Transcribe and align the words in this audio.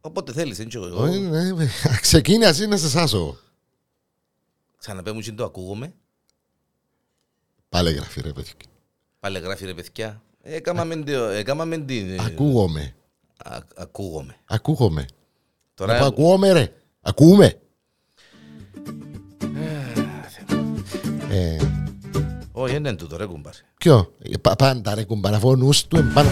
Όποτε 0.00 0.32
θέλεις, 0.32 0.58
έτσι 0.58 0.78
Όχι, 0.78 0.86
εγώ. 0.88 1.06
ναι, 1.06 1.52
ναι. 1.52 1.66
Ξεκίνησε 2.00 2.66
να 2.66 2.76
σε 2.76 2.88
σάσω. 2.88 3.36
Ξαναπέ 4.78 5.12
μου 5.12 5.20
και 5.20 5.32
το 5.32 5.44
ακούγομαι. 5.44 5.92
Πάλι 7.68 7.92
γράφει 7.92 8.20
ρε 8.20 8.32
παιδί. 8.32 8.50
Πάλι 9.20 9.38
γράφει 9.38 9.64
ρε 9.64 9.74
παιδιά. 9.74 10.22
Έκαμαμε 10.42 10.94
την... 10.96 11.14
Έκαμαμε 11.14 11.78
την... 11.78 12.20
Ακούγομαι. 12.20 12.94
Α- 13.44 13.58
Ακούγομαι. 13.76 14.36
Ακούγομαι. 14.46 15.00
Να 15.00 15.06
πω 15.06 15.14
Τώρα... 15.74 16.04
ακούγομαι 16.06 16.52
ρε. 16.52 16.72
Ακούμε. 17.00 17.60
Ε, 21.30 21.56
Όχι, 22.52 22.72
δεν 22.72 22.84
είναι 22.84 22.94
τούτο 22.94 23.16
ρε 23.16 23.26
κουμπάρ. 23.26 23.52
Ποιο; 23.78 24.14
Ε, 24.22 24.36
πα- 24.36 24.56
Πάντα 24.56 24.94
ρε 24.94 25.04
κουμπάρα. 25.04 25.36
Αφού 25.36 25.48
ο 25.48 25.56
νους 25.56 25.86
του 25.86 25.96
εμπάνω. 25.96 26.30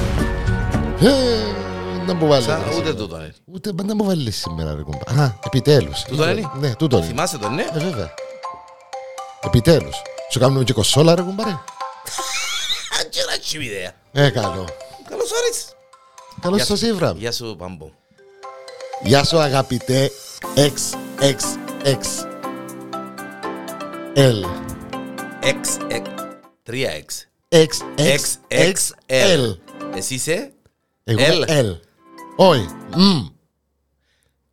Ε, 2.08 2.12
Να 2.12 2.14
μου 2.14 2.26
βάλεις. 2.28 2.44
Σαν 2.44 2.62
ούτε 2.78 2.94
τούτο 2.94 3.16
είναι. 3.16 3.34
Ούτε 3.44 3.72
πάντα 3.72 3.94
μου 3.94 4.04
βάλεις 4.04 4.36
σήμερα 4.36 4.74
ρε 4.74 4.82
κουμπάρα. 4.82 5.22
Α, 5.22 5.32
επιτέλους. 5.44 6.02
Τούτο 6.02 6.28
είναι; 6.28 6.50
Ναι, 6.58 6.74
τούτο 6.74 6.96
είναι. 6.96 7.06
Θυμάσαι 7.06 7.38
τον, 7.38 7.54
ναι; 7.54 7.62
Ε, 7.62 7.78
βέβαια. 7.78 8.14
Επιτέλους. 9.40 9.96
Σου 10.30 10.38
κάνουμε 10.38 10.64
και 10.64 10.72
κοσόλα 10.72 11.14
ρε 11.14 11.22
κουμπάρε. 11.22 11.50
Αν 11.50 11.58
και 13.10 13.20
να 13.30 13.38
τσιμ 13.38 13.60
ιδέα. 13.60 13.92
Ε, 14.12 14.30
καλό. 14.30 14.66
Καλώς 15.08 15.30
όρισες. 15.32 15.64
Καλώς 16.40 16.56
Γεια 16.56 16.66
σας 16.66 16.78
σου. 16.78 16.86
ήβρα. 16.86 17.12
Γεια 17.16 17.32
σου, 17.32 17.56
Παμπό. 17.58 17.90
Γεια 19.02 19.24
σου 19.24 19.38
αγαπητέ 19.38 20.10
XXX 20.54 22.00
L 24.14 24.44
X, 25.42 25.60
X, 25.90 26.02
3X. 26.70 27.04
XXXL 27.48 29.56
Εσύ 29.96 30.14
είσαι. 30.14 30.52
Εγώ 31.04 31.24
L. 31.28 31.32
είμαι 31.32 31.46
L 31.48 31.78
Όχι 32.40 32.66
Μμ. 32.96 33.26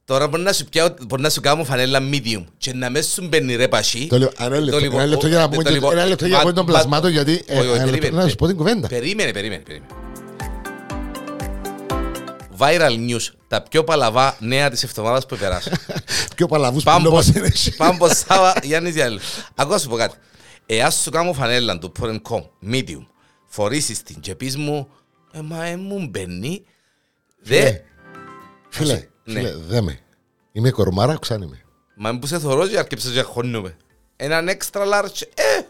Τώρα 0.05 0.27
μπορεί 0.27 0.43
να 0.43 0.53
σου, 0.53 0.65
πιάω, 0.65 0.87
μπορεί 1.07 1.21
να 1.21 1.29
σου 1.29 1.41
κάνω 1.41 1.63
φανέλα 1.63 1.99
medium 2.11 2.43
και 2.57 2.73
να 2.73 2.89
μέσα 2.89 3.09
σου 3.09 3.27
μπαίνει 3.27 3.55
ρε 3.55 3.67
πασί. 3.67 4.07
Το 4.07 4.17
λέω 4.17 4.31
ένα 4.39 4.59
λεπτό, 4.59 4.79
λοιπόν, 4.79 4.99
ένα 4.99 5.07
λεπτό 5.09 5.27
για 5.27 5.37
να 5.37 5.49
πούμε 5.49 5.63
το 5.63 5.69
και- 5.69 5.75
λοιπόν, 5.75 5.91
ένα 5.97 6.05
λεπτό 6.05 6.25
για 6.25 6.37
να 6.37 6.43
μα- 6.43 6.49
πούμε 6.49 6.53
τον 6.55 6.65
μα- 6.67 6.71
πλασμάτο 6.73 7.07
γιατί 7.07 7.43
ε, 7.45 7.57
Όχι, 7.57 7.67
όχι, 7.67 7.75
ένα 7.75 7.85
λεπτό, 7.85 7.91
περίμενε, 7.99 8.23
να 8.23 8.29
σου 8.29 8.35
πω 8.35 8.47
την 8.47 8.55
κουβέντα 8.55 8.87
Περίμενε, 8.87 9.31
περίμενε, 9.31 9.63
περίμενε. 9.63 9.91
Viral 12.57 13.09
news. 13.09 13.33
Τα 13.47 13.61
πιο 13.61 13.83
παλαβά 13.83 14.37
νέα 14.39 14.69
της 14.69 14.83
εβδομάδας 14.83 15.25
που 15.25 15.37
περάσαν. 15.37 15.73
Πιο 16.35 16.47
παλαβούς 16.47 16.83
που 16.83 16.89
Πάμπος, 16.91 17.03
λόγος 17.03 17.27
είναι 17.27 17.47
εσύ. 17.47 17.75
Πάμπος 17.75 18.11
Σάβα, 18.27 18.53
Γιάννης 18.63 18.93
Γιάννη. 18.93 19.19
Ακούω 19.55 19.73
να 19.73 19.79
σου 19.79 19.89
πω 19.89 19.95
κάτι. 19.95 20.17
Εάν 20.65 20.91
σου 20.91 21.09
κάνω 21.11 21.33
φανέλα 21.33 21.77
του 21.77 21.91
Porn.com, 21.99 22.43
medium, 22.71 23.05
φορήσεις 23.45 24.03
την 24.03 24.19
και 24.19 24.35
πεις 24.35 24.57
μου, 24.57 24.87
ε, 25.31 25.39
μα 25.41 25.65
ε, 25.65 25.75
μου 25.75 26.07
μπαίνει, 26.09 26.63
δε, 27.45 27.57
Ε, 27.67 27.83
Φίλε, 28.69 28.93
Ναι. 29.23 29.39
φίλε, 29.39 29.53
δε 29.67 29.81
με 29.81 29.99
Είμαι 30.51 30.69
κορμάρα, 30.69 31.17
ξάνη 31.21 31.45
με 31.45 31.59
μα 31.95 32.19
που 32.19 32.27
σε 32.27 32.39
θωρώ 32.39 32.67
και 32.67 32.77
αρκεψες 32.77 33.11
και 33.11 33.21
χώνουμε. 33.21 33.77
Έναν 34.15 34.47
extra 34.49 34.81
large, 34.81 35.21
ε, 35.35 35.61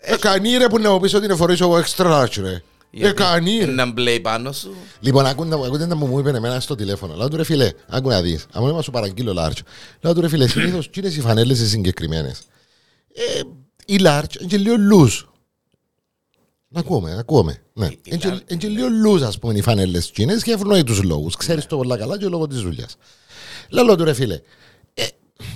Ε, 0.00 0.16
κανεί 0.16 0.56
ρε 0.56 0.66
που 0.68 0.78
να 0.78 0.90
μου 0.90 1.00
πεις 1.00 1.14
ότι 1.14 1.24
είναι 1.24 1.34
φορείς 1.34 1.60
εγώ 1.60 1.78
extra 1.80 2.06
large 2.06 2.36
ρε 2.40 2.50
Ε, 2.52 2.60
γιατί 2.90 3.14
κανεί 3.14 3.58
ρε 3.58 3.64
Έναν 3.64 3.92
μπλέι 3.92 4.20
πάνω 4.20 4.52
σου. 4.52 4.74
Λοιπόν, 5.00 5.26
ακούτε, 5.26 5.54
ακούτε 5.54 5.86
να 5.86 5.94
μου 5.94 6.06
μου 6.06 6.18
είπε 6.18 6.30
εμένα 6.30 6.60
στο 6.60 6.74
τηλέφωνο. 6.74 7.14
Λέω 7.14 7.28
του 7.28 7.36
ρε 7.36 7.44
φίλε, 7.44 7.72
άκου 7.88 8.08
να 8.08 8.22
δεις. 8.22 8.46
Αν 8.52 8.62
είμαι 8.68 8.82
σου 8.82 8.90
παραγγείλω 8.90 9.34
large. 9.38 9.58
Λέω 10.00 10.14
του 10.14 10.20
ρε 10.20 10.28
φίλε, 10.28 10.48
συνήθως 10.48 10.90
τι 10.90 11.00
είναι 11.00 11.08
οι 11.08 11.20
φανέλες 11.20 11.60
οι 11.60 11.68
συγκεκριμένες; 11.68 12.40
Ε, 13.14 13.40
η 13.86 13.98
large 14.00 14.36
είναι 14.40 14.48
και 14.48 14.56
λίγο 14.56 14.74
loose. 14.92 15.24
Να 16.72 16.80
ακούμε, 16.80 17.16
ακούμε. 17.18 17.62
Ναι. 17.72 17.86
Η- 17.86 17.90
η 17.90 17.98
Είναι 18.04 18.16
και- 18.16 18.28
large- 18.28 18.50
Είναι 18.50 18.58
και 18.60 18.68
λίγο 18.68 18.86
loose, 19.06 19.22
ας 19.22 19.38
πούμε, 19.38 19.54
οι 19.54 19.60
φανέλες 19.62 20.10
τσίνες 20.10 20.42
για 20.42 20.52
ευνοήτους 20.54 21.02
λόγους. 21.02 21.36
Ξέρεις 21.36 21.66
το 21.66 21.76
πολλά 21.76 21.96
καλά 21.96 22.18
και 22.18 22.26
λόγω 22.26 22.46
της 22.46 22.60
δουλειάς. 22.60 22.96
Λέω 23.68 23.96
του 23.96 24.04
ρε 24.04 24.12
φίλε, 24.12 24.40
ε, 24.94 25.04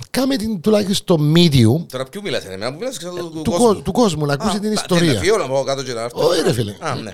κάμε 0.09 0.35
την 0.35 0.61
τουλάχιστον 0.61 1.33
medium 1.35 1.85
Τώρα 1.91 2.03
ποιου 2.03 2.21
μιλάς, 2.23 2.45
εμένα 2.45 2.71
που 2.71 2.77
μιλάς, 2.79 2.97
ξέρω 2.97 3.13
του 3.15 3.41
του, 3.41 3.51
κόσμου, 3.51 3.81
του 3.81 3.91
κόσμου, 3.91 4.25
να 4.25 4.33
ακούσει 4.33 4.57
Α, 4.57 4.59
την 4.59 4.73
τα- 4.75 4.81
ιστορία. 4.81 5.13
Να 5.13 5.19
φύγω 5.19 5.37
να 5.37 5.47
πάω 5.47 5.63
κάτω 5.63 5.83
και 5.83 5.93
να 5.93 6.01
έρθω. 6.01 6.27
Όχι 6.27 6.41
ρε 6.41 6.53
φίλε. 6.53 6.75
Α, 6.79 6.95
ναι. 6.95 7.11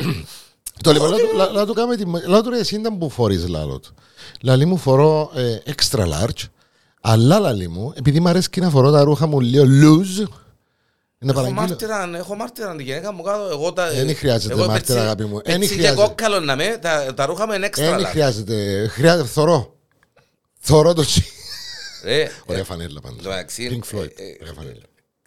Το 0.84 0.92
λοιπόν, 0.92 1.10
λάδω- 1.10 1.34
λά- 1.36 1.52
λάδω 1.52 1.74
κάμε 1.74 1.96
τη- 1.96 2.06
λάδω 2.28 2.50
ρε 2.50 2.60
εσύ 2.60 2.76
ήταν 2.76 2.98
που 2.98 3.10
φορείς 3.10 3.48
λάλο 3.48 3.80
του. 3.80 3.94
Λαλή 4.42 4.66
μου 4.66 4.78
φορώ 4.78 5.32
ε, 5.36 5.58
extra 5.76 6.00
large, 6.00 6.48
αλλά 7.02 7.40
λαλή 7.40 7.68
μου, 7.68 7.94
επειδή 7.96 8.20
μου 8.20 8.28
αρέσει 8.28 8.50
και 8.50 8.62
να 8.62 8.70
φορώ 8.70 8.92
τα 8.92 9.04
ρούχα 9.04 9.28
μου 9.28 9.40
λίγο 9.40 9.66
loose, 9.68 10.28
να 11.24 11.32
Έχω 11.32 11.40
παραγγείλω. 11.42 11.68
μάρτυρα, 11.68 12.18
έχω 12.18 12.36
μάρτυρα 12.36 12.76
τη 12.76 12.84
γυναίκα 12.84 13.14
μου 13.14 13.22
κάτω. 13.24 13.48
Εγώ 13.52 13.74
τα. 13.74 13.90
Δεν 13.92 14.16
χρειάζεται 14.16 14.54
εγώ 14.54 14.66
μάρτυρα, 14.66 14.80
πετσι- 14.86 14.98
αγάπη 15.00 15.24
μου. 15.26 15.36
πετσι 15.42 15.52
Δεν 15.52 15.68
και 15.68 15.74
χρειάζεται. 15.74 16.02
κόκκαλο 16.02 16.40
να 16.40 16.56
με, 16.56 16.78
τα, 16.82 17.14
τα 17.14 17.26
ρούχα 17.26 17.48
με 17.48 17.56
είναι 17.56 17.66
έξτρα. 17.66 17.90
Δεν 17.90 18.00
λα. 18.00 18.08
χρειάζεται, 18.10 18.88
χρειάζεται, 18.88 19.28
θωρώ. 19.28 19.78
Θωρώ 20.60 20.94
το 20.94 21.02
τσι. 21.04 21.24
Ρε, 22.04 22.30
Ωραία 22.46 22.64
φανέλα 22.64 23.00
πάντως. 23.02 23.24
το 23.24 23.30
μεταξύ, 23.30 23.70
Pink 23.84 23.96
Floyd, 23.96 24.02
ε, 24.16 24.24
ε, 24.24 24.38
ωραία 24.42 24.54
φανέλα. 24.54 24.82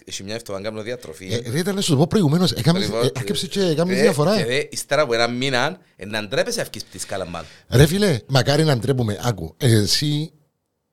Έχει 0.09 0.23
μια 0.23 0.35
εβδομάδα 0.35 0.65
κάνω 0.65 0.83
διατροφή. 0.83 1.41
Ε, 1.45 1.51
Ρε 1.51 1.59
ήταν 1.59 1.75
να 1.75 1.81
σου 1.81 1.91
το 1.91 1.97
πω 1.97 2.07
προηγουμένως, 2.07 2.53
έκαμες- 2.53 2.85
Λοιπόν, 2.85 3.05
ε, 3.05 3.11
έκαψε 3.21 3.47
και 3.47 3.61
έκαμες 3.61 3.97
ρε, 3.97 4.03
διαφορά. 4.03 4.37
Και 4.37 4.45
ρε, 4.45 4.69
ύστερα 4.71 5.03
από 5.03 5.15
ένα 5.15 5.29
μήνα, 5.29 5.79
ε, 5.97 6.05
να 6.07 6.23
ντρέπεσαι 6.29 6.61
αυκείς 6.61 6.85
της 6.91 7.03
σκάλα 7.03 7.27
μάλλον. 7.27 7.49
Ρε 7.69 7.87
φίλε, 7.87 8.19
μακάρι 8.27 8.65
να 8.65 8.77
ντρέπουμε. 8.77 9.19
Άκου, 9.23 9.55
εσύ 9.59 10.33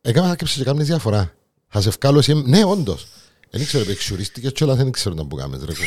έκαμε 0.01 0.27
να 0.27 0.35
και 0.35 0.63
κάνεις 0.63 0.87
διαφορά. 0.87 1.33
Θα 1.67 1.81
σε 1.81 1.87
ευκάλω 1.89 2.19
εσύ, 2.19 2.33
ναι 2.45 2.63
όντως. 2.65 3.07
Δεν 3.55 3.61
ήξερα, 3.61 3.83
εξουρίστηκες 3.91 4.51
και 4.51 4.63
όλα 4.63 4.75
δεν 4.75 4.87
ήξερα 4.87 5.15
να 5.15 5.25
που 5.25 5.35
κάνεις 5.35 5.59
ρε 5.59 5.73
κούμπα. 5.73 5.85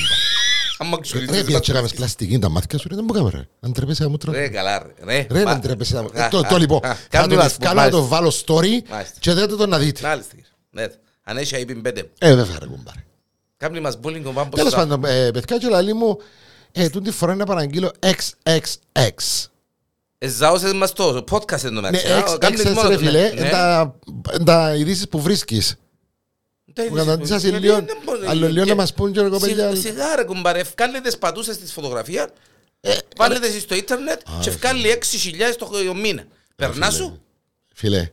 Άμα 0.78 0.94
Ρε 0.96 1.00
ξουρίζεις, 1.02 1.44
πια 1.44 1.58
και 1.58 1.70
έκαμες 1.70 1.92
πλαστική 1.94 2.38
τα 2.38 2.48
μάτια 2.48 2.78
σου, 2.78 2.88
ρε 2.88 2.94
δεν 2.94 3.04
μου 3.08 3.12
κάνεις 3.12 3.32
ρε. 3.32 3.48
Αν 3.60 3.72
τρέπεσαι 3.72 4.02
να 4.02 4.08
μου 4.08 4.16
τρώει. 4.16 4.34
Ρε, 4.34 4.48
καλά 4.48 4.78
ρε. 4.78 5.04
Ρε, 5.04 5.26
Ρε 5.30 5.44
μα- 5.44 5.52
να 5.54 5.60
τρέπεσαι 5.60 5.94
να 5.94 6.02
μου 6.02 6.08
Α, 6.14 6.28
Το 6.28 6.38
α, 6.38 6.42
το, 6.46 6.56
λοιπόν, 6.56 6.84
α, 6.84 6.94
θα 6.94 6.98
κάμνη 7.10 7.28
τον 7.28 7.36
μας, 7.36 7.46
ευκάλω 7.46 7.74
να 7.74 7.80
μάλιστα. 7.80 8.00
το 8.00 8.06
βάλω 8.06 8.28
story 8.30 8.88
Μάλιστα. 8.90 9.14
και 9.18 9.32
δέτε 9.32 9.56
το 9.56 9.66
να 9.66 9.78
δείτε. 9.78 10.06
Μάλιστα. 10.06 10.34
Ναι, 10.70 10.86
Αν 11.24 11.36
έχει 11.36 11.64
IP 11.68 11.78
πέντε. 11.82 12.10
Ε, 12.18 12.34
βέβαια 12.34 12.58
ρε 12.58 12.66
κουμπάρε. 12.66 13.04
Κάμνη 13.56 13.80
μας 13.80 13.98
bullying 14.02 14.22
ο 14.24 14.30
Πάμπος 14.30 14.54
Τέλος 14.58 14.72
Σάβα. 14.72 14.86
πάντων, 14.86 15.04
ε, 15.10 15.30
παιδιά 15.30 15.58
και 15.58 15.68
λαλή 15.68 15.92
μου, 15.94 16.18
ε, 16.72 16.88
τούτη 16.88 17.10
φορά 17.10 17.34
να 17.34 17.44
παραγγείλω 17.44 17.90
XXX. 18.00 19.10
Ε, 20.18 20.28
ζάωσες 20.28 20.72
μας 20.72 20.92
το 20.92 21.24
podcast 21.30 21.64
εν 21.64 21.74
τω 21.74 21.80
Ναι, 21.80 21.80
μεταξύ. 21.80 22.12
Α, 22.12 22.38
κάμνεις 22.38 22.62
XXX 22.62 22.72
μόνο 22.72 22.88
ρε 22.88 22.94
το, 22.94 23.00
φίλε, 23.00 23.20
ναι. 23.20 23.40
είναι 23.40 23.48
τα- 23.48 23.96
τα 24.44 24.74
ειδήσεις 24.74 25.08
που 25.08 25.20
βρίσκεις. 25.20 25.76
Τα 26.76 26.82
Που 26.82 26.88
είδες, 26.94 27.04
καταντήσας 27.04 27.42
γιατί 27.42 27.58
λίγο, 27.58 27.74
δεν 27.74 27.96
μπορεί- 28.04 28.26
άλλο 28.26 28.48
λίγο 28.48 28.64
και- 28.64 28.70
να 28.70 28.76
μας 28.76 28.94
πούν 28.94 29.12
και 29.12 29.20
ρε 29.20 29.28
κοπέλια. 29.28 29.54
Σιγά- 29.74 29.76
Σιγά 29.76 30.16
ρε 30.16 30.24
κουμπάρε, 30.24 30.58
ευκάλλετε 30.60 31.00
τις 31.00 31.18
πατούσες 31.18 31.54
στη 31.54 31.66
φωτογραφία, 31.66 32.30
Ε, 32.80 32.96
βάλετε 33.16 33.46
εσείς 33.46 33.62
στο 33.62 33.74
ίντερνετ 33.74 34.20
και 34.40 34.48
ευκάλλει 34.48 34.88
6.000 34.88 35.56
το 35.56 35.94
μήνα. 35.94 36.24
Περνά 36.56 36.90
σου. 36.90 37.20
Φίλε, 37.74 38.10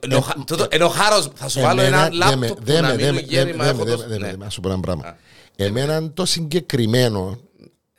Ενώ 0.00 0.20
χα- 0.20 0.44
τούτο- 0.46 0.66
Ενώ 0.70 0.88
χάρος 0.88 1.30
θα 1.34 1.48
σου 1.48 1.60
βάλω 1.60 1.80
εμένα- 1.80 2.06
ένα 2.06 2.28
δε 2.28 2.36
με- 2.36 2.46
λάπτοπ 2.46 2.58
που 2.58 2.64
δε 2.64 2.80
να 2.80 2.88
με- 2.88 2.94
μην 2.94 3.04
δε 3.04 3.12
μου 3.12 3.14
με- 3.14 3.20
γέρει 3.20 3.50
δε 3.50 3.56
μα 3.56 3.64
με- 3.64 3.70
έχω 3.70 3.84
δε 3.84 3.90
τόσο- 3.90 4.02
με- 4.02 4.08
δε 4.08 4.18
με- 4.18 4.24
ναι. 4.24 4.30
δε 4.30 4.36
με- 4.36 4.44
να 4.44 4.50
σου 4.50 4.60
πω 4.60 4.68
ένα 4.68 4.76
Α. 4.76 4.80
πράγμα. 4.80 5.16
Εμένα 5.56 6.10
το 6.12 6.24
συγκεκριμένο. 6.24 7.40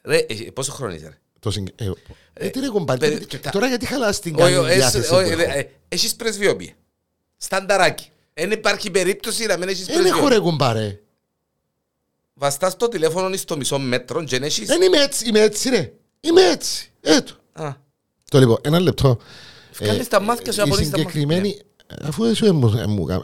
Ρε, 0.03 0.17
ε, 0.17 0.33
πόσο 0.53 0.71
χρόνο 0.71 0.93
είσαι 0.93 1.05
ρε; 1.07 1.17
Το 1.39 1.51
συγκε- 1.51 1.81
ε, 1.81 1.91
ε, 2.33 2.49
τι 2.49 2.59
ρε 2.59 2.67
κομπάρε, 2.67 2.99
περι- 2.99 3.19
τι- 3.19 3.25
κοιτά. 3.25 3.49
Τώρα 3.49 3.67
γιατί 3.67 3.85
χαλάς 3.85 4.19
την 4.19 4.35
Όχι, 4.35 4.43
καλή 4.43 4.55
όχι, 4.57 4.73
διάθεση 4.75 5.13
όχι, 5.13 5.29
που 5.31 5.35
ρε, 5.37 5.43
έχω; 5.43 5.57
ε, 5.57 5.69
Έχεις 5.87 6.15
πρεσβειόπια. 6.15 6.73
Στανταράκι. 7.37 8.09
Δεν 8.37 8.51
υπάρχει 8.51 8.91
περίπτωση 8.91 9.45
να 9.45 9.57
μην 9.57 9.67
έχεις 9.67 9.85
Δεν 9.85 9.95
έχω 9.95 10.03
πρεσβειόπια. 10.03 10.35
ρε 10.35 10.39
κουμπάρε. 10.43 10.99
Βαστάς 12.33 12.77
το 12.77 12.87
τηλέφωνο 12.87 13.29
ή 13.29 13.37
στο 13.37 13.57
μισό 13.57 13.79
μέτρο 13.79 14.23
και 14.23 14.27
δεν 14.29 14.43
έχεις... 14.43 14.67
Δεν 14.67 14.81
είμαι 14.81 14.97
έτσι, 14.97 15.27
είμαι 15.27 15.39
έτσι 15.39 15.69
ρε. 15.69 15.93
Είμαι 16.19 16.41
έτσι. 16.41 16.91
Έτω. 17.01 17.33
Α, 17.53 17.71
Το 18.29 18.39
λοιπόν, 18.39 18.57
ένα 18.61 18.79
λεπτό. 18.79 19.17
Βγάλεις 19.79 20.07
τα 20.07 20.19
μάτια 20.21 20.51
σου, 20.51 20.59
η 20.59 20.63
απολύσεις 20.63 20.91
τα 20.91 20.97
μάτια. 20.97 21.11
συγκεκριμένη, 21.11 21.61
αφού 22.03 22.23
εσύ 22.23 22.51
μου 22.51 22.77
ε, 22.77 22.85
μου 22.85 23.05
κάνει. 23.05 23.21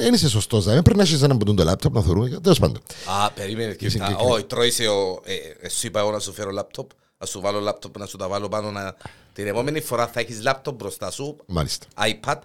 Δεν 0.00 0.14
είσαι 0.14 0.28
σωστός, 0.28 0.64
δεν 0.64 0.82
πρέπει 0.82 0.96
να 0.98 1.02
έχεις 1.02 1.22
έναν 1.22 1.38
που 1.38 1.54
το 1.54 1.64
λάπτοπ 1.64 1.94
να 1.94 2.02
θεωρούμε. 2.02 2.28
Τέλος 2.28 2.58
πάντων. 2.58 2.82
Α, 3.22 3.30
περίμενε. 3.30 3.74
και- 3.74 3.88
συγκεκριμένη. 3.88 4.28
α, 4.30 4.32
Όχι, 4.32 4.44
τρώησε 4.44 4.86
ο... 4.86 5.20
ε, 5.24 5.34
ε, 5.60 5.68
Σου 5.68 5.86
είπα 5.86 6.00
εγώ 6.00 6.10
να 6.10 6.18
σου 6.18 6.32
φέρω 6.32 6.50
λάπτοπ. 6.50 6.90
Να 7.18 7.26
σου 7.26 7.40
βάλω 7.40 7.60
λάπτοπ, 7.60 7.98
να 7.98 8.06
σου 8.06 8.16
τα 8.16 8.28
βάλω 8.28 8.48
πάνω. 8.48 8.70
να- 8.70 8.96
Την 9.32 9.46
επόμενη 9.46 9.80
φορά 9.80 10.06
θα 10.06 10.20
έχεις 10.20 10.42
λάπτοπ 10.42 10.74
μπροστά 10.74 11.10
σου, 11.10 11.36
Μάλιστα. 11.46 11.86
iPad, 11.98 12.38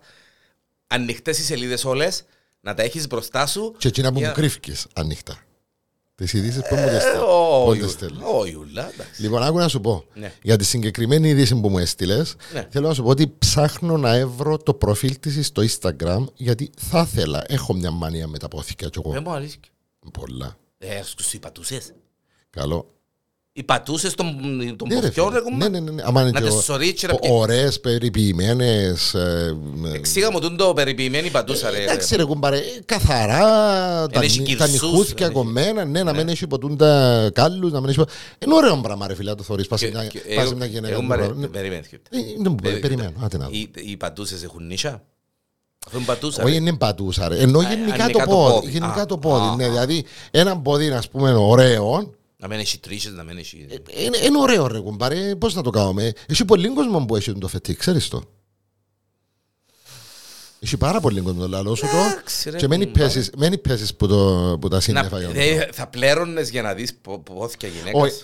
ανοιχτές 0.93 1.39
οι 1.39 1.43
σελίδες 1.43 1.85
όλες, 1.85 2.23
να 2.61 2.73
τα 2.73 2.83
έχεις 2.83 3.07
μπροστά 3.07 3.47
σου. 3.47 3.75
Και 3.77 3.87
εκείνα 3.87 4.07
που 4.07 4.13
μου 4.13 4.19
για- 4.19 4.31
κρύφηκες 4.31 4.87
ανοιχτά. 4.93 5.37
Τις 6.15 6.33
ειδήσεις 6.33 6.61
που 6.69 6.75
μου 6.75 6.85
τις 6.87 6.95
Ε, 6.95 6.99
στέλνω. 6.99 7.25
όχι, 7.65 7.79
Πότε 7.79 7.91
στέλνω. 7.91 8.37
όχι, 8.37 8.53
ουλά, 8.55 8.91
εντάξει. 8.93 9.21
Λοιπόν, 9.21 9.43
άκου 9.43 9.57
να 9.57 9.67
σου 9.67 9.81
πω. 9.81 10.05
Ναι. 10.13 10.33
Για 10.43 10.57
τη 10.57 10.63
συγκεκριμένη 10.63 11.29
είδηση 11.29 11.55
που 11.59 11.69
μου 11.69 11.77
έστειλες, 11.77 12.35
Ναι. 12.53 12.67
θέλω 12.71 12.87
να 12.87 12.93
σου 12.93 13.03
πω 13.03 13.09
ότι 13.09 13.33
ψάχνω 13.39 13.97
να 13.97 14.15
έβρω 14.15 14.57
το 14.57 14.73
προφίλ 14.73 15.19
της 15.19 15.45
στο 15.47 15.61
Instagram, 15.65 16.25
γιατί 16.35 16.69
θα 16.77 17.07
ήθελα. 17.11 17.43
Έχω 17.47 17.73
μια 17.73 17.91
μανία 17.91 18.27
με 18.27 18.37
τα 18.37 18.47
πόθηκα 18.47 18.89
κι 18.89 18.99
εγώ. 19.03 19.11
Δεν 19.11 19.23
μου 19.25 19.31
αρέσει. 19.31 19.59
Πολλά. 20.11 20.57
Ε, 20.77 21.01
στους 21.03 21.33
είπα 21.33 21.51
τους 21.51 21.71
ες. 21.71 21.93
Καλό. 22.49 22.93
Οι 23.59 23.63
πατούσες 23.63 24.13
των, 24.15 24.25
των 24.77 24.87
Ναι, 24.87 24.99
ρε, 24.99 25.07
ποθιών, 25.07 25.27
φίλε. 25.27 25.37
ρε 25.39 25.43
κουμπά. 25.43 25.69
ναι, 25.69 25.79
ναι, 25.79 25.91
ναι. 25.91 26.01
Άμα 26.05 26.21
είναι 26.21 26.29
Να 26.31 26.39
και 26.39 26.45
τις 26.47 26.55
ο- 26.55 26.61
σωρίτσι, 26.61 27.05
ρε, 27.05 27.13
ο- 27.13 27.19
πιέ. 27.19 27.29
ωραίες, 27.31 27.79
περιποιημένες. 27.79 29.13
ε, 29.13 29.57
ε, 29.85 29.95
Εξήγα 29.95 30.31
μου 30.31 30.39
το 30.55 30.73
περιποιημένη 30.73 31.29
πατούσα, 31.29 31.69
ρε. 31.69 31.77
Εντάξει 31.83 32.15
ρε 32.15 32.23
κουμπάρε, 32.23 32.57
ε, 32.57 32.61
καθαρά, 32.85 33.43
τα, 34.07 34.21
έχει 34.21 34.39
νι- 34.41 34.57
τα 34.57 34.65
κυρσούς, 34.67 34.81
νυχούθια 34.91 35.15
δεν 35.15 35.25
έχει. 35.25 35.33
κομμένα, 35.35 35.85
ναι, 35.85 36.03
να 36.03 36.13
μην 36.13 36.29
έχει 36.29 36.47
ποτούν 36.47 36.77
τα 36.77 37.29
κάλλους, 37.33 37.71
να 37.71 37.79
μην 37.79 37.89
έχει... 37.89 37.97
ποτέ- 37.97 38.13
Είναι 38.45 38.55
ωραίο 38.55 38.77
πράγμα 38.77 39.07
ρε 39.07 39.15
φίλε, 39.15 39.29
να 39.29 39.35
το 39.35 39.43
θωρείς, 39.43 39.67
πας 39.67 39.79
σε 39.79 39.85
Και- 39.85 39.91
μια- 39.91 40.05
και- 40.07 40.19
πας 40.19 40.33
σε 40.35 40.41
εγώ- 40.41 40.55
μια 40.55 40.65
γενέκα. 40.65 40.91
εγώ 40.93 41.01
που 41.01 41.07
μπαρε- 41.07 41.33
μπορεί- 41.33 41.47
Περίμενε. 41.47 41.81
Ε, 41.91 41.97
δεν 42.41 42.45
μου- 42.51 42.55
Περί- 42.55 42.79
Περιμένω, 42.81 43.11
άντε 43.23 43.37
να 43.37 43.45
δω. 43.45 43.51
Οι, 43.53 43.69
οι 43.75 43.97
πατούσες 43.97 44.43
έχουν 44.43 44.65
νύσια; 44.65 45.03
Αυτό 45.85 45.97
είναι 45.97 46.05
πατούσα. 46.05 46.43
Όχι, 46.43 46.51
ρε. 46.51 46.57
είναι 46.57 46.73
πατούσα 46.77 47.27
ρε. 47.27 47.37
Ενώ 47.37 47.59
Α, 47.59 47.63
γενικά 47.63 47.95
το 47.97 48.03
ανικά 48.03 48.23
το 48.25 48.29
πόδι. 48.29 48.53
πόδι. 48.53 48.69
Γενικά 48.71 49.01
Α, 49.01 49.05
το 49.05 49.17
πόδι, 49.17 49.47
α, 49.47 49.55
ναι. 49.55 49.65
α. 49.65 49.69
Δηλαδή, 49.69 50.05
ένα 50.31 50.57
πόδι, 50.57 50.89
ας 50.89 51.09
πούμε, 51.09 51.31
ωραίο, 51.33 52.13
Να 52.41 52.47
μην 52.47 52.59
έχει 52.59 52.79
τρίσες, 52.79 53.13
να 53.13 53.23
μην 53.23 53.37
έχει... 53.37 53.67
είναι, 53.89 54.17
είναι 54.17 54.39
ωραίο 54.39 54.67
ρε 54.67 54.79
κουμπάρε, 54.79 55.35
πώς 55.35 55.53
να 55.55 55.61
το 55.61 55.69
κάνουμε; 55.69 56.13
Έχει 56.27 56.45
πολύ 56.45 56.69
κόσμο 56.73 57.05
που 57.05 57.15
έχει 57.15 57.33
το 57.33 57.47
φετί, 57.47 57.73
ξέρεις 57.75 58.07
το. 58.07 58.23
Έχει 60.59 60.77
πάρα 60.77 60.99
πολύ 60.99 61.21
κόσμο, 61.21 61.47
λαλό 61.47 61.75
σου 61.75 61.85
το. 61.91 61.97
Εντάξει, 61.97 62.49
ρε, 62.49 62.57
Και 62.57 62.67
μένει 62.67 62.85
κουμπάρε. 62.85 63.05
πέσεις, 63.05 63.29
μένει 63.37 63.57
πέσεις 63.57 63.95
που, 63.95 64.07
το, 64.07 64.57
που 64.61 64.67
τα 64.67 64.75
Να- 64.75 64.81
σύννεφα. 64.81 65.19
για 65.19 65.27
να 65.27 65.33
το 65.33 65.39
δε- 65.39 65.67
Θα 65.71 65.87
πλέρωνες 65.87 66.49
για 66.49 66.61
να 66.61 66.73
δεις 66.73 66.93
πο- 66.95 67.19
πόθηκια 67.19 67.69
Όχι. 67.69 67.77
γυναίκας. 67.77 68.23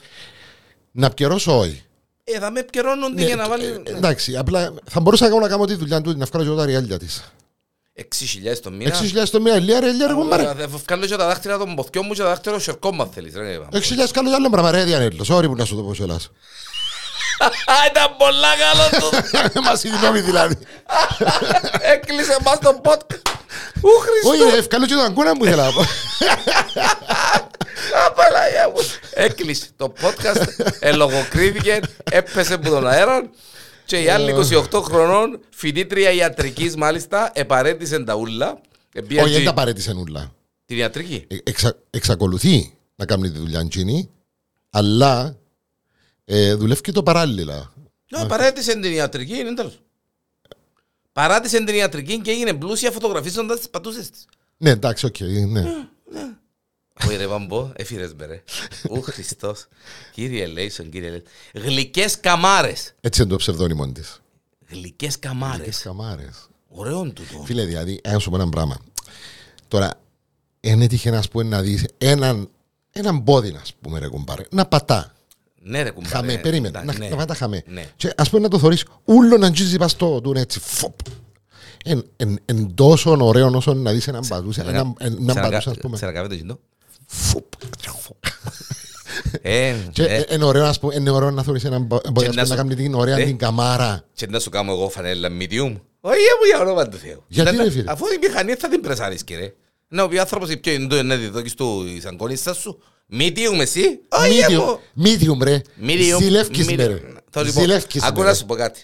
Να 0.91 1.09
πιερώσω 1.09 1.57
όχι. 1.59 1.83
Ε, 2.23 2.39
θα 2.39 2.51
με 2.51 2.59
επικαιρώνονται 2.59 3.21
Ναι, 3.21 3.25
για 3.27 3.35
να 3.35 3.49
βάλει... 3.49 3.65
ε, 3.65 3.81
Εντάξει, 3.97 4.35
απλά 4.37 4.73
θα 4.85 4.99
μπορούσα 4.99 5.23
να 5.23 5.29
κάνω, 5.29 5.41
να 5.41 5.47
κάνω 5.49 5.65
τη 5.65 5.73
δουλειά 5.75 6.01
του, 6.01 6.17
να 6.17 6.25
βγάλω 6.25 6.51
και 6.51 6.57
τα 6.57 6.65
ριάλια 6.65 6.97
της. 6.99 7.31
6.000 7.99 8.57
το 8.63 8.71
μήνα. 8.71 8.99
6.000 9.23 9.29
το 9.31 9.41
μήνα, 9.41 9.59
λιά 9.59 9.79
ρε, 9.79 9.91
λιά 9.91 10.07
ρε 10.07 10.13
κουμπάρε. 10.13 10.43
Θα 10.43 10.67
βγάλω 10.67 11.05
και 11.05 11.15
τα 11.15 11.27
δάχτυλα 11.27 11.57
των 11.57 11.75
ποθιών 11.75 12.05
μου 12.07 12.13
και 12.13 12.21
τα 12.21 12.27
δάχτυλα 12.27 12.59
σερκό 12.59 12.93
μα 12.93 13.05
θέλεις. 13.05 13.33
ρε. 13.35 13.59
6.000 13.71 13.79
κάνω 14.11 14.29
κι 14.29 14.35
άλλο 14.35 14.49
πράγμα 14.49 14.71
ρε, 14.71 14.83
διανέλος. 14.83 15.31
Sorry 15.31 15.45
που 15.45 15.55
να 15.55 15.65
σου 15.65 15.75
το 15.75 15.81
πω 15.81 15.93
κιόλας. 15.93 16.31
Α, 17.39 17.47
Ήταν 17.91 18.15
πολλά 18.17 18.47
καλό 18.63 18.89
του. 18.99 19.61
Μα 19.65 19.75
συγγνώμη 19.75 20.19
δηλαδή. 20.19 20.57
Έκλεισε 21.93 22.37
μας 22.43 22.59
το 22.59 22.81
podcast. 22.83 23.21
Ου 23.81 23.89
Όχι, 24.27 24.37
Χριστό. 24.39 24.49
ρε, 24.51 24.57
ευκάλω 24.57 24.85
και 24.85 24.93
τον 24.93 25.03
αγκούνα 25.03 25.35
μου 25.35 25.45
ήθελα 25.45 25.65
να 25.65 25.71
πω. 25.71 25.81
Α, 27.99 28.11
Παναγία 28.11 28.69
μου. 28.75 28.89
Έκλεισε 29.13 29.65
το 29.77 29.93
podcast. 30.01 30.41
Ελογοκρίθηκε. 30.79 31.79
Έπεσε 32.03 32.53
από 32.53 32.69
τον 32.69 32.87
αέρα. 32.87 33.29
Και 33.85 34.01
η 34.01 34.09
άλλη 34.09 34.33
28 34.71 34.81
χρονών, 34.83 35.39
φοιτήτρια 35.49 36.11
ιατρικής 36.11 36.75
μάλιστα, 36.75 37.31
επαρέτησε 37.33 38.03
τα 38.03 38.15
ούλα. 38.15 38.61
Επήγε 38.93 39.21
Όχι, 39.21 39.29
δεν 39.31 39.39
και- 39.39 39.45
τα 39.45 39.53
παρέτησε 39.53 39.93
νουλά. 39.93 40.33
Την 40.65 40.77
ιατρική. 40.77 41.25
Ε, 41.27 41.37
εξα- 41.43 41.77
Εξακολουθεί 41.89 42.77
να 42.95 43.05
κάνει 43.05 43.31
τη 43.31 43.37
δουλειά 43.37 43.67
Τζίνι, 43.67 44.09
αλλά 44.69 45.37
ε, 46.25 46.53
δουλεύει 46.53 46.81
και 46.81 46.91
το 46.91 47.03
παράλληλα. 47.03 47.73
Ναι, 48.17 48.25
παράτησε 48.27 48.79
την 48.79 48.93
ιατρική, 48.93 49.37
είναι 49.37 49.53
τέλος. 49.53 49.79
Παράτησε 51.11 51.63
την 51.63 51.75
ιατρική 51.75 52.19
και 52.21 52.31
έγινε 52.31 52.53
πλούσια 52.53 52.91
φωτογραφίζοντας 52.91 53.57
τις 53.57 53.69
πατούσες 53.69 54.09
της. 54.09 54.25
Ναι, 54.57 54.69
εντάξει, 54.69 55.05
οκ, 55.05 55.19
ναι. 55.47 55.63
Όχι 57.03 57.15
ρε 57.15 57.27
Βαμπό, 57.27 57.71
έφυρες 57.75 58.13
με 58.13 58.25
ρε. 58.25 58.43
Ου 58.89 59.01
Χριστός. 59.01 59.67
Κύριε 60.11 60.47
ελέησον, 60.47 60.89
κύριε 60.89 61.09
ελέησον. 61.09 61.27
Γλυκές 61.53 62.19
καμάρες. 62.19 62.93
Έτσι 63.01 63.21
είναι 63.21 63.29
το 63.31 63.35
ψευδόνυμο 63.35 63.87
της. 63.91 64.21
Γλυκές 64.67 65.19
καμάρες. 65.19 65.81
Καμάρες. 65.81 66.47
Ωραίο 66.67 67.03
τούτο. 67.03 67.43
Φίλε, 67.43 67.65
δηλαδή, 67.65 68.01
να 68.03 68.19
σου 68.19 68.29
πω 68.29 68.35
ένα 68.35 68.49
πράγμα. 68.49 68.77
Τώρα, 69.67 69.99
είναι 70.59 70.83
έτυχε 70.83 71.09
να 71.09 71.23
πούμε 71.31 71.43
να 71.43 71.61
δεις 71.61 71.85
έναν, 71.97 72.49
έναν 72.91 73.23
πόδι, 73.23 73.51
να 73.51 73.61
πούμε, 73.81 73.99
ρε 73.99 74.07
κουμπάρε, 74.07 74.43
να 74.51 74.65
πατά. 74.65 75.13
Ναι 75.61 75.83
ρε 75.83 75.89
κουμπάρε. 75.89 76.15
Χαμέ, 76.15 76.37
περίμενε. 76.37 76.79
Ναι, 76.79 76.85
Να, 76.85 76.97
ναι. 76.97 77.07
να 77.09 77.15
πατά 77.15 77.33
χαμέ. 77.33 77.63
Ναι. 77.67 77.85
Και 77.95 78.13
ας 78.17 78.29
πούμε 78.29 78.41
να 78.41 78.49
το 78.49 78.59
θωρεί, 78.59 78.77
ούλο 79.05 79.37
να 79.37 79.51
τζίζει 79.51 79.77
πα 79.77 79.87
στο 79.87 80.21
του 80.21 80.33
έτσι. 80.35 80.59
Φοπ. 80.59 80.99
Εν, 81.83 82.05
εν, 82.17 82.39
εν 82.45 82.75
τόσο 82.75 83.17
ωραίο 83.19 83.51
όσο 83.53 83.73
να 83.73 83.91
δεις 83.91 84.07
έναν 84.07 84.25
πατούσα. 84.27 84.69
Έναν 84.69 84.95
έναν 84.99 85.35
πατούσα, 85.35 85.69
ας 85.71 85.77
πούμε. 85.77 85.95
Ξανακάμε 85.95 86.27
το 86.27 86.59
γυντό. 87.09 87.97
Φοπ. 87.99 88.15
Ε, 89.41 89.75
Και 89.91 90.03
ε, 90.03 90.15
ε, 90.15 90.25
είναι 90.33 90.45
ωραίο, 90.45 90.65
ας 90.65 90.79
πούμε, 90.79 90.95
είναι 90.95 91.09
ωραίο 91.09 91.31
να 91.31 91.43
θωρείς 91.43 91.63
έναν 91.63 91.87
πόδι 91.87 92.01
ας 92.05 92.11
να 92.11 92.11
πούμε, 92.21 92.35
να 92.35 92.45
σου- 92.45 92.55
κάνει 92.55 92.75
την 92.75 92.93
ωραία 92.93 93.17
Ε. 93.17 93.23
την 93.25 93.37
καμάρα. 93.37 94.05
Και 94.13 94.27
να 94.27 94.39
σου 94.39 94.49
κάνω 94.49 94.71
εγώ 94.71 94.89
φανέλα 94.89 95.29
medium. 95.29 95.75
Όχι 96.01 96.19
μου 96.39 96.45
για 96.49 96.59
όνομα 96.59 96.87
του 96.87 96.97
Θεού. 96.97 97.23
Γιατί, 97.27 97.55
Να- 97.55 97.63
ρε, 97.63 97.69
φίλε; 97.71 97.91
Αφού 97.91 98.05
η 98.05 98.17
μηχανή 98.27 98.53
θα 98.53 98.67
την 98.69 98.81
πρεσάρεις 98.81 99.23
κύριε. 99.23 99.53
Να 99.87 100.03
ο 100.03 100.09
άνθρωπος 100.19 100.49
η 100.49 100.57
πιο 100.57 100.73
είναι 100.73 100.87
το 100.87 100.97
είναι 100.97 101.15
διδόκης 101.15 101.53
του 101.53 101.83
εις 101.95 102.05
αγκόνισσας 102.05 102.57
σου. 102.57 102.81
Medium 103.19 103.59
εσύ. 103.59 103.99
Όχι 104.09 104.39
Medium, 104.49 104.53
μου. 104.55 104.79
medium 105.03 105.43
ρε. 105.43 105.61
Medium. 105.87 106.17
Ζηλεύκεις 106.19 106.65
medium. 106.69 106.75
με 106.75 106.85
ρε. 106.85 106.99
Το 107.29 107.41
λοιπόν, 107.43 107.61
Ζηλεύκεις 107.63 108.01
με 108.01 108.07
Ακούω 108.07 108.23
ρε. 108.23 108.29
να 108.29 108.35
σου 108.35 108.45
πω 108.45 108.55
κάτι. 108.55 108.83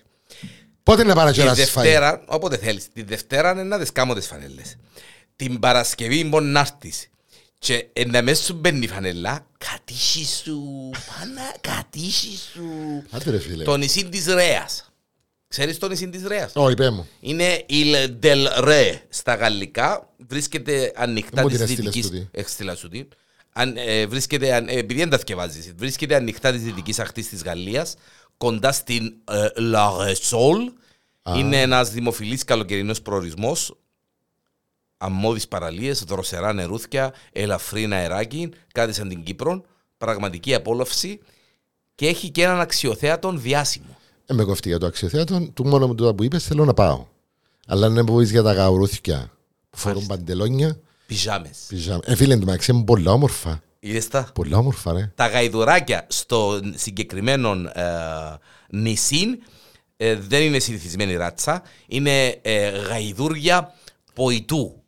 Πότε 0.84 1.04
να 1.04 1.16
πάνε 1.16 1.32
Τη 1.32 1.38
και 1.38 1.44
να 1.44 1.54
φάει; 1.54 1.66
Δευτέρα, 1.66 2.24
όποτε 2.28 2.58
θέλεις, 2.58 2.88
τη 2.94 3.04
Δευτέρα 3.04 3.52
είναι 3.52 3.64
να 3.64 3.80
τις 3.80 3.92
κάνω 3.92 4.14
τις 4.14 4.28
φανέλες. 4.28 4.76
Την 5.36 5.60
Παρασκευή 5.60 6.24
μπορεί 6.26 6.46
να 6.46 6.60
έρθεις. 6.60 7.10
Και 7.64 7.88
ε, 7.94 8.06
να 8.06 8.22
μέσα 8.22 8.44
σου 8.44 8.54
μπαίνει 8.54 8.84
η 8.84 8.88
φανέλα, 8.88 9.46
κατήσι 9.58 10.26
σου, 10.26 10.90
πάνα, 10.92 11.56
κατήσι 11.62 12.38
σου. 12.54 12.64
Άντε 13.10 13.32
ρε 13.32 13.40
φίλε. 13.40 13.64
Το 13.64 13.78
νησί 13.78 14.10
της 14.10 14.26
Ρέας. 14.26 14.92
Ξέρεις 15.48 15.78
το 15.78 15.88
νησί 15.88 16.10
της 16.10 16.24
Ρέας. 16.24 16.52
Όχι, 16.56 16.76
πέ 16.76 16.90
μου. 16.90 17.08
Είναι 17.20 17.66
Il 17.70 18.10
del 18.24 18.64
Re 18.64 19.00
στα 19.10 19.36
γαλλικά. 19.36 20.10
Βρίσκεται 20.28 20.92
ανοιχτά 20.96 21.42
Μου 21.42 21.48
της 21.48 21.58
την 21.58 21.66
έστειλες 21.66 21.94
δυτικής... 21.94 22.10
τούτη. 22.10 22.30
Έστειλα 22.32 22.76
σου 22.76 22.90
την. 22.90 23.08
Αν, 23.54 23.78
ε, 23.78 24.06
βρίσκεται, 24.06 24.54
αν- 24.54 24.68
ε, 24.68 24.74
επειδή 24.78 25.00
δεν 25.00 25.10
τα 25.10 25.18
θκευάζεις, 25.18 25.74
βρίσκεται 25.76 26.16
ανοιχτά 26.16 26.52
της 26.52 26.62
δυτικής 26.62 27.00
ακτής 27.00 27.30
της 27.30 27.44
Γαλλίας, 27.44 27.96
κοντά 28.38 28.72
στην 28.72 29.14
ε, 29.32 29.48
La 29.58 29.90
Resol. 30.08 30.58
Είναι 31.38 31.62
ένας 31.62 31.92
δημοφιλής 31.92 32.44
καλοκαιρινός 32.44 33.02
προορισμός. 33.02 33.76
Αμμώδεις 35.04 35.48
παραλίες, 35.48 36.04
δροσερά 36.04 36.54
νερούθια, 36.54 37.14
ελαφρύ 37.32 37.94
αεράκι, 37.94 38.50
κάτι 38.74 38.94
σαν 38.94 39.10
την 39.10 39.24
Κύπρο. 39.24 39.64
Πραγματική 39.98 40.54
απόλαυση 40.54 41.20
και 41.96 42.08
έχει 42.08 42.30
και 42.30 42.44
έναν 42.44 42.60
αξιοθέατον 42.60 43.42
διάσημο. 43.42 43.98
Ε, 44.26 44.34
με 44.34 44.44
κοφτεί 44.44 44.70
για 44.70 44.78
το 44.78 44.86
αξιοθέατο. 44.86 45.50
Του 45.54 45.68
μόνο 45.68 45.88
με 45.88 45.96
το 45.96 46.16
που 46.16 46.24
είπες 46.24 46.44
θέλω 46.44 46.66
να 46.66 46.74
πάω. 46.74 47.06
Αλλά 47.68 47.86
αν 47.86 47.96
είναι 47.96 48.24
για 48.24 48.44
τα 48.44 48.54
γαουρούθια 48.54 49.32
που 49.70 49.78
φορούν 49.78 50.06
παντελόνια. 50.06 50.80
Πιζάμες. 51.06 51.58
πιζάμα. 51.68 52.00
Ε, 52.06 52.16
φίλε, 52.16 52.34
εντωμεταξύ 52.34 52.72
είναι 52.72 52.84
πολλά 52.84 53.12
όμορφα. 53.12 53.62
Είδες 53.80 54.08
τα; 54.08 54.30
Πολλά 54.34 54.58
όμορφα, 54.58 54.94
ρε. 54.94 55.12
τα 55.16 55.28
γαϊδουράκια 55.28 56.06
στο 56.10 56.60
συγκεκριμένο 56.76 57.52
ε, 57.52 57.84
νησί 58.70 59.26
ε, 59.98 60.16
δεν 60.16 60.42
είναι 60.42 60.60
συνηθισμένη 60.60 61.16
ράτσα. 61.16 61.62
Είναι 61.88 62.28
ε, 62.42 62.70
γαϊδούρια 62.70 63.74
ποητού 64.14 64.81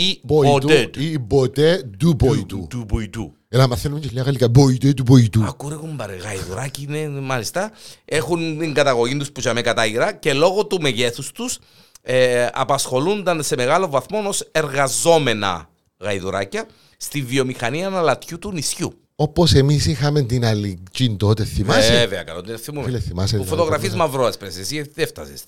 ή 0.00 0.20
ποτέ 0.26 0.48
Μποϊτού 0.60 1.00
ή 1.02 1.18
ποτέ 1.18 1.82
του 1.98 2.14
μποϊτού. 2.14 2.66
του 2.70 2.86
ποητού. 2.86 3.32
Έλα, 3.48 3.68
μαθαίνουμε 3.68 4.00
και 4.00 4.08
λίγα 4.10 4.22
γαλλικά. 4.22 4.48
Μποϊτέ 4.48 4.92
του 4.92 5.02
μποϊτού. 5.02 5.44
Ακούρε 5.44 5.74
κουμπάρε, 5.74 6.16
γαϊδουράκι 6.16 6.86
είναι 6.88 7.08
μάλιστα. 7.20 7.72
Έχουν 8.04 8.58
την 8.58 8.74
καταγωγή 8.74 9.16
τους 9.16 9.32
που 9.32 9.40
είχαμε 9.40 9.60
κατάγυρα 9.60 10.12
και 10.12 10.32
λόγω 10.32 10.66
του 10.66 10.80
μεγέθους 10.80 11.32
τους 11.32 11.58
ε, 12.02 12.46
απασχολούνταν 12.52 13.42
σε 13.42 13.56
μεγάλο 13.56 13.88
βαθμό 13.88 14.22
ως 14.28 14.48
εργαζόμενα 14.52 15.68
γαϊδουράκια 15.98 16.66
στη 16.96 17.22
βιομηχανία 17.22 17.90
αλατιού 17.90 18.38
του 18.38 18.52
νησιού. 18.52 18.92
Όπως 19.16 19.54
εμείς 19.54 19.86
είχαμε 19.86 20.22
την 20.22 20.44
αλληλική 20.44 21.16
τότε, 21.18 21.44
θυμάσαι; 21.44 21.92
Βέβαια, 21.92 22.22
καλό, 22.22 22.42
δεν 22.42 22.58
θυμούμαι. 22.58 22.84
Φίλε, 22.86 22.98
θυμάσαι, 22.98 23.36
Που 23.36 23.42
δηλαδή, 23.42 23.56
φωτογραφίες 23.56 23.92
τότε. 23.92 24.02
μαυρός 24.02 24.28
έσπρεσες, 24.28 24.60
εσύ 24.60 24.90
δεν 24.94 25.06
φτάσες. 25.06 25.42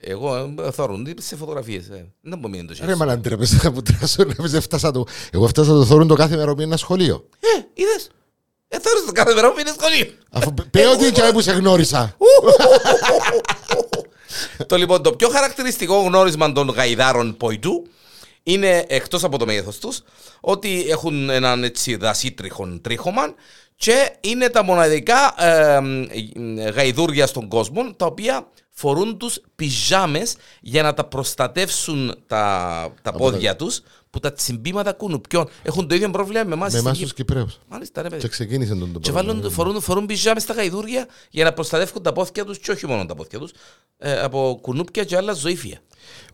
Εγώ 0.00 0.54
ε, 0.60 0.70
θωρούν 0.70 1.04
τι 1.14 1.22
σε 1.22 1.36
φωτογραφίες. 1.36 1.88
ε. 1.88 2.06
Δεν 2.20 2.38
μου 2.42 2.48
μείνει 2.48 2.64
το 2.64 2.74
Ρε 2.78 2.84
χέρι. 2.84 2.96
μα 2.96 3.04
να 3.04 3.18
ντρέπεσαι 3.18 3.56
θα 3.56 3.72
που 3.72 3.82
τράσω 3.82 4.24
να 4.24 4.34
πεις 4.34 4.52
έφτασα 4.52 4.90
το 4.90 5.04
Εγώ 5.32 5.44
έφτασα 5.44 5.72
το 5.72 5.84
θόρουν 5.84 6.08
το 6.08 6.14
κάθε 6.14 6.36
μέρα 6.36 6.46
που 6.46 6.54
είναι 6.60 6.68
ένα 6.68 6.76
σχολείο 6.76 7.28
Ε, 7.40 7.46
είδες. 7.74 8.08
Ε, 8.68 8.78
θωρείς 8.78 9.04
το 9.06 9.12
κάθε 9.12 9.34
μέρα 9.34 9.52
που 9.52 9.60
είναι 9.60 9.72
σχολείο. 9.80 10.06
Αφού 10.30 10.54
πέ 10.70 10.86
ότι 10.86 11.04
είναι 11.06 11.32
που 11.32 11.40
σε 11.40 11.52
γνώρισα 11.52 12.16
το 14.66 14.76
λοιπόν, 14.76 15.02
το 15.02 15.12
πιο 15.12 15.28
χαρακτηριστικό 15.28 16.00
γνώρισμα 16.00 16.52
των 16.52 16.68
γαϊδάρων 16.68 17.36
ποητού 17.36 17.86
είναι 18.42 18.84
εκτός 18.88 19.24
από 19.24 19.38
το 19.38 19.46
μέγεθος 19.46 19.78
τους 19.78 20.02
ότι 20.40 20.86
έχουν 20.88 21.30
έναν 21.30 21.64
έτσι 21.64 21.96
δασίτριχον 21.96 22.80
τρίχωμα 22.80 23.34
και 23.76 24.12
είναι 24.20 24.48
τα 24.48 24.64
μοναδικά 24.64 25.34
ε, 25.38 25.80
ε, 26.58 26.70
γαϊδούρια 26.70 27.26
στον 27.26 27.48
κόσμο 27.48 27.92
τα 27.96 28.06
οποία 28.06 28.48
φορούν 28.70 29.18
τους 29.18 29.40
πιζάμες 29.56 30.36
για 30.60 30.82
να 30.82 30.94
τα 30.94 31.04
προστατεύσουν 31.04 32.14
τα, 32.26 32.94
τα 33.02 33.12
πόδια 33.12 33.56
τους 33.56 33.80
που 34.10 34.18
τα 34.20 34.32
τσιμπήματα 34.32 34.92
κουνουπιών 34.92 35.48
έχουν 35.62 35.88
το 35.88 35.94
ίδιο 35.94 36.10
πρόβλημα 36.10 36.44
με 36.44 36.54
εμάς 36.54 36.72
Με 36.72 36.78
στην 36.78 36.80
εμάς 36.86 36.92
Κύπρο. 36.98 37.08
τους 37.08 37.14
Κυπρέους 37.16 37.58
Μάλιστα 37.68 38.02
ρε 38.02 38.08
παιδί. 38.08 38.22
Και 38.22 38.28
ξεκίνησε 38.28 38.74
τον 38.74 38.92
το 38.92 38.98
Και 38.98 39.10
πρόβλημα. 39.10 39.34
βάλουν, 39.34 39.50
φορούν, 39.52 39.80
φορούν 39.80 40.06
πιζάμες 40.06 40.42
στα 40.42 40.52
γαϊδούρια 40.54 41.06
για 41.30 41.44
να 41.44 41.52
προστατεύουν 41.52 42.02
τα 42.02 42.12
πόδια 42.12 42.44
τους 42.44 42.58
και 42.58 42.70
όχι 42.70 42.86
μόνο 42.86 43.06
τα 43.06 43.14
πόδια 43.14 43.38
τους 43.38 43.50
ε, 43.98 44.20
από 44.20 44.58
κουνούπια 44.62 45.04
και 45.04 45.16
άλλα 45.16 45.32
ζωήφια. 45.32 45.78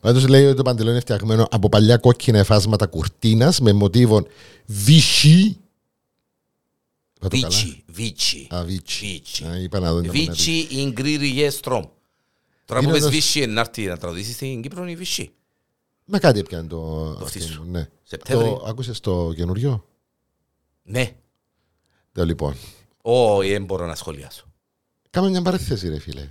Πάντως 0.00 0.28
λέει 0.28 0.44
ότι 0.46 0.56
το 0.56 0.62
παντελόνι 0.62 0.90
είναι 0.92 1.00
φτιαγμένο 1.00 1.46
από 1.50 1.68
παλιά 1.68 1.96
κόκκινα 1.96 2.38
εφάσματα 2.38 2.86
κουρτίνας 2.86 3.60
με 3.60 3.72
μοτίβων 3.72 4.26
Vichy 4.86 5.50
Είπα 7.20 7.28
το 7.28 7.40
καλά. 7.40 7.48
Βίτσι, 7.48 7.82
Βίτσι. 7.86 8.46
Α, 8.54 8.64
Βίτσι. 8.64 9.06
Βίτσι. 9.06 9.44
Α, 9.44 9.56
είπα 9.56 9.78
Τώρα 12.66 12.80
που 12.80 12.84
Είναι 12.86 12.92
πες 12.94 13.02
ένας- 13.02 13.14
Βίτσι 13.14 13.46
να 13.46 13.60
έρθει 13.60 13.86
να 13.86 13.96
τραγουδήσει 13.96 14.32
στην 14.32 14.62
Κύπρο 14.62 14.82
είναι 14.82 14.90
η 14.90 14.96
Βίτσι. 14.96 15.30
Με 16.04 16.18
κάτι 16.18 16.38
έπιανε 16.38 16.68
το. 16.68 16.76
Το 17.18 17.24
αυτή, 17.24 17.38
φτύσου. 17.40 17.64
Ναι. 17.64 17.88
Σεπτέμβρη. 18.02 18.46
Το 18.48 18.64
άκουσες 18.68 19.00
το 19.00 19.32
καινούριο; 19.36 19.86
Ναι. 20.82 21.16
Το 22.12 22.24
λοιπόν. 22.24 22.56
Όχι, 23.02 23.50
δεν 23.50 23.64
μπορώ 23.64 23.86
να 23.86 23.94
σχολιάσω. 23.94 24.44
Κάμε 25.10 25.28
μια 25.30 25.42
παρέθεση 25.42 25.88
ρε 25.88 25.98
φίλε. 25.98 26.28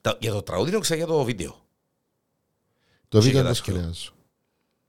Τα- 0.00 0.16
Για 0.20 0.32
το 0.32 0.42
τραγούδι 0.42 0.70
είναι 0.76 0.96
για 0.96 1.06
το 1.06 1.24
βίντεο. 1.24 1.50
Το 3.08 3.18
Και 3.18 3.24
βίντεο 3.26 3.30
για 3.30 3.42
δεν 3.42 3.42
τα 3.42 3.48
το 3.48 3.54
σχολιάζω. 3.54 4.12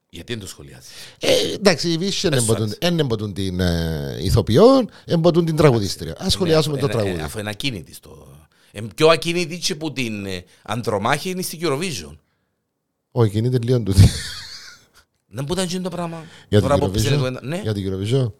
Γιατί 0.09 0.33
δεν 0.33 0.41
το 0.41 0.47
σχολιάζεις; 0.47 0.89
Ε, 1.19 1.51
εντάξει, 1.53 1.91
οι 1.91 1.97
Βίσοι 1.97 2.21
Πες 2.29 2.29
δεν 2.29 2.41
σου, 2.41 2.51
εμποτούν- 2.51 2.77
δεν 2.79 2.99
εμποτούν 2.99 3.33
την 3.33 3.59
ε, 3.59 4.17
ηθοποιό, 4.21 4.65
εμποτούν 5.05 5.45
την 5.45 5.55
τραγουδίστρια. 5.55 6.15
Ας 6.19 6.31
σχολιάσουμε 6.33 6.77
το 6.77 6.85
Ναι, 6.87 6.91
αφού- 6.93 6.99
ε, 6.99 7.03
τραγούδι. 7.03 7.23
Αφού 7.25 7.39
είναι 7.39 7.49
ακίνητη 7.49 7.93
στο... 7.93 8.39
Ε, 8.77 8.81
πιο 8.95 9.07
ακίνητη 9.07 9.57
και 9.57 9.75
που 9.75 9.91
την 9.93 10.25
ε, 10.25 10.43
Ανδρομάχη 10.63 11.29
είναι 11.29 11.41
στην 11.41 11.59
Eurovision. 11.61 12.17
Όχι, 13.11 13.31
κινείται 13.31 13.57
λίγο 13.63 13.81
του. 13.81 13.93
Δεν 15.27 15.43
μπορεί 15.43 15.59
να 15.59 15.65
γίνει 15.65 15.83
το 15.83 15.89
πράγμα. 15.89 16.23
Για 16.49 16.61
Τώρα 16.61 16.73
την 16.77 16.83
που 16.85 16.91
ψήνε 16.91 17.15
το 17.15 17.21
Eurovision. 17.23 17.27
ένα- 17.27 17.39
Ναι. 17.43 17.59
Για 17.63 17.73
την 17.73 17.93
Eurovision. 17.93 18.31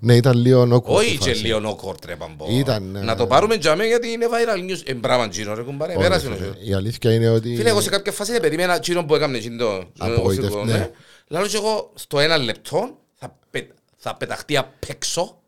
Ναι, 0.00 0.16
ήταν 0.16 0.36
λίγο 0.36 0.62
awkward 0.62 0.82
Όχι 0.82 1.14
η 1.14 1.18
και 1.18 1.28
φάση. 1.30 1.42
λίγο 1.44 1.60
νόκορτ 1.60 2.04
ρε 2.04 2.16
παμπό. 2.16 2.46
Ήταν, 2.50 2.96
ε, 2.96 3.00
Να 3.02 3.16
το 3.16 3.26
πάρουμε 3.26 3.58
τζάμε 3.58 3.84
γιατί 3.86 4.08
είναι 4.08 4.26
viral 4.30 4.70
news. 4.70 4.80
Ε, 4.84 4.94
μπράβο 4.94 5.28
Τζίνο 5.28 5.54
ρε 5.54 5.62
κουμπάρε. 5.62 5.92
Όχι, 5.92 6.02
Πέρασε 6.02 6.30
φίλε, 6.34 6.46
ο 6.46 6.54
Η 6.64 6.74
αλήθεια 6.74 7.14
είναι 7.14 7.28
ότι. 7.28 7.56
Φίλε, 7.56 7.68
εγώ 7.68 7.80
σε 7.80 7.90
κάποια 7.90 8.12
φάση 8.12 8.32
δεν 8.32 8.40
περίμενα 8.40 8.78
Τζίνο 8.78 9.04
που 9.04 9.14
έκαμε 9.14 9.36
εκείνο 9.36 9.56
το... 9.56 9.84
Απογοήτευ- 9.98 10.54
ο- 10.54 10.64
ναι. 10.64 10.72
ναι. 10.72 10.90
Λάλλον 11.28 11.48
και 11.48 11.56
εγώ 11.56 11.92
στο 11.94 12.18
ένα 12.20 12.36
λεπτό 12.38 12.98
θα, 13.14 13.38
πε- 13.50 13.70
θα 13.96 14.16
πεταχτεί 14.16 14.56
απ' 14.56 14.84
έξω. 14.88 15.38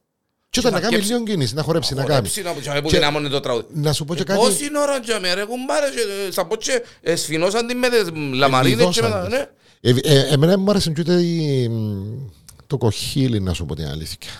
Και 0.60 0.66
όταν 0.68 0.72
θα 0.72 0.76
να 0.76 0.82
κάνει 0.84 0.94
κέψει- 0.96 1.12
λίγο 1.12 1.24
κίνηση, 1.24 1.54
να 1.54 1.62
χορέψει, 1.62 1.94
να 1.94 2.00
κάνει. 2.04 2.14
χορέψει, 2.14 2.42
να 2.42 2.54
τζάμε 2.60 2.80
που 2.82 2.88
Και- 2.88 2.96
δυνάμωνε 2.96 3.28
το 3.28 3.40
τραγούδι. 3.40 3.66
Να 3.72 3.92
σου 3.92 4.04
πω 4.04 4.14
και 4.14 4.20
Ε, 4.22 4.24
κάτι. 4.24 4.38
Πόση 4.40 4.64
ώρα 4.82 5.00
τζάμε 5.00 5.34
ρε 5.34 5.44
κουμπάρε. 5.44 5.86
και, 5.90 6.00
ε, 6.28 6.30
Θα 6.30 6.46
πω 6.46 6.56
και 6.56 6.82
ε, 7.02 7.16
σφινώσαν 7.16 7.66
την 7.66 7.78
με 7.78 7.88
τις 7.88 8.10
λαμαρίνες 8.32 8.94
και 8.94 9.02
μετά, 9.02 9.22
Δώσαν 9.22 9.30
ναι. 9.30 9.46
τις. 9.92 10.00
Ε, 10.12 10.18
ε, 10.18 10.26
Εμένα 10.32 10.58
μου 10.58 10.70
άρεσε 10.70 10.90
και 10.90 11.00
ούτε 11.00 11.12
η- 11.22 11.68
μ, 11.68 12.04
το 12.66 12.78
κοχύλι, 12.78 13.40
να 13.40 13.52
σου 13.52 13.66
πω 13.66 13.74
την 13.74 13.86
αλήθεια. 13.86 14.30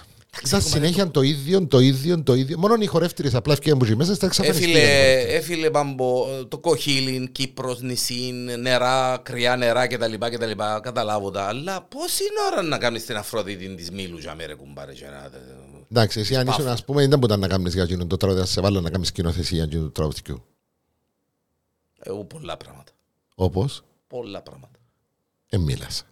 Ήταν 0.47 0.63
συνέχεια 0.63 1.11
το 1.11 1.21
ίδιο, 1.23 1.67
το 1.67 1.79
ίδιο, 1.81 2.23
το 2.23 2.35
ίδιο. 2.35 2.59
Μόνο 2.59 2.77
οι 2.81 2.87
χορεύτριες 2.87 3.35
απλά 3.35 3.53
ευκαιρία 3.53 3.77
που 3.79 3.85
ζει 3.85 3.97
μέσα 3.97 4.15
στα 4.15 4.27
Έφυλε, 4.27 4.49
εξαφανιστήρια. 4.53 4.91
έφυλε 5.37 5.71
μπαμπο, 5.71 6.27
το 6.49 6.59
κοχύλιν, 6.59 7.33
Κύπρος, 7.33 7.81
νησί, 7.81 8.33
νερά, 8.61 9.21
κρυά 9.23 9.57
νερά 9.57 9.87
κτλ. 9.87 10.13
κτλ. 10.31 10.51
Καταλάβω 10.83 11.31
τα. 11.31 11.43
Αλλά 11.47 11.87
πώς 11.91 12.19
είναι 12.21 12.41
ώρα 12.53 12.63
να 12.63 12.79
κάνεις 12.79 13.05
την 13.05 13.17
Αφροδίτη 13.17 13.75
της 13.75 13.91
Μήλου 13.91 14.19
για 14.19 14.35
μέρα 14.35 14.55
κουμπάρε. 14.55 14.93
Και 15.89 15.95
να- 15.95 16.01
Εντάξει, 16.01 16.21
εσύ 16.21 16.37
αν 16.37 16.45
Πάφο. 16.47 16.61
ήσουν, 16.61 16.73
ας 16.73 16.85
πούμε, 16.85 17.07
δεν 17.09 17.19
μπορεί 17.19 17.37
να 17.39 17.49
κάνεις 17.49 17.75
για 17.75 17.83
εκείνο 17.83 18.07
το 18.07 18.17
τραγούδι, 18.17 18.41
να 18.41 18.47
σε 18.47 18.61
βάλω 18.61 18.81
να 18.81 18.91
κάνεις 18.91 19.09
σκηνοθεσία 19.09 19.57
για 19.57 19.65
εκείνο 19.65 19.83
το 19.83 19.91
τραγουδιού. 19.91 20.45
Εγώ 21.99 22.25
πολλά 22.25 22.57
πράγματα. 22.57 22.93
Όπως, 23.35 23.83
Πολλά 24.07 24.43
πράγματα. 24.43 24.79
εμίλας. 25.49 26.05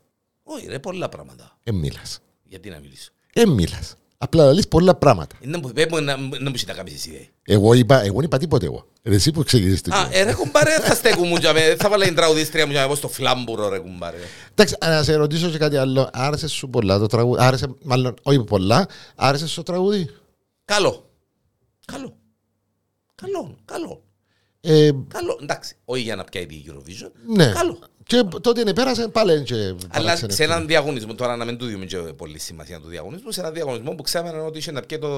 Όχι 0.42 0.66
ρε, 0.66 0.78
πολλά 0.78 1.08
πράγματα. 1.08 1.58
Εμίλας. 1.62 2.18
Γιατί 2.42 2.70
να 2.70 2.78
μιλήσω; 2.78 3.10
Εμίλας. 3.32 3.94
Απλά 4.18 4.52
λες 4.52 4.68
πολλά 4.68 4.94
πράγματα. 4.94 5.36
Ε, 5.40 5.46
Να 5.46 5.58
μου 5.58 5.70
πες 5.74 5.86
μου 5.90 6.00
να 6.00 6.16
να 6.16 6.50
μου 6.50 6.56
τα 6.66 6.72
κάνεις 6.72 6.94
εσύ. 6.94 7.30
ε. 7.44 7.52
Εγώ 7.54 7.72
είπα, 7.74 8.00
εγώ 8.02 8.14
δεν 8.14 8.24
είπα 8.24 8.38
τίποτε 8.38 8.66
εγώ. 8.66 8.86
Ρε, 9.02 9.14
Εσύ 9.14 9.30
που 9.30 9.42
ξεκινήσεις 9.44 9.80
το 9.80 9.94
Α, 9.94 10.08
ε, 10.12 10.22
ρε 10.22 10.32
κουμπάρε, 10.34 10.78
θα 10.80 10.94
στέκου 10.94 11.24
μου 11.26 11.36
για 11.36 11.52
μέ. 11.52 11.74
Θα 11.78 11.88
βάλω 11.88 12.04
την 12.04 12.14
τραγουδίστρια 12.14 12.64
μου 12.66 12.72
για 12.72 12.80
να 12.80 12.88
πω 12.88 12.94
στο 12.94 13.08
φλάμπουρο 13.08 13.68
ρε 13.68 13.78
κουμπάρε. 13.78 14.16
Εντάξει, 14.50 14.76
να 14.80 15.02
σε 15.02 15.14
ρωτήσω 15.14 15.50
και 15.50 15.58
κάτι 15.58 15.76
άλλο. 15.76 16.08
Άρεσε 16.12 16.48
σου 16.48 16.68
πολλά 16.70 16.98
το 16.98 17.06
τραγούδι; 17.06 17.42
Άρεσε, 17.44 17.66
μάλλον, 17.82 18.14
όχι 18.22 18.44
πολλά. 18.44 18.88
Άρεσε 19.14 19.46
σου 19.46 19.54
το 19.54 19.62
τραγούδι; 19.62 20.10
Καλό. 20.64 21.10
Καλό. 21.86 22.16
Καλό, 23.14 23.56
καλό. 23.64 24.02
Ε, 24.60 24.90
Καλό, 25.08 25.38
εντάξει, 25.42 25.76
όχι 25.84 26.02
για 26.02 26.16
να 26.16 26.24
πιάει 26.24 26.46
την 26.46 26.62
Eurovision. 26.66 27.10
ναι. 27.36 27.52
Καλό. 27.52 27.78
Και 28.06 28.22
τότε 28.40 28.60
είναι 28.60 28.74
πέρασε 28.74 29.08
πάλι 29.08 29.42
και 29.42 29.54
Αλλά 29.54 29.76
παράξενε. 29.92 30.32
σε 30.32 30.44
έναν 30.44 30.66
διαγωνισμό, 30.66 31.14
τώρα 31.14 31.36
να 31.36 31.44
μην 31.44 31.56
του 31.58 31.70
δούμε 31.70 31.84
και 31.84 31.96
πολύ 31.96 32.38
σημασία 32.38 32.80
του 32.80 32.88
διαγωνισμού, 32.88 33.32
σε 33.32 33.40
έναν 33.40 33.52
διαγωνισμό 33.52 33.90
που 33.94 34.02
ξέραμε 34.02 34.40
ότι 34.40 34.58
είχε 34.58 34.72
να 34.72 34.80
πιει 34.82 34.98
το. 34.98 35.08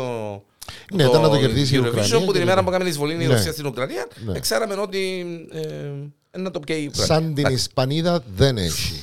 Ναι, 0.95 1.02
ήταν 1.02 1.21
να 1.21 1.28
το 1.28 1.38
κερδίσει 1.38 1.75
η 1.75 1.78
Eurovision, 1.83 1.87
Ουκρανία 1.88 2.19
που 2.19 2.25
την 2.25 2.33
και 2.33 2.38
ημέρα 2.38 2.57
το- 2.57 2.62
που 2.62 2.71
έκαμε 2.75 2.88
εισβολή 2.88 3.12
η 3.12 3.16
Ναι. 3.16 3.26
Ρωσία 3.26 3.52
στην 3.52 3.66
Ουκρανία, 3.66 4.07
Ναι. 4.25 4.38
ξέραμε 4.40 4.75
ότι 4.75 5.26
ε, 6.33 6.38
να 6.38 6.50
το 6.50 6.61
πιει 6.61 6.76
η 6.83 6.87
Ουκρανία. 6.87 7.07
Σαν 7.14 7.35
την 7.35 7.47
Ισπανίδα 7.47 8.23
δεν 8.37 8.57
έχει. 8.59 8.95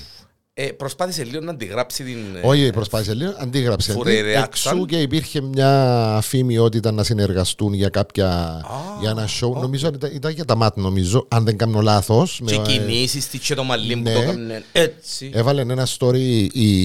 Ε, 0.55 0.65
προσπάθησε 0.65 1.23
λίγο 1.23 1.43
να 1.43 1.51
αντιγράψει 1.51 2.03
την. 2.03 2.17
ε, 2.43 2.47
Όχι, 2.47 2.69
προσπάθησε 2.69 3.13
λίγο, 3.13 3.33
αντίγραψε. 3.37 3.91
Φουρερεάξαν. 3.91 4.73
Εξού 4.73 4.85
και 4.85 5.01
υπήρχε 5.01 5.41
μια 5.41 6.19
φήμη 6.23 6.57
ότι 6.57 6.77
ήταν 6.77 6.95
να 6.95 7.03
συνεργαστούν 7.03 7.73
για 7.73 7.89
κάποια. 7.89 8.61
για 9.01 9.09
ένα 9.09 9.27
show. 9.27 9.61
Νομίζω 9.61 9.87
ήταν, 9.87 10.11
ήταν 10.13 10.31
για 10.31 10.45
τα 10.45 10.55
ΜΑΤ, 10.55 10.77
νομίζω, 10.77 11.25
αν 11.27 11.43
δεν 11.43 11.57
κάνω 11.57 11.81
λάθος. 11.81 12.41
Και 12.45 12.57
κινήσεις 12.57 13.27
τη 13.27 13.39
και 13.39 13.55
το 13.55 13.63
μαλλί 13.63 13.95
που 13.95 14.01
ναι. 14.01 14.13
το 14.13 14.19
έκαμε 14.21 14.63
έτσι. 14.71 15.31
Έβαλε 15.33 15.61
ένα 15.61 15.87
story 15.99 16.47
η, 16.51 16.77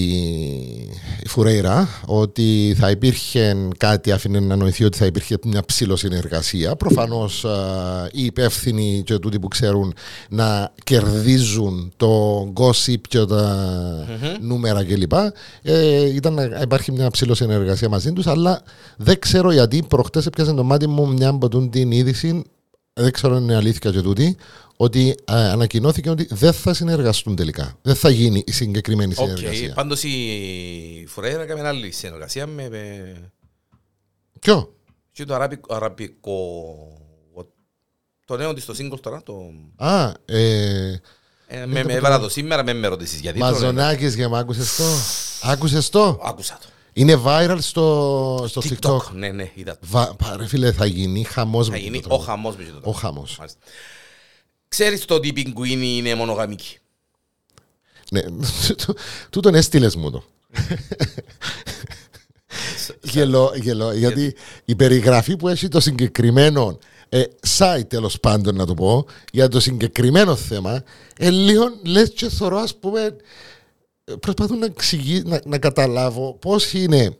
η 1.19 1.27
Φουρέιρα 1.27 1.87
ότι 2.05 2.75
θα 2.79 2.89
υπήρχε 2.89 3.57
κάτι, 3.77 4.11
άφηνε 4.11 4.39
να 4.39 4.55
νοηθεί 4.55 4.83
ότι 4.83 4.97
θα 4.97 5.05
υπήρχε 5.05 5.37
μια 5.45 5.63
ψιλοσυνεργασία. 5.65 6.75
Προφανώς 6.75 7.45
οι 8.11 8.25
υπεύθυνοι 8.25 9.01
και 9.05 9.17
τούτοι 9.17 9.39
που 9.39 9.47
ξέρουν 9.47 9.93
να 10.29 10.73
κερδίζουν 10.83 11.93
το 11.97 12.41
gossip 12.57 13.01
και 13.07 13.25
τα 13.25 13.58
νούμερα 14.41 14.85
κλπ. 14.85 15.13
Ε, 15.61 16.05
ήταν 16.05 16.33
να 16.33 16.43
υπάρχει 16.61 16.91
μια 16.91 17.09
ψιλοσυνεργασία 17.09 17.89
μαζί 17.89 18.13
τους, 18.13 18.27
αλλά 18.27 18.61
δεν 18.97 19.19
ξέρω 19.19 19.51
γιατί 19.51 19.83
προχτές 19.87 20.25
έπιασε 20.25 20.53
το 20.53 20.63
μάτι 20.63 20.87
μου 20.87 21.07
μια 21.07 21.29
από 21.29 21.49
τούτη 21.49 21.69
την 21.69 21.91
είδηση. 21.91 22.43
Δεν 22.93 23.11
ξέρω 23.11 23.35
αν 23.35 23.43
είναι 23.43 23.55
αλήθεια 23.55 23.91
και 23.91 24.01
τούτη, 24.01 24.37
ότι 24.75 25.15
ε, 25.25 25.33
ανακοινώθηκε 25.33 26.09
ότι 26.09 26.27
δεν 26.29 26.53
θα 26.53 26.73
συνεργαστούν 26.73 27.35
τελικά. 27.35 27.77
Δεν 27.81 27.95
θα 27.95 28.09
γίνει 28.09 28.43
η 28.45 28.51
συγκεκριμένη 28.51 29.13
Οκ, 29.17 29.27
συνεργασία. 29.27 29.73
πάντως 29.73 30.03
η 30.03 31.05
Φουρέιρα 31.07 31.41
έκαμε 31.41 31.67
άλλη 31.67 31.91
συνεργασία 31.91 32.47
με, 32.47 32.69
με 32.69 33.13
Ποιο; 34.39 34.73
και 35.11 35.25
το 35.25 35.33
αραβικό, 35.33 35.75
αραβικό 35.75 36.33
το 38.29 38.37
νέο 38.37 38.53
της 38.53 38.63
στο 38.63 38.73
single 38.77 38.99
τώρα, 39.01 39.23
το, 39.23 39.33
Α, 39.75 40.11
ε, 40.25 40.91
ε, 40.91 41.01
με, 41.49 41.83
με 41.83 41.93
έβαλα 41.93 42.19
το 42.19 42.29
σήμερα, 42.29 42.63
με 42.63 42.73
με 42.73 42.87
ρωτήσεις 42.87 43.19
γιατί. 43.19 43.39
το, 43.39 43.45
ναι. 43.45 43.51
Μαζονάκης 43.51 44.15
και 44.15 44.27
με 44.27 44.37
άκουσες 44.39 44.75
το; 44.75 44.83
Άκουσες 45.41 45.89
το; 45.89 46.19
Άκουσα 46.23 46.57
το. 46.61 46.67
Είναι 46.93 47.21
viral 47.25 47.57
στο, 47.59 48.45
στο 48.49 48.61
TikTok. 48.63 48.97
TikTok, 48.97 49.01
ναι, 49.13 49.29
ναι, 49.31 49.51
είδα 49.53 49.71
το. 49.71 49.79
Βα, 49.89 50.15
πάρε 50.15 50.47
φίλε, 50.47 50.71
θα 50.71 50.85
γίνει 50.85 51.23
χαμός 51.23 51.65
Θα 51.67 51.71
με 51.71 51.77
γίνει 51.79 52.01
το 52.01 52.05
ο 52.05 52.07
τραγούδι. 52.09 52.29
χαμός 52.29 52.55
με 52.55 52.63
το 52.81 52.89
Ο 52.89 52.91
χαμός. 52.91 53.35
Μάλιστα. 53.37 53.59
Ξέρεις 54.67 55.05
το 55.05 55.13
ότι 55.13 55.27
η 55.27 55.33
πιγκουίνη 55.33 55.97
είναι 55.97 56.15
μονογαμική; 56.15 56.77
Ναι, 58.11 58.21
τούτον 59.29 59.55
έστειλες 59.55 59.95
μου 59.95 60.11
το. 60.11 60.23
γελώ, 63.01 63.51
γελώ, 63.55 63.93
γιατί; 63.93 64.35
η 64.65 64.75
περιγραφή 64.75 65.35
που 65.37 65.47
έχει 65.47 65.67
το 65.67 65.79
συγκεκριμένο 65.79 66.77
ε, 67.09 67.23
site 67.57 67.87
τέλος 67.87 68.19
πάντων 68.19 68.55
να 68.55 68.65
το 68.65 68.73
πω 68.73 69.05
για 69.31 69.47
το 69.47 69.59
συγκεκριμένο 69.59 70.35
θέμα 70.35 70.83
ε, 71.17 71.29
λίγο 71.29 71.71
λες 71.85 72.11
και 72.15 72.29
θωρώ 72.29 72.57
ας 72.57 72.75
πούμε 72.75 73.15
ε, 74.05 74.13
προσπαθώ 74.19 74.55
να, 74.55 74.65
εξηγεί, 74.65 75.21
να, 75.25 75.41
να 75.45 75.57
καταλάβω 75.57 76.37
πώς 76.41 76.73
είναι 76.73 77.17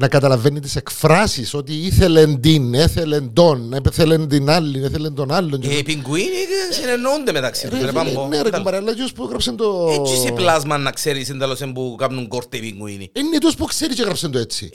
να 0.00 0.08
καταλαβαίνει 0.08 0.60
τις 0.60 0.76
εκφράσεις 0.76 1.54
ότι 1.54 1.72
ήθελε 1.74 2.26
την, 2.26 2.74
έθελε 2.74 3.20
τον, 3.20 3.72
έθελε 3.86 4.26
την 4.26 4.50
άλλη, 4.50 4.84
έθελε 4.84 5.10
τον 5.10 5.32
άλλον 5.32 5.60
και 5.60 5.68
Ε, 5.68 5.76
Οι 5.78 5.82
πιγκουίνοι 5.82 6.26
συνεννοούνται 6.70 7.32
μεταξύ 7.32 7.68
τους. 7.68 7.78
Ρε 7.78 7.84
ρε, 7.84 7.90
φίλε, 7.90 8.02
πάμπο. 8.12 8.26
Ναι 8.26 8.36
ρε 8.36 8.42
Κοίτα. 8.42 8.56
κουμπάρε, 8.56 8.76
αλλά 8.76 8.94
ποιος 8.94 9.12
που 9.12 9.24
έγραψε 9.24 9.52
το... 9.52 9.88
Έτσι 10.00 10.16
σε 10.16 10.32
πλάσμα 10.32 10.78
να 10.78 10.90
ξέρεις 10.90 11.30
εντάλλως 11.30 11.60
που 11.74 11.94
κάνουν 11.98 12.28
κόρτε 12.28 12.56
οι 12.56 12.60
πιγκουίνοι. 12.60 13.10
Είναι 13.12 13.38
τους 13.38 13.54
που 13.54 13.64
ξέρει 13.64 13.94
και 13.94 14.02
έγραψε 14.02 14.28
το 14.28 14.38
έτσι. 14.38 14.70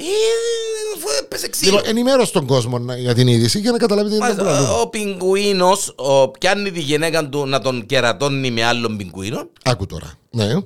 Ε, 1.34 1.36
αφού 1.36 1.46
έπεσε 1.46 1.48
ξύλο. 1.50 1.72
Λοιπόν, 1.76 1.90
ενημέρωσε 1.90 2.32
τον 2.32 2.46
κόσμο 2.46 2.80
να- 2.80 2.98
για 2.98 3.14
την 3.14 3.28
είδηση 3.28 3.60
για 3.60 3.72
να 3.72 3.78
καταλάβει 3.78 4.10
τι 4.10 4.16
είναι 4.16 4.28
το 4.28 4.44
Μάλιστα, 4.44 4.60
πράγμα. 4.60 4.80
Ο 4.82 4.88
πιγκουίνος 4.90 5.94
ο, 5.96 6.30
πιάνει 6.30 6.72
τη 6.72 6.80
γυναίκα 6.80 7.30
του 7.30 7.46
να 7.46 7.62
τον 7.62 7.86
κερατώνει 7.86 8.52
με 8.52 8.64
άλλον 8.64 8.98
πιγκουίνο 8.98 9.50
Άκου 9.64 9.86
τώρα. 9.86 10.14
Ναι, 10.32 10.44
ε, 10.44 10.58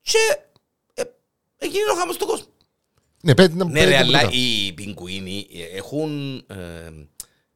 και 0.00 0.18
ε, 0.94 1.02
έγινε 1.58 1.84
ο 1.92 1.98
χαμός 1.98 2.16
του 2.16 2.26
κόσμου. 2.26 2.46
ναι 3.22 3.34
πέτει 3.34 3.54
να 3.56 3.64
Ναι 3.64 3.72
πέτει 3.72 3.84
ρε, 3.84 3.90
να 3.90 3.98
αλλά 3.98 4.18
πουλά. 4.18 4.30
οι 4.32 4.72
πιγκουίνοι 4.72 5.46
ε, 5.72 5.76
έχουν... 5.76 6.36
Ε, 6.46 6.54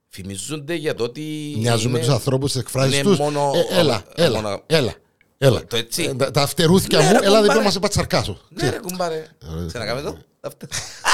φημίζονται 0.08 0.74
για 0.74 0.94
το 0.94 1.04
ότι... 1.04 1.54
Μοιάζουν 1.58 1.90
με 1.90 1.96
είναι- 1.98 2.06
τους 2.06 2.14
ανθρώπους 2.14 2.50
στις 2.50 2.62
εκφράσεις 2.62 2.94
είναι 2.94 3.02
τους. 3.02 3.18
μόνο- 3.18 3.52
Ε, 3.70 3.78
Έλα, 3.78 4.04
ε, 4.14 4.24
έλα, 4.24 4.40
μόνο- 4.42 4.62
έλα. 4.66 4.94
Έλα. 5.42 5.64
Το 5.66 5.76
έτσι. 5.76 6.02
Ε, 6.02 6.14
τα- 6.14 6.30
Τα 6.30 6.42
αυτερούθια 6.42 6.98
Ναι, 6.98 7.04
μου, 7.04 7.10
ρε, 7.12 7.16
έλα 7.16 7.22
δεν 7.22 7.30
κουμπάρε. 7.32 7.46
πρέπει 7.48 7.64
να 7.64 7.70
σε 7.70 7.78
πατσαρκάσω. 7.78 8.38
Ναι 8.48 8.70
ρε 8.70 8.78
κουμπάρε. 8.78 9.26
Ξανακάμε 9.66 10.00
το. 10.00 10.18
Αυτό. 10.40 10.66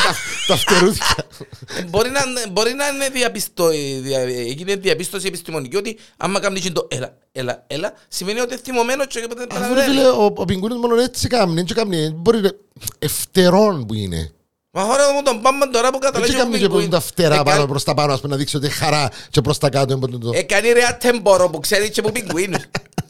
Τα 0.47 0.55
αυτερούθια. 0.55 1.17
Ε, 1.79 1.83
Μπορεί 1.83 2.11
να, 2.11 2.21
μπορεί 2.51 2.73
να 2.75 2.89
είναι 2.89 3.09
διαπιστω, 3.09 3.69
δια, 4.01 4.21
έγινε 4.21 4.77
διαπίστωση 4.77 5.27
επιστημονική 5.27 5.77
ότι 5.77 5.99
άμα 6.17 6.41
κάνει 6.41 6.61
το 6.71 6.87
έλα, 6.91 7.17
έλα, 7.33 7.65
έλα, 7.67 7.93
σημαίνει 8.09 8.41
ότι 8.41 8.53
είναι 8.53 8.63
θυμωμένο 8.65 9.07
και 9.07 9.23
οπότε 9.25 9.47
Αφού 9.57 9.75
ρε 9.75 9.83
φίλε, 9.83 10.07
ο, 10.09 10.25
ο 10.37 10.45
πιγκούνιος 10.45 10.81
μόνο 10.81 11.01
έτσι 11.01 11.29
κάνει, 11.29 11.61
έτσι 11.61 11.75
κάνει. 11.75 12.13
Μπορεί 12.17 12.41
να... 12.41 12.51
Ευτερών 12.99 13.87
που 13.87 13.95
είναι. 13.95 14.31
Μα 14.71 14.83
ωραία 14.85 15.13
μου 15.13 15.23
τον 15.23 15.41
πάμε 15.41 15.67
τώρα 15.67 15.91
που 15.91 15.97
Έτσι 16.03 16.11
καταλάβει 16.13 16.33
κάνουμε 16.37 16.59
και 16.59 16.69
που 16.69 16.89
τα 16.89 17.01
φτερά 17.01 17.43
πάνω 17.43 17.67
προς 17.67 17.85
τα 17.85 17.95
πάνω, 17.95 18.13
ας 18.13 18.21
πούμε, 18.21 18.33
να 18.33 18.39
δείξει 18.39 18.57
ότι 18.57 18.69
χαρά 18.69 19.11
και 19.31 19.41
προς 19.41 19.59
τα 19.59 19.69
κάτω. 19.69 19.93
είναι 20.09 20.19
το- 20.19 20.31
Έκανε 20.35 20.73
ρε 20.73 20.85
ατέμπορο 20.85 21.51
που 21.51 21.61
ξέρει 21.61 21.91
και 21.91 22.03
που 22.03 22.13
πιγκουίνους. 22.13 22.63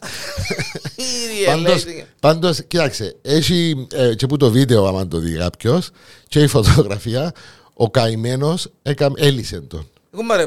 Πάντως, 1.45 1.83
πάντως, 2.19 2.63
κοίταξε, 2.67 3.15
έχει 3.21 3.87
ε, 3.91 4.15
και 4.15 4.25
που 4.27 4.37
το 4.37 4.51
βίντεο, 4.51 4.85
άμα 4.87 5.07
το 5.07 5.17
δει 5.17 5.37
κάποιος, 5.37 5.89
και 6.27 6.39
η 6.41 6.47
φωτογραφία, 6.47 7.31
ο 7.73 7.89
καημένος 7.91 8.67
έκαμε, 8.81 9.19
έλυσε 9.21 9.61
τον. 9.61 9.89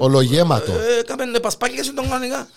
Ολογέματο. 0.00 0.72
Έκαμε 1.00 1.38
πασπάλια 1.38 1.84
σε 1.84 1.92
τον 1.92 2.08
κανονικά. 2.08 2.48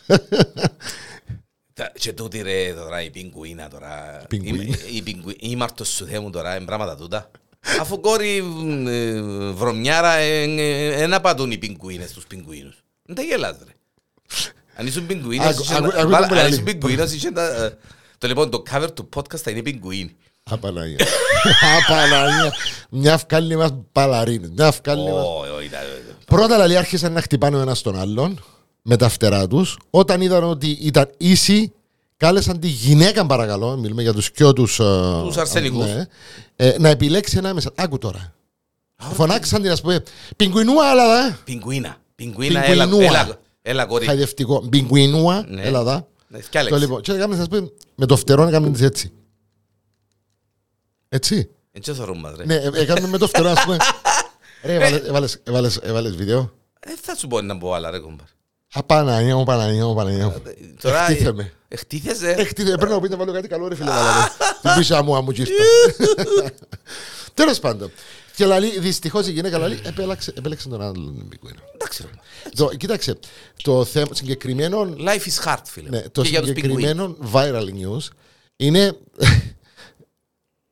Τα- 1.74 1.92
Και 2.00 2.14
τούτη 2.14 2.42
ρε 2.42 2.74
τώρα 2.74 3.02
η 3.04 3.10
πιγκουίνα 3.10 3.68
τώρα. 3.70 4.24
Πιγκουίνα. 4.30 4.64
Η- 4.64 4.96
η 4.96 5.02
πιγκου- 5.02 5.36
Η 5.44 5.56
Μάρτος 5.56 5.88
σου 5.90 6.06
Θεού 6.06 6.22
μου 6.22 6.30
τώρα 6.30 6.56
είναι 6.56 6.66
πράγματα 6.66 6.96
τούτα. 6.96 7.32
Αφού 7.80 8.00
κόρη 8.00 8.42
μ, 8.42 8.88
ε, 8.88 9.22
βρωμιάρα 9.52 10.14
ένα 10.16 11.22
πατούν 11.22 11.52
οι 11.52 11.58
πιγκουίνες 11.58 12.12
τους 12.12 12.26
πιγκουίνους. 12.28 12.84
Δεν 13.06 13.16
τα 13.16 13.22
γελάς 13.22 13.56
ρε. 13.66 13.72
Αν 14.76 14.88
ήσουν 14.88 15.06
πιγκουίνος, 15.06 15.46
Άκου- 15.48 15.64
είσαι 15.64 15.76
άκου- 15.76 15.94
να- 15.94 16.00
άκου 16.00 16.10
βάλα- 16.10 16.16
τον 16.16 16.24
αν 16.24 16.28
πουλαλή. 16.30 16.52
ήσουν 16.54 16.64
πιγκουίνος, 16.64 17.12
είσαι 17.12 17.30
να- 17.30 17.42
ε, 17.44 17.78
Το 18.18 18.28
λοιπόν 18.28 18.50
το 18.50 18.64
cover 18.72 18.88
του 18.94 19.10
podcast 19.16 19.38
θα 19.38 19.52
είναι 19.52 19.62
πιγκουίνι. 19.62 20.16
Απαναγία. 20.44 20.98
Απαναγία. 21.84 22.54
Μια 22.90 23.18
φκάλη 23.18 23.56
μας 23.56 23.70
παλαρίνες. 23.92 24.50
Μια 24.56 24.72
φκάλη 24.72 25.02
μας. 25.12 25.24
Ω, 25.26 25.40
ω, 25.58 25.62
ήταν- 25.62 25.82
Πρώτα 26.26 26.48
δηλαδή 26.56 26.76
άρχισαν 26.76 27.12
να 27.14 27.22
χτυπάνε 27.22 27.58
ο 27.58 27.60
ένας 27.60 27.82
τον 27.82 28.00
άλλον 28.00 28.44
με 28.82 28.98
τα 28.98 29.10
φτερά 29.10 29.48
τους. 29.48 29.78
Όταν 29.90 30.22
είδαν 30.22 30.44
ότι 30.44 30.78
ήταν 30.82 31.10
ίσοι, 31.18 31.72
κάλεσαν 32.18 32.60
τη 32.60 32.68
γυναίκα 32.68 33.26
παρακαλώ, 33.26 33.78
μιλούμε 33.78 34.02
για 34.02 34.14
τους 34.14 34.32
πιο 34.32 34.54
τους... 34.54 34.80
ε, 34.80 34.84
Τους 35.24 35.38
αρσενικούς. 35.38 35.86
ναι, 35.86 36.06
ε, 36.56 36.76
να 36.80 36.90
επιλέξει 36.90 37.38
ένα 37.38 37.54
μέσα. 37.54 37.72
Άκου 37.76 37.98
τώρα. 37.98 38.34
Φωνάξαν 39.14 39.62
την, 39.62 39.72
ας 39.72 39.82
πούμε, 39.82 40.04
πιγκουινούα 40.36 40.90
Ελλάδα. 40.90 41.38
Πιγκουίνα. 41.44 41.98
Πιγκουίνα, 42.16 42.66
έλα, 42.66 42.88
Πιγκουινούα. 42.88 43.40
Έλα, 43.64 43.82
έλα 43.82 43.86
κόρη. 43.86 44.06
Χαϊδευτικό. 44.06 44.62
Πιγκουινούα, 44.70 45.46
Ναι. 45.48 45.62
Ελλάδα. 45.62 46.08
Ναι, 46.28 46.38
Το 46.38 46.44
φτιάλεξε. 46.44 46.80
λοιπόν, 46.80 47.02
και 47.02 47.12
έκαμε, 47.12 47.36
σας 47.36 47.48
πούμε, 47.48 47.72
με 47.96 48.06
το 48.06 48.16
φτερό 48.18 48.44
έκαμε 48.48 48.70
τις 48.72 48.82
έτσι. 48.82 49.12
Έτσι. 51.10 51.50
Έτσι 51.72 51.94
θεωρούν 51.94 52.20
μας 52.20 52.36
ρε. 52.38 52.46
Ναι, 52.46 52.56
ε, 52.56 52.70
έκαμε 52.74 53.08
με 53.08 53.18
το 53.18 53.28
φτερό, 53.28 53.50
ας 53.50 53.64
πούμε. 53.64 53.78
Ρε, 54.64 54.74
έβαλες- 54.76 55.02
έβαλες- 55.08 55.40
έβαλες- 55.44 55.78
έβαλες 55.78 56.16
βίντεο; 56.16 56.54
Δεν 56.86 56.98
θα 57.02 57.16
σου 57.16 57.28
πω 57.28 57.42
να 57.42 57.58
πω 57.58 57.74
άλλα 57.74 57.90
ρε 57.92 58.00
κομπάρ. 58.00 58.26
Απαναγία 58.74 59.36
μου, 59.36 59.44
Παναγία 59.44 59.86
μου, 59.86 59.94
Παναγία 59.96 60.26
μου. 60.26 60.42
Τώρα 60.82 61.10
Εκτίθεμε. 61.10 61.54
Εκτίθεσαι. 61.68 62.30
Έχτη, 62.32 62.64
πρέπει 62.64 62.86
να 62.86 63.00
πείτε 63.00 63.14
να 63.14 63.18
βάλω 63.20 63.32
κάτι 63.32 63.48
καλό 63.48 63.68
ρε 63.68 63.76
φίλε 63.76 63.90
βάλαμε. 63.90 64.28
Την 64.62 64.72
πίσα 64.78 65.04
μου, 65.04 65.16
αμού 65.16 65.32
γύρτα. 65.32 65.54
Τέλος 67.34 67.60
πάντων. 67.60 67.92
Και 68.36 68.46
λαλή, 68.46 68.80
δυστυχώς 68.80 69.28
η 69.28 69.32
γυναίκα 69.32 69.58
λαλή 69.58 69.80
επέλεξε, 69.84 70.34
επέλεξε 70.38 70.68
τον 70.70 70.82
άλλον 70.82 71.28
πιγκουίνο. 71.30 71.60
Εντάξει 71.74 72.04
ρε. 72.04 72.10
Το, 72.56 72.76
κοίταξε, 72.78 73.20
το 73.64 73.86
θέμα 73.86 74.08
συγκεκριμένο, 74.16 74.96
Life 75.00 75.28
is 75.30 75.46
hard 75.48 75.62
φίλε. 75.66 75.90
ναι, 75.90 76.02
το 76.02 76.22
Και 76.22 76.30
για 76.30 76.42
τους 76.42 76.52
πιγκουίνους. 76.52 76.82
συγκεκριμένο 76.82 77.18
viral 77.34 77.66
news 77.66 78.08
είναι, 78.56 78.98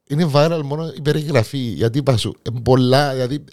είναι 0.07 0.29
viral 0.33 0.61
μόνο 0.63 0.91
η 0.97 1.01
περιγραφή. 1.01 1.57
Γιατί 1.57 1.97
είπα 1.97 2.17
σου, 2.17 2.35
ε, 2.41 2.49
πολλά, 2.63 3.11
δηλαδή 3.11 3.43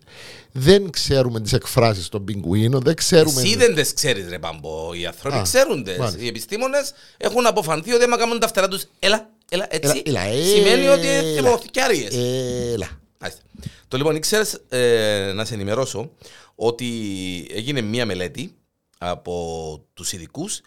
δεν 0.53 0.91
ξέρουμε 0.91 1.41
τις 1.41 1.53
εκφράσεις 1.53 2.09
των 2.09 2.25
πιγκουίνων, 2.25 2.83
δεν 2.83 2.95
ξέρουμε... 2.95 3.41
Εσύ 3.43 3.57
δεν 3.57 3.75
τις 3.75 3.95
ξέρεις 3.95 4.29
ρε 4.29 4.39
Παμπό. 4.39 4.95
Οι 4.95 5.07
άνθρωποι 5.07 5.37
Α, 5.37 5.43
ξέρουν 5.43 5.85
τις. 5.85 5.97
μάλιστα. 5.97 6.23
Οι 6.23 6.27
επιστήμονες 6.27 6.93
έχουν 7.17 7.47
αποφανθεί 7.47 7.93
ότι 7.93 8.05
άμα 8.05 8.17
κάνουν 8.19 8.39
τα 8.39 8.49
φτερά 8.49 8.69
τους 8.69 8.85
έλα, 8.99 9.31
έλα, 9.49 9.67
έτσι. 9.71 10.03
Έλα, 10.07 10.21
έλα, 10.23 10.45
Σημαίνει 10.45 10.87
ότι 10.89 11.07
είναι 11.07 11.51
έλα. 12.73 12.98
Θυμοθηκιάριες. 13.19 13.43
Έλα. 13.43 13.43
Μάλιστα. 13.43 13.43
Το 13.89 13.97
λοιπόν, 13.97 14.17
ήξερες 14.17 14.61
ε, 14.69 15.33
να 15.35 15.45
σε 15.45 15.55
ενημερώσω 15.55 16.11
ότι 16.55 17.47
έγινε 17.51 17.81
μία 17.81 18.07
μελέτη 18.07 18.55
από 18.99 19.85
τους 19.95 20.13
ειδικούς 20.13 20.61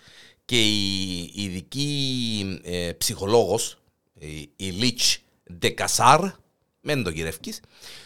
και 0.46 0.62
η 0.62 1.32
ειδική 1.34 2.60
ε, 2.64 2.92
ψυχολόγος, 2.98 3.78
η, 4.20 4.50
η 4.56 4.70
Λίτς 4.70 5.18
Ντεκασάρ, 5.54 6.20
μεν 6.82 7.04
το 7.04 7.10
γυρεύκεις, 7.10 7.60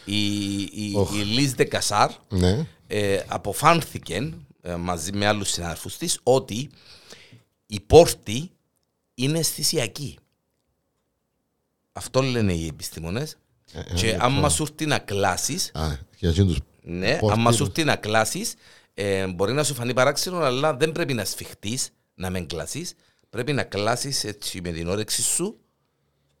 η, 0.04 0.60
η, 0.62 0.92
Οχ. 0.94 1.14
η 1.14 1.22
Λίτς 1.22 1.54
Ντεκασάρ 1.54 2.10
Ναι. 2.28 2.66
ε, 2.86 3.24
αποφάνθηκε 3.28 4.32
ε, 4.62 4.74
μαζί 4.74 5.12
με 5.12 5.26
άλλους 5.26 5.48
συνάδελφους 5.50 5.96
της 5.96 6.20
ότι 6.22 6.70
η 7.66 7.80
πόρτη 7.80 8.50
είναι 9.14 9.38
αισθησιακή. 9.38 10.18
Αυτό 11.92 12.22
λένε 12.22 12.52
οι 12.52 12.66
επιστήμονες. 12.66 13.36
Ε, 13.72 13.80
και 13.94 14.08
ε, 14.10 14.16
άμα 14.20 14.48
σου 14.48 14.62
έρθει 14.62 14.86
να 14.86 14.98
κλάσεις, 14.98 15.70
Α, 15.74 15.88
για 16.18 16.28
εκείνους 16.30 16.58
ναι, 16.82 17.16
πόρτη 17.18 17.38
άμα 17.38 17.52
σου 17.52 17.62
είναι. 17.62 17.72
έρθει 17.76 17.84
να 17.84 17.96
κλάσεις, 17.96 18.54
ε, 18.94 19.26
μπορεί 19.26 19.52
να 19.52 19.64
σου 19.64 19.74
φανεί 19.74 19.94
παράξενο, 19.94 20.38
αλλά 20.38 20.74
δεν 20.76 20.92
πρέπει 20.92 21.14
να 21.14 21.24
σφιχτείς, 21.24 21.90
να 22.14 22.30
μην 22.30 22.46
κλάσεις. 22.46 22.94
Πρέπει 23.30 23.52
να 23.52 23.62
κλάσεις 23.62 24.24
έτσι 24.24 24.60
με 24.60 24.70
την 24.72 24.88
όρεξη 24.88 25.22
σου, 25.22 25.58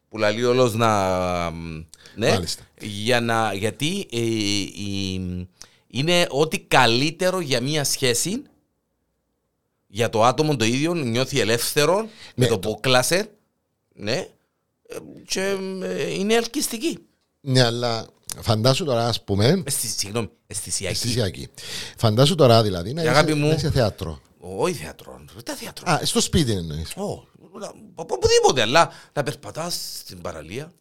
που 0.08 0.18
λαλεί 0.18 0.44
όλος 0.44 0.74
να... 0.74 1.50
Ναι, 1.50 2.28
Μάλιστα. 2.30 2.62
για 2.80 3.20
να, 3.20 3.52
γιατί 3.54 4.06
ε, 4.12 4.18
η- 4.20 5.48
είναι 5.86 6.26
ό,τι 6.30 6.58
καλύτερο 6.58 7.40
για 7.40 7.60
μια 7.60 7.84
σχέση, 7.84 8.42
για 9.86 10.08
το 10.10 10.24
άτομο 10.24 10.56
το 10.56 10.64
ίδιο, 10.64 10.94
νιώθει 10.94 11.40
ελεύθερο 11.40 11.96
με 11.96 12.08
Ναι, 12.34 12.46
το 12.46 12.58
που 12.58 12.78
κλάσε, 12.80 13.30
ναι, 13.94 14.12
ε, 14.88 14.96
και 15.26 15.56
ε, 15.82 16.12
είναι 16.14 16.34
ελκυστική. 16.34 16.98
Ναι, 17.48 17.62
αλλά 17.62 18.06
φαντάσου 18.40 18.84
τώρα, 18.84 19.06
ας 19.08 19.24
πούμε, 19.24 19.62
Αισθη- 19.64 19.98
Συγγνώμη, 19.98 20.28
αισθησιακή. 20.46 20.92
αισθησιακή. 20.94 21.48
Φαντάσου 21.96 22.34
τώρα 22.34 22.62
δηλαδή 22.62 22.92
να 22.92 23.00
Και 23.00 23.06
είσαι, 23.08 23.16
αγάπη 23.16 23.34
μου- 23.34 23.48
να 23.48 23.54
είσαι 23.54 23.70
θέατρο. 23.70 24.20
Όχι 24.38 24.72
θέατρο, 24.74 25.20
τα 25.44 25.54
θέατρο. 25.54 25.90
Α, 25.92 26.00
στο 26.02 26.20
σπίτι 26.20 26.52
εννοείς. 26.52 26.96
Ω, 26.96 27.24
να- 27.60 27.72
Από 27.94 28.14
οπουδήποτε, 28.14 28.60
αλλά 28.62 28.90
να 29.12 29.22
περπατάς 29.22 29.80
στην 29.98 30.20
παραλία. 30.20 30.72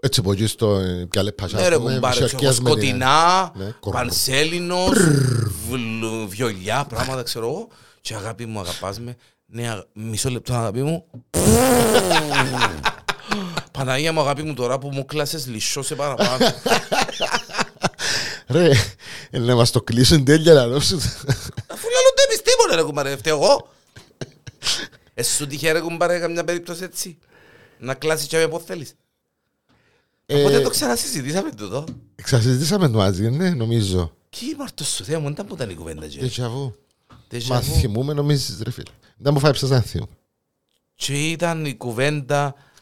Έτσι 0.00 0.22
που 0.22 0.32
εκεί 0.32 0.46
στο 0.46 0.74
ε, 0.78 1.06
πιάλε 1.10 1.32
πασά. 1.32 1.60
Ναι 1.60 1.68
ρε 1.68 1.76
κουμπάρε, 1.76 2.24
ξέρω, 2.24 2.52
σκοτεινά, 2.52 3.52
Ναι, 3.56 3.74
κορ- 3.80 3.96
πανσέλινος, 3.96 4.98
βλ- 5.68 6.26
βιολιά, 6.28 6.84
πράγματα 6.88 7.22
ξέρω 7.22 7.46
εγώ. 7.46 7.68
Και 8.00 8.14
αγάπη 8.14 8.46
μου, 8.46 8.60
αγαπάς 8.60 9.00
με. 9.00 9.16
Ναι, 9.46 9.68
αγα- 9.68 9.86
μισό 9.92 10.30
λεπτό 10.30 10.54
αγάπη 10.54 10.82
μου. 10.82 11.04
Παναγία 13.78 14.12
μου, 14.12 14.20
αγάπη 14.20 14.42
μου, 14.42 14.54
τώρα 14.54 14.78
που 14.78 14.88
μου 14.92 15.04
κλάσες 15.04 15.46
λυσσό 15.46 15.82
σε 15.82 15.94
παραπάνω. 15.94 16.46
Ρε, 18.46 18.70
ε, 19.30 19.38
να 19.38 19.54
μας 19.54 19.70
το 19.70 19.82
κλείσουν 19.82 20.24
τέλεια 20.24 20.52
να 20.52 20.68
δώσουν. 20.68 20.98
Αφού 21.68 21.86
λαλούνται 21.94 22.22
επιστήμονε 22.28 22.74
ρε 22.74 22.82
κουμπάρε, 22.82 23.16
φταίω 23.16 23.36
εγώ. 23.36 23.68
Εσύ 25.14 25.36
σου 25.36 25.46
τυχαία 25.46 25.72
ρε 25.72 25.80
κουμπάρε 25.80 26.18
καμιά 26.18 26.44
περίπτωση 26.44 26.84
έτσι. 26.84 27.18
Να 27.78 27.94
κλάσεις 27.94 28.26
και 28.26 28.36
με 28.36 28.48
πώς 28.48 28.62
θέλεις. 28.64 28.94
Οπότε 30.26 30.60
το 30.60 30.70
ξανασυζητήσαμε 30.70 31.50
τούτο. 31.50 31.84
Ξασυζητήσαμε 32.22 32.88
το 32.88 32.98
μαζί, 32.98 33.30
ναι, 33.30 33.50
νομίζω. 33.50 34.16
Και 34.28 34.44
η 34.44 34.54
Μάρτος 34.58 34.88
σου 34.88 35.04
Θεέ 35.04 35.18
μου, 35.18 35.28
ήταν 35.28 35.46
που 35.46 35.54
ήταν 35.54 35.70
η 35.70 35.74
κουβέντα 35.74 36.06
και. 36.06 36.20
Déjà 36.20 36.44
vu. 36.44 36.72
Déjà 37.30 37.46
Μα 37.46 37.60
vu. 37.60 37.62
θυμούμε 37.62 38.12
νομίζεις 38.12 38.60
ρε 38.62 38.70
φίλε. 38.70 38.90
Δεν 39.16 39.32
μου 39.32 39.40
φάει 39.40 39.52
ψασά 39.52 39.80
θυμούμε. 39.80 40.10
Και 40.94 41.30
ήταν 41.30 41.64
η 41.64 41.74
κουβέντα 41.74 42.46
ε, 42.46 42.72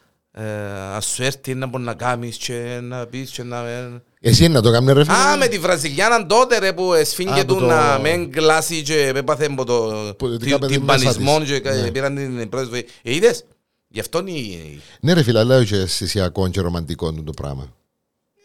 ας 0.93 1.07
σου 1.07 1.23
έρθει 1.23 1.55
να 1.55 1.67
μπορείς 1.67 1.87
να 1.87 1.95
κάνεις 1.95 2.37
και 2.37 2.79
να 2.83 3.07
πεις 3.07 3.31
και 3.31 3.43
να... 3.43 3.69
ε. 3.69 4.03
Εσύ 4.21 4.45
είναι 4.45 4.55
να 4.55 4.63
το 4.63 4.71
κάνεις 4.73 4.93
ρε 4.95 5.05
φίλε. 5.05 5.17
Α, 5.17 5.37
με 5.37 5.47
τη 5.47 5.59
Βραζιλιάνα 5.59 6.27
τότε 6.27 6.59
ρε 6.59 6.73
που 6.73 6.93
εσφίγγε 6.93 7.41
Α, 7.41 7.45
που 7.45 7.55
του 7.55 7.61
το- 7.61 7.67
να 7.67 7.99
μεν 7.99 8.31
κλάσει 8.31 8.83
και 8.83 9.07
έπαθε 9.07 9.45
από 9.47 9.65
το 9.65 9.89
Που 10.19 10.29
την 10.31 10.39
τι- 10.39 10.51
κάπεδε 10.51 10.73
τυμπανισμό 10.73 11.39
μέσα 11.39 11.59
και 11.59 11.71
της. 11.71 11.81
Ναι. 11.83 11.91
πήραν 11.91 12.15
την 12.15 12.49
πρώτη 12.49 12.69
ζωή. 12.69 12.87
Ε, 13.03 13.15
είδες, 13.15 13.45
γι' 13.89 14.01
αυτό 14.01 14.19
είναι 14.19 14.31
η... 14.31 14.81
Ναι 15.01 15.13
ρε 15.13 15.23
φίλε, 15.23 15.45
λέω 15.45 15.65
και 15.65 15.77
αισθησιακό 15.77 16.49
και 16.49 16.61
ρομαντικό 16.61 17.13
του 17.13 17.23
το 17.23 17.33
πράγμα. 17.33 17.73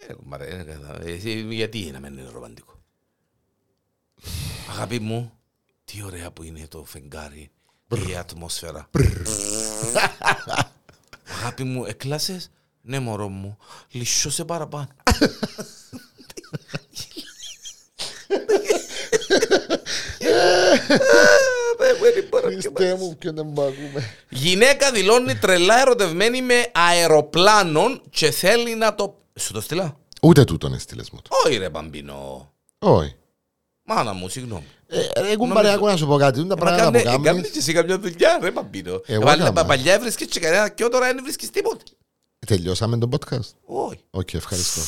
Ε, 0.08 0.14
κουμπάρε, 0.14 0.46
ε, 0.46 0.64
κατα- 0.64 1.00
εσύ 1.06 1.46
Γιατί 1.50 1.90
να 1.94 2.00
μην 2.00 2.14
είναι 2.14 2.30
ρομαντικό; 2.34 2.80
Αγάπη 4.72 5.00
μου, 5.00 5.32
τι 5.86 6.04
ωραία 6.06 6.32
που 6.32 6.44
είναι 6.44 6.66
το 6.70 6.84
φεγγάρι, 6.88 7.50
η 8.10 8.16
ατμόσφαιρα. 8.20 8.90
Αγάπη 11.48 11.64
μου, 11.64 11.86
εκλάσες, 11.86 12.50
ναι 12.82 13.00
μωρό 13.00 13.28
μου, 13.28 13.58
λυσσώσε 13.92 14.46
παραπάνω. 14.46 14.88
Χριστέ 22.44 22.96
μου, 22.96 23.16
ποιον 23.20 23.36
δεν 23.36 23.54
παγούμε. 23.54 24.16
Γυναίκα 24.30 24.92
δηλώνει 24.92 25.36
τρελά 25.36 25.80
ερωτευμένη 25.80 26.42
με 26.42 26.72
αεροπλάνων 26.74 28.02
και 28.10 28.32
θέλει 28.32 28.76
να 28.76 28.96
το... 28.96 29.18
Σου 29.40 29.54
το 29.54 29.62
στείλα; 29.62 29.98
Ούτε 30.22 30.44
τούτον 30.44 30.74
έστειλες 30.74 31.10
μου 31.10 31.22
το. 31.22 31.30
Όχι 31.46 31.58
ρε 31.58 31.70
Μπαμπίνο. 31.70 32.52
Όχι. 32.80 33.16
Μάνα 33.90 34.14
μου, 34.14 34.30
συγγνώμη. 34.30 34.66
Ε, 34.88 35.22
Ρε 35.22 35.36
κουμπάρε, 35.36 35.72
άκου 35.72 35.86
να 35.86 35.98
σου 35.98 36.06
πω 36.08 36.18
κάτι. 36.18 36.48
Τα 36.48 36.56
πράγματα 36.56 36.98
που 37.00 37.04
Κάνε 37.04 37.24
κάνεις. 37.24 37.50
και 37.50 37.58
εσύ 37.60 37.74
καμιά 37.74 38.00
δουλειά, 38.00 38.40
ρε 38.42 38.52
Μπαμπίνο. 38.52 39.02
Εγώ 39.06 39.22
Βάλε- 39.24 39.42
έκανα. 39.48 39.66
Παλιά 39.66 39.94
έβρισκες 39.94 40.28
και 40.28 40.40
κανένα 40.40 40.70
και 40.70 40.84
τώρα 40.84 41.06
δεν 41.14 41.20
βρίσκεις 41.24 41.50
τίποτε. 41.50 41.84
Τελειώσαμε 42.48 42.98
το 42.98 43.10
podcast. 43.12 43.50
Όχι. 43.66 44.00
Οκ, 44.10 44.34
ευχαριστώ. 44.34 44.82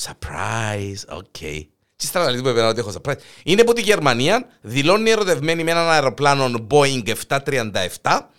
Surprise, 0.00 1.16
ok. 1.16 1.38
Τι 1.96 2.06
στραταλείς 2.06 2.40
που 2.42 2.48
έπαιρνα 2.48 2.68
ότι 2.68 2.78
έχω 2.80 2.92
surprise. 3.02 3.16
Είναι 3.44 3.60
από 3.60 3.72
τη 3.72 3.80
Γερμανία, 3.82 4.46
δηλώνει 4.60 5.10
ερωτευμένη 5.10 5.64
με 5.64 5.70
έναν 5.70 5.88
αεροπλάνο 5.90 6.66
Boeing 6.70 7.08
737, 7.08 8.30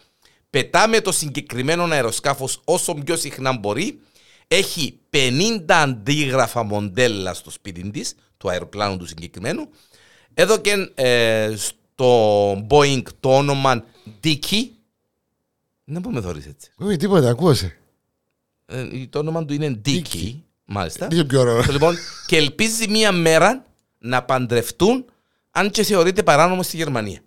πετά 0.50 0.88
με 0.88 1.02
το 1.02 1.12
συγκεκριμένο 1.12 1.84
αεροσκάφος 1.84 2.62
όσο 2.64 2.94
πιο 2.94 3.16
συχνά 3.16 3.58
μπορεί, 3.58 4.00
έχει 4.48 5.00
50 5.10 5.60
αντίγραφα 5.68 6.64
μοντέλα 6.64 7.34
στο 7.34 7.52
σπίτι 7.52 7.90
της, 7.92 8.16
του 8.38 8.50
αεροπλάνου 8.50 8.98
του 8.98 9.06
συγκεκριμένου. 9.08 9.70
Εδώ 10.34 10.58
και 10.58 10.92
ε, 10.96 11.54
στο 11.56 12.52
Boeing 12.70 13.02
το 13.20 13.36
όνομα 13.38 13.84
Dicky. 14.24 14.64
Δεν 15.84 16.02
πούμε 16.02 16.22
θωρείς 16.22 16.46
έτσι. 16.46 16.72
Όχι, 16.78 16.98
τίποτα, 16.98 17.30
ακούσε. 17.30 17.78
Ε, 18.66 18.84
το 19.10 19.20
όνομα 19.20 19.46
του 19.46 19.54
είναι 19.54 19.82
Dicky. 19.86 20.02
Dicky. 20.14 20.36
Μάλιστα. 20.66 21.08
Τι 21.08 21.26
πιο 21.26 21.40
ωραίο. 21.40 21.62
λοιπόν, 21.70 21.96
και 22.28 22.38
ελπίζει 22.38 22.90
μία 22.90 23.12
μέρα 23.12 23.66
να 24.00 24.24
παντρευτούν 24.24 25.06
αν 25.52 25.70
και 25.72 25.84
θεωρείται 25.84 26.24
παράνομο 26.24 26.64
στη 26.64 26.78
Γερμανία. 26.78 27.20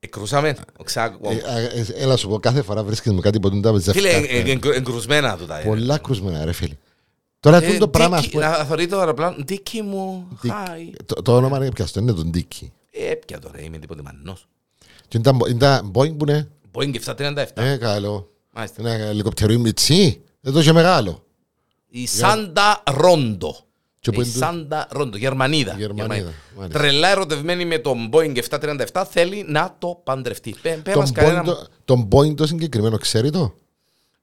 Εκρούσαμε. 0.00 0.56
Ξα- 0.84 1.18
Ε, 1.22 1.50
α, 1.52 1.58
ε, 1.58 1.86
Έλα 1.94 2.16
σου 2.16 2.28
πω, 2.28 2.38
κάθε 2.38 2.62
φορά 2.62 2.82
βρίσκεις 2.84 3.12
με 3.12 3.20
κάτι 3.20 3.40
που 3.40 3.50
δεν 3.50 3.60
τα 3.82 3.92
Φίλε, 3.92 4.08
ε, 4.08 4.12
ζευκά. 4.20 4.34
ε, 4.34 4.50
εγκρου- 4.50 4.74
εγκρουσμένα 4.74 5.36
τούτα. 5.36 5.60
ε. 5.60 5.64
Πολλά 5.64 5.98
κρουσμένα, 5.98 6.44
ρε 6.44 6.52
φίλε. 6.52 6.74
Τώρα 7.40 7.56
αυτό 7.56 7.72
Ε, 7.72 7.78
το 7.78 7.88
πράγμα, 7.88 8.16
ας 8.16 8.24
Dicky, 8.26 8.30
πούμε, 8.30 8.44
Να 8.44 8.54
θεωρεί 8.54 8.86
το 8.86 8.98
αεροπλάνο. 8.98 9.36
Dicky 9.48 9.80
μου, 9.84 10.28
Dick. 10.42 10.48
hi. 10.50 10.94
το- 11.06 11.22
το 11.22 11.36
όνομα 11.36 11.56
είναι 11.56 11.68
πιαστό, 11.72 12.00
είναι 12.00 12.12
τον 12.12 12.30
Ντίκη. 12.30 12.72
Ε, 12.90 13.14
πια 13.26 13.38
τώρα, 13.38 13.60
είμαι 13.60 13.78
τίποτε 13.78 14.02
μανός. 14.02 14.46
Και 15.08 15.16
είναι 15.18 15.22
τα- 15.32 15.48
είναι 15.48 15.58
τα 15.58 15.90
Boeing 15.94 16.16
που 16.16 16.24
είναι, 16.28 16.48
Boeing 16.72 16.94
737. 16.94 17.62
ε, 17.62 17.76
καλό. 17.76 18.30
Μάλιστα. 18.52 18.80
Είναι 18.80 18.90
ένα 18.94 19.04
ελικοπτερό 19.04 19.58
μιτσί, 19.58 20.20
δεν 20.40 20.52
το 20.52 20.60
είχε 20.60 20.72
μεγάλο. 20.72 21.24
Η 21.88 22.06
Σάντα 22.06 22.82
Ρόντο. 22.90 23.56
Και 24.00 24.10
που 24.10 24.20
Η 24.20 24.24
είναι 24.24 24.32
το- 24.38 24.44
Σάντα 24.44 24.86
Ρόντο, 24.90 25.16
Γερμανίδα. 25.16 25.74
Γερμανίδα, 25.78 26.32
μάλιστα. 26.56 26.78
Τρελά 26.78 27.08
ερωτευμένη 27.08 27.64
με 27.64 27.78
τον 27.78 28.10
Boeing 28.12 28.36
737 28.36 29.04
θέλει 29.10 29.44
να 29.48 29.76
το 29.78 30.00
παντρευτεί. 30.04 30.54
Πέ, 30.62 30.80
πέ 30.82 30.90
Τον 30.90 31.00
μας 31.00 31.10
Boeing 31.10 31.14
κανένα... 31.14 31.42
το- 31.42 31.66
Τον 31.84 32.08
Boeing 32.12 32.34
το 32.36 32.46
συγκεκριμένο, 32.46 32.96
ξέρει 32.96 33.30
το; 33.30 33.54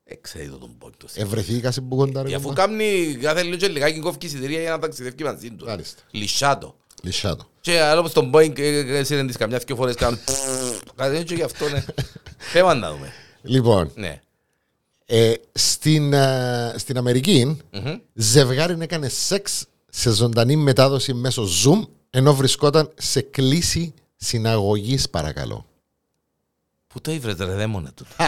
Ε, 0.09 0.15
ξέρει 0.15 0.49
το 0.49 0.57
τον 0.57 0.77
Boeing 0.81 0.91
το 0.97 1.07
Ευρεθήκα 1.13 1.71
σε 1.71 1.81
που 1.81 1.95
κοντά 1.95 2.23
ρε 2.23 2.31
Ε, 2.31 2.35
Αφού 2.35 2.47
κοντά. 2.47 2.65
κάνει 2.65 3.17
κάθε 3.21 3.43
λίγο 3.43 3.55
και 3.55 3.67
λιγάκι 3.67 3.99
κόφει 3.99 4.17
εισιτήρια 4.21 4.61
για 4.61 4.69
να 4.71 4.79
ταξιδεύει 4.79 5.23
μαζί 5.23 5.51
του. 5.51 5.65
Μάλιστα. 5.65 6.01
Λυσάτο. 6.11 6.75
Λυσάτο. 7.03 7.49
Και 7.61 7.81
άλλο 7.81 7.99
όπως 7.99 8.11
τον 8.13 8.31
Boeing 8.33 8.59
ε, 8.59 9.03
συνέντης 9.03 9.37
καμιά 9.37 9.57
δυο 9.57 9.75
φορές 9.75 9.95
κάνουν 9.95 10.19
κάτι 10.95 11.15
τέτοιο 11.15 11.35
γι' 11.35 11.41
αυτό 11.43 11.69
ναι. 11.69 11.83
Πέμα 12.53 12.73
να 12.73 12.91
δούμε. 12.91 13.11
Λοιπόν, 13.41 13.91
Ναι. 13.95 14.21
ε, 15.05 15.33
στην, 15.53 16.13
ε, 16.13 16.73
στην 16.77 16.97
Αμερική, 16.97 17.57
Μμμ. 17.71 17.97
ζευγάρι 18.13 18.77
έκανε 18.79 19.09
σεξ 19.09 19.65
σε 19.89 20.09
ζωντανή 20.11 20.55
μετάδοση 20.55 21.13
μέσω 21.13 21.43
Zoom, 21.65 21.87
ενώ 22.09 22.35
βρισκόταν 22.35 22.91
σε 22.97 23.21
κλίση 23.21 23.93
συναγωγής, 24.15 25.09
παρακαλώ. 25.09 25.65
Πού 26.87 27.01
το 27.01 27.11
ήβρες 27.11 27.35
ρε 27.37 27.45
δαίμονε 27.53 27.91
τούτο. 27.95 28.09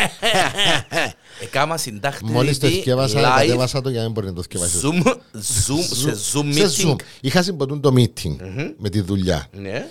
Εκάμα 1.40 1.76
συντάχτη 1.76 2.24
Μόλις 2.24 2.58
το 2.58 2.66
θυκεύασα, 2.66 3.18
live 3.20 3.40
κατέβασα 3.40 3.80
το 3.80 3.88
για 3.88 3.98
να 3.98 4.04
μην 4.04 4.12
μπορεί 4.14 4.26
να 4.26 4.32
το 4.32 4.42
θυκεύασει. 4.42 4.78
Zoom, 4.82 5.06
Zoom, 5.36 5.82
σε 5.82 6.16
Zoom 6.32 6.52
Σε 6.52 6.82
meeting. 6.84 6.90
Zoom. 6.90 6.96
Είχα 7.20 7.42
συμποτούν 7.42 7.80
το 7.80 7.92
meeting 7.96 8.36
με 8.78 8.88
τη 8.88 9.00
δουλειά. 9.00 9.46
Ναι. 9.52 9.86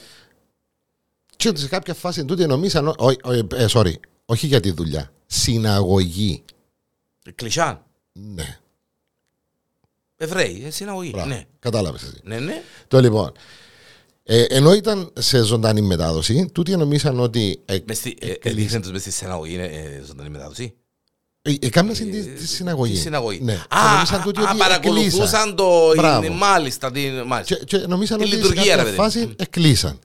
Και 1.35 1.51
σε 1.55 1.67
κάποια 1.67 1.93
φάση 1.93 2.25
τούτοι 2.25 2.45
νομίζαν, 2.45 2.87
ό- 2.87 2.95
όχι, 2.97 3.17
όχι, 3.23 3.47
ε, 3.55 3.65
sorry, 3.69 3.93
όχι 4.25 4.47
για 4.47 4.59
τη 4.59 4.71
δουλειά, 4.71 5.11
συναγωγή. 5.25 6.43
Κλεισάν. 7.35 7.83
Ναι, 8.13 8.57
Εβραίοι, 10.17 10.63
ε, 10.65 10.69
συναγωγή. 10.69 11.09
μπράβο. 11.13 11.27
Ναι. 11.29 11.43
Κατάλαβες 11.59 12.01
εσύ. 12.03 12.19
Ναι, 12.23 12.39
ναι. 12.39 12.61
Το 12.87 12.99
λοιπόν, 12.99 13.31
ε, 14.27 14.43
ενώ 14.43 14.73
ήταν 14.73 15.11
σε 15.19 15.43
ζωντανή 15.43 15.81
μετάδοση, 15.81 16.49
τούτοι 16.53 16.75
νομίζαν 16.75 17.19
ότι 17.19 17.61
ε, 17.65 17.77
Μες 17.87 17.97
στη- 17.97 18.17
ε, 18.21 18.27
ε, 18.29 18.35
Έδειξαν 18.41 18.81
τους 18.81 18.91
μες 18.91 19.01
στη 19.01 19.11
συναγωγή, 19.11 19.53
είναι 19.53 19.63
ε, 19.65 20.01
ζωντανή 20.07 20.29
μετάδοση. 20.29 20.73
ε, 21.41 21.53
έκαναν 21.59 21.93
τη, 21.93 22.05
τη 22.25 22.47
συναγωγή. 22.47 22.93
Τη 22.93 22.99
συναγωγή. 22.99 23.39
Ναι. 23.41 23.53
Α, 23.53 23.57
Και 23.69 23.77
νομίζαν 23.93 24.21
τούτοι 24.21 24.39
α, 24.39 24.43
ότι 24.49 24.57
παρακολουθούσαν 24.57 25.55
το. 25.55 25.93
Μπράβο. 25.95 26.25
είναι- 26.25 26.35
Μάλιστα. 26.35 26.91
την- 26.91 27.21
μάλιστα. 27.25 27.55
Και, 27.55 27.63
και 27.77 27.77
νομίζαν 27.87 28.17
Τη 28.17 28.23
ότι 28.23 28.31
σε 28.33 28.37
λειτουργία, 28.41 28.63
ρε 28.63 28.69
κάποια 28.69 28.83
παιδί 28.83 28.95
μου. 28.97 29.03
φάση 29.03 29.33
εκλείσαν. 29.37 29.99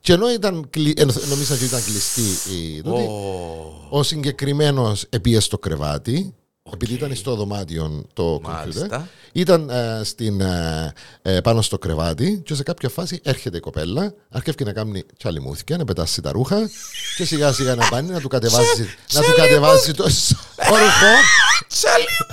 Και 0.00 0.12
ενώ 0.12 0.32
ήταν, 0.32 0.66
κλει- 0.70 1.00
ενώ 1.00 1.12
νομίζαν 1.28 1.56
ότι 1.56 1.64
ήταν 1.64 1.82
κλειστή 1.84 2.52
η 2.54 2.82
τούτη, 2.82 3.02
Ω, 3.02 3.86
ο 3.90 4.02
συγκεκριμένος 4.02 5.04
επίε 5.10 5.40
στο 5.40 5.58
κρεβάτι, 5.58 6.34
επειδή 6.72 6.94
ήταν 6.94 7.14
στο 7.14 7.34
δωμάτιο 7.34 8.04
το 8.12 8.40
Μάλιστα. 8.42 8.80
κομπιούτερ, 8.80 9.00
ήταν 9.32 9.70
ε, 9.70 10.00
στην, 10.04 10.40
ε, 10.40 10.92
ε, 11.22 11.40
πάνω 11.40 11.62
στο 11.62 11.78
κρεβάτι 11.78 12.42
και 12.44 12.54
σε 12.54 12.62
κάποια 12.62 12.88
φάση 12.88 13.20
έρχεται 13.22 13.56
η 13.56 13.60
κοπέλα, 13.60 14.14
αρχίζει 14.30 14.56
να 14.64 14.72
κάνει 14.72 15.02
τσαλιμούθηκια, 15.16 15.76
να 15.76 15.84
πετάσει 15.84 16.20
τα 16.20 16.32
ρούχα 16.32 16.70
και 17.16 17.24
σιγά 17.24 17.52
σιγά 17.52 17.74
να 17.74 17.88
πάνε 17.88 18.12
να 18.12 18.20
του 18.20 18.28
κατεβάζει, 18.28 18.88
να 19.12 19.20
του 19.20 19.32
κατεβάζει 19.36 19.92
το 19.92 20.04
όρχο 20.56 21.12
Τσάλι 21.68 22.04
μου. 22.18 22.26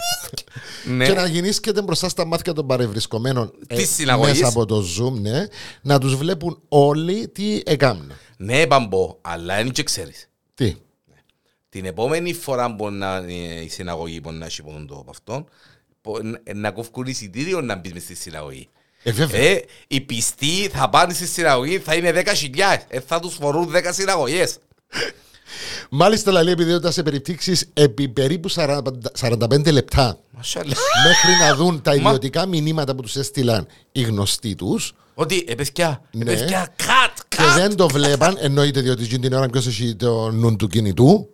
Ναι. 0.95 1.05
και 1.05 1.13
να 1.13 1.27
γεννήσκεται 1.27 1.81
μπροστά 1.81 2.09
στα 2.09 2.25
μάτια 2.25 2.53
των 2.53 2.67
παρευρισκομένων 2.67 3.53
ε, 3.67 3.75
Της 3.75 3.89
συναγωγής. 3.89 4.39
μέσα 4.39 4.47
από 4.47 4.65
το 4.65 4.83
Zoom, 4.97 5.11
ναι, 5.11 5.45
να 5.81 5.99
τους 5.99 6.15
βλέπουν 6.15 6.61
όλοι 6.67 7.27
τι 7.27 7.61
έκαναν. 7.65 8.13
Ναι, 8.37 8.65
μπαμπό, 8.65 9.17
αλλά 9.21 9.59
είναι 9.59 9.69
και 9.69 9.83
ξέρεις. 9.83 10.29
Τι; 10.53 10.75
Την 11.69 11.85
επόμενη 11.85 12.33
φορά 12.33 12.75
που 12.75 12.89
να 12.89 13.15
είναι 13.27 13.53
η 13.53 13.69
συναγωγή 13.69 14.21
που 14.21 14.31
να 14.31 14.45
έχει 14.45 14.63
πόνο 14.63 14.85
το 14.85 14.95
από 14.95 15.09
αυτόν, 15.09 15.45
που 16.01 16.19
να- 16.23 16.53
να 16.53 16.71
κόφκουν 16.71 17.05
εισιτήριο 17.07 17.61
να 17.61 17.75
μπεις 17.75 17.93
μες 17.93 18.03
στη 18.03 18.15
συναγωγή. 18.15 18.69
Ε, 19.03 19.11
βέβαια. 19.11 19.41
Ε, 19.41 19.63
οι 19.87 20.01
πιστοί 20.01 20.69
θα 20.73 20.89
πάνε 20.89 21.13
στη 21.13 21.25
συναγωγή, 21.27 21.79
θα 21.79 21.95
είναι 21.95 22.11
10.000. 22.11 22.85
Ε, 22.87 22.99
θα 22.99 23.19
τους 23.19 23.33
φορούν 23.33 23.69
10 23.71 23.93
συναγωγές. 23.93 24.57
Μάλιστα, 25.89 26.31
λέει, 26.43 26.53
επειδή 26.53 26.73
ήταν 26.73 26.91
σε 26.91 27.03
περιπτύξεις 27.03 27.69
επί 27.73 28.09
περίπου 28.09 28.49
40 28.49 28.81
45 29.19 29.71
λεπτά 29.71 30.17
Μασάλα. 30.31 30.73
μέχρι 31.07 31.39
να 31.47 31.55
δουν 31.55 31.81
τα 31.81 31.95
ιδιωτικά 31.95 32.45
μηνύματα 32.45 32.95
που 32.95 33.01
τους 33.01 33.15
έστειλαν 33.15 33.67
οι 33.91 34.01
γνωστοί 34.01 34.55
τους 34.55 34.93
Ότι, 35.13 35.45
ε, 35.47 35.55
παιδιά, 35.55 36.01
ε, 36.13 36.17
Ναι. 36.17 36.23
παιδιά, 36.25 36.73
κατ, 36.75 37.17
και 37.27 37.35
κατ. 37.37 37.55
δεν 37.55 37.75
το 37.75 37.87
βλέπαν, 37.87 38.37
εννοείται 38.39 38.81
διότι 38.81 39.03
εκείνη 39.03 39.19
την 39.19 39.33
ώρα 39.33 39.47
ποιος 39.47 39.67
έχει 39.67 39.95
το 39.95 40.31
νου 40.31 40.55
του 40.55 40.67
κινητού. 40.67 41.29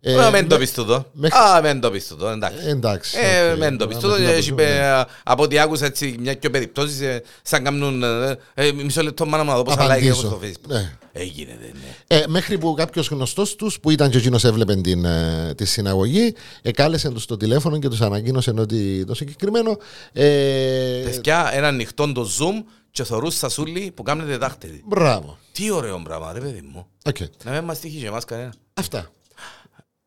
Ε, 0.00 0.24
Α, 0.24 0.30
μεν 0.30 0.48
το 0.48 0.54
με- 0.54 0.60
πεις 0.60 0.72
τούτο. 0.72 1.06
μέχρι- 1.12 1.38
Α, 1.40 1.62
μεν 1.62 1.80
το 1.80 1.90
πεις 1.90 2.06
τούτο, 2.06 2.28
εντάξει. 2.28 2.66
Εντάξει. 2.66 3.16
Ε, 3.20 3.50
οκ. 3.52 3.58
μεν 3.58 3.76
το 3.78 3.86
πεις 3.86 3.96
Να 3.96 4.02
τούτο. 4.02 4.14
με- 4.18 4.24
να 4.24 4.30
Έχει, 4.30 4.52
το- 4.52 4.62
ε, 4.62 5.04
Από 5.24 5.42
ό,τι 5.42 5.58
άκουσα 5.58 5.86
έτσι 5.86 6.16
μια 6.20 6.34
και 6.34 6.50
περιπτώσεις 6.50 7.00
ε, 7.00 7.22
σαν 7.42 7.64
κάνουν 7.64 8.02
ε, 8.02 8.38
ε, 8.54 8.72
μισό 8.72 9.02
λεπτό 9.02 9.26
μάνα 9.26 9.44
μου 9.44 9.50
να 9.50 9.56
δω 9.56 9.62
πόσα 9.62 9.76
like 9.76 9.80
έχω 9.80 9.92
Απαντήσω. 9.92 10.14
στο 10.14 10.38
facebook. 10.42 10.68
Ναι. 10.68 10.92
Έγινε, 11.12 11.56
δεν 11.60 11.68
είναι. 11.68 11.94
Ε, 12.22 12.24
μέχρι 12.28 12.58
που 12.58 12.74
κάποιος 12.74 13.08
γνωστός 13.08 13.54
τους, 13.56 13.80
που 13.80 13.90
ήταν 13.90 14.10
και 14.10 14.18
εκείνος 14.18 14.44
έβλεπε 14.44 14.74
την, 14.76 15.04
ε, 15.04 15.52
τη 15.56 15.64
συναγωγή, 15.64 16.34
εκάλεσε 16.62 17.10
τους 17.10 17.22
στο 17.22 17.36
τηλέφωνο 17.36 17.78
και 17.78 17.88
τους 17.88 18.00
ανακοίνωσε 18.00 18.54
ότι 18.58 19.04
το 19.04 19.14
συγκεκριμένο. 19.14 19.76
Ε, 20.12 21.02
Παιδιά, 21.04 21.50
ένα 21.52 21.68
ανοιχτό 21.68 22.12
το 22.12 22.28
zoom 22.38 22.64
και 22.90 23.04
θωρούς 23.04 23.36
σασούλι 23.36 23.92
που 23.94 24.02
κάνετε 24.02 24.36
δάχτυλοι. 24.36 24.82
μπράβο. 24.86 25.38
Τι 25.52 25.70
ωραίο 25.70 26.00
πράγμα, 26.04 26.32
ρε 26.32 26.40
παιδί 26.40 26.68
μου. 26.72 26.86
Οκ. 27.04 27.16
Να 27.44 27.50
μην 27.52 27.64
μας 27.64 27.78
τύχει 27.80 27.98
και 27.98 28.06
εμάς 28.06 28.24
κανένα. 28.24 28.52
Αυτά. 28.74 29.10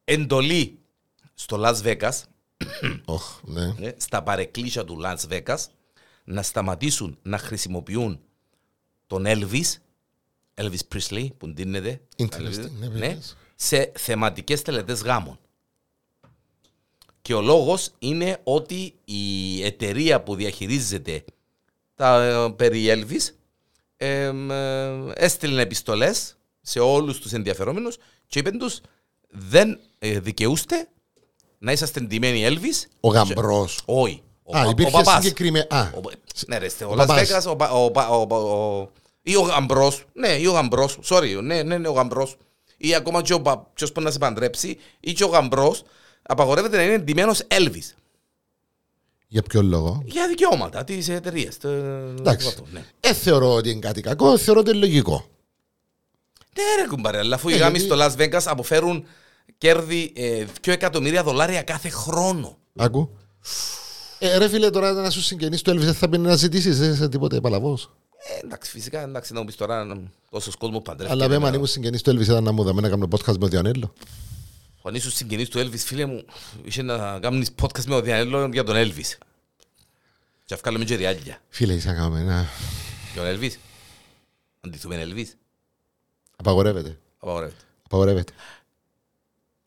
Εντολή 0.04 0.80
στο 1.34 1.58
Las 1.66 1.82
Vegas, 1.84 2.12
Οχ, 3.06 3.40
ναι. 3.44 3.74
ε, 3.80 3.94
στα 3.98 4.24
παρεκκλήσια 4.24 4.86
του 4.86 5.02
Las 5.04 5.18
Vegas, 5.30 5.58
να 6.24 6.42
σταματήσουν 6.42 7.18
να 7.22 7.38
χρησιμοποιούν 7.38 8.20
τον 9.08 9.24
Elvis, 9.28 9.76
Elvis 10.54 10.80
Presley, 10.96 11.28
που 11.38 11.48
ντύνεται, 11.48 12.02
Interesting, 12.18 12.70
ναι, 12.80 12.88
ναι, 12.88 12.88
βεβαίως. 12.88 13.36
σε 13.56 13.92
θεματικές 13.96 14.62
τελετές 14.62 15.02
γάμων. 15.02 15.40
Και 17.22 17.34
ο 17.34 17.42
λόγος 17.42 17.92
είναι 18.00 18.40
ότι 18.44 18.94
η 19.06 19.64
εταιρεία 19.64 20.22
που 20.22 20.36
διαχειρίζεται 20.36 21.24
τα 21.96 22.24
ε, 22.24 22.50
περί 22.56 22.86
Elvis 22.88 23.34
εμ, 23.98 24.52
ε, 24.52 25.12
έστειλε 25.16 25.62
επιστολές 25.62 26.38
σε 26.62 26.80
όλους 26.80 27.20
τους 27.20 27.32
ενδιαφερόμενους 27.34 27.98
και 28.28 28.40
είπαν 28.40 28.58
τους 28.58 28.80
δεν 29.32 29.80
ε, 30.00 30.20
δικαιούστε 30.20 30.88
να 31.58 31.72
είσαστε 31.72 32.00
ντυμένοι 32.00 32.46
Elvis. 32.50 32.88
Ο 33.00 33.10
γαμπρός. 33.10 33.80
Όχι. 33.86 34.24
Ο, 34.44 34.58
Α, 34.58 34.62
πα- 34.62 34.68
ο 34.68 34.70
υπήρχε 34.70 34.92
παπάς. 34.92 35.24
συγκεκριμένο. 35.24 35.66
Α, 35.70 35.82
Ο- 35.82 36.12
Ναι 36.48 36.58
ρε, 36.58 36.70
στε, 36.70 36.84
ο 36.86 36.90
Ο 36.90 36.94
Las 36.94 36.98
παπάς. 36.98 37.30
Vegas, 37.32 37.52
ο, 37.52 37.56
πα- 37.56 37.72
ο, 37.72 37.92
πα- 37.92 38.08
ο, 38.10 38.28
πα- 38.28 38.36
ο, 38.38 38.90
ή 39.22 39.36
ο 39.36 39.42
γαμπρός, 39.42 40.06
ναι, 40.14 40.28
ή 40.28 40.46
ο 40.48 40.52
γαμπρός, 40.52 41.00
sorry, 41.04 41.40
ναι, 41.44 41.64
ναι, 41.64 41.78
ναι, 41.78 41.88
ο 41.88 41.92
γαμπρός, 41.92 42.38
ή 42.78 42.96
ακόμα 42.96 43.22
και 43.22 43.34
ο 43.34 43.42
πα- 43.42 43.68
ποιος 43.74 43.92
μπορεί 43.92 44.06
να 44.06 44.12
σε 44.12 44.18
παντρέψει, 44.18 44.78
ή 45.00 45.14
και 45.14 45.24
ο 45.24 45.28
γαμπρός, 45.28 45.84
απαγορεύεται 46.22 46.78
να 46.78 46.84
είναι 46.84 46.98
ντυμένος 46.98 47.42
Elvis. 47.48 47.94
για 49.28 49.42
ποιο 49.42 49.62
λόγο; 49.62 50.02
Για 50.06 50.28
δικαιώματα 50.28 50.84
της 50.84 51.10
εταιρείας. 51.10 51.58
το- 51.58 51.70
Εντάξει. 51.70 52.48
αυτό, 52.48 52.64
ναι. 52.72 52.84
Ε, 53.00 53.14
θεωρώ 53.14 53.54
ότι 53.54 53.70
είναι 53.70 53.80
κάτι 53.80 54.02
κακό, 54.02 54.38
θεωρώ 54.38 54.60
ότι 54.60 54.70
είναι 54.70 54.80
λογικό. 54.80 55.26
Ναι 56.56 56.82
ρε 56.82 56.88
κουμπάρε, 56.88 57.18
αλλά 57.18 57.36
αφού 57.36 57.50
οι 57.50 57.54
Ε, 57.54 57.58
γάμοι 57.58 57.78
γιατί- 57.80 57.94
στο 57.94 58.06
Las 58.06 58.22
Vegas 58.22 58.44
αποφέρουν 58.46 59.06
κέρδη 59.58 60.12
ε, 60.16 60.46
2 60.62 60.68
εκατομμύρια 60.72 61.24
δολάρια 61.24 61.62
κάθε 61.62 61.90
χρόνο. 61.90 62.58
Άκου. 62.76 63.10
Ε, 64.20 64.38
ρε 64.38 64.50
φίλε, 64.50 64.70
τώρα 64.70 64.92
να 64.92 65.10
σου 65.10 65.22
συγγενείς 65.22 65.62
το 65.62 65.72
Elvis 65.72 65.80
δεν 65.80 65.94
θα 65.94 66.10
πει 66.10 66.18
να 66.18 66.36
ζητήσεις, 66.36 66.80
δεν 66.80 66.92
είσαι 66.94 67.10
τίποτε 67.10 67.42
παλαβός. 67.42 67.92
Ε, 68.18 68.46
εντάξει, 68.46 68.72
φυσικά, 68.72 69.02
εντάξει, 69.02 69.34
να 69.34 69.40
μου 69.40 69.46
πεις 69.46 69.56
τώρα 69.56 69.88
τόσος 70.30 70.56
κόσμο 70.56 70.80
παντρεύει. 70.80 71.12
Αλλά 71.12 71.28
βέβαια, 71.28 71.48
αν 71.48 71.54
ήμουν 71.54 71.68
συγγενή 71.68 72.00
του 72.00 72.12
Elvis, 72.12 72.22
ήταν 72.22 72.44
να 72.44 72.52
μου 72.52 72.64
δαμε 72.64 72.82
να 72.82 72.90
κάνω 72.90 73.08
podcast 73.12 73.38
με 73.38 73.46
ο 73.46 73.48
Διανέλο. 73.48 73.94
Αν 74.84 74.96
ήσουν 74.96 75.12
συγγενής 75.12 75.50
του 75.50 75.60
Elvis, 75.60 75.78
φίλε 75.78 76.06
μου, 76.06 76.26
είσαι 76.64 76.82
να 76.82 77.20
κάνεις 77.20 77.50
podcast 77.62 77.84
με 77.86 77.96
ο 77.96 78.02
Διανέλο 78.02 78.50
για 78.52 78.64
τον 78.64 78.76
Elvis. 78.78 79.18
Και 80.46 80.54
αυκάλαμε 80.54 80.84
και 80.84 80.96
ριάλια. 80.96 81.42
Φίλε, 81.50 81.74
είσαι 81.74 81.88
να 81.88 81.94
κάνουμε 81.94 82.20
ένα. 82.20 82.46
Για 83.14 83.24
τον 83.24 83.40
Elvis. 83.40 83.52
Αντιθούμε 84.62 85.04
Elvis. 85.06 85.28
Απαγορεύεται. 86.36 86.98
Απαγορεύεται. 87.20 87.64
Απαγορεύεται. 87.86 88.34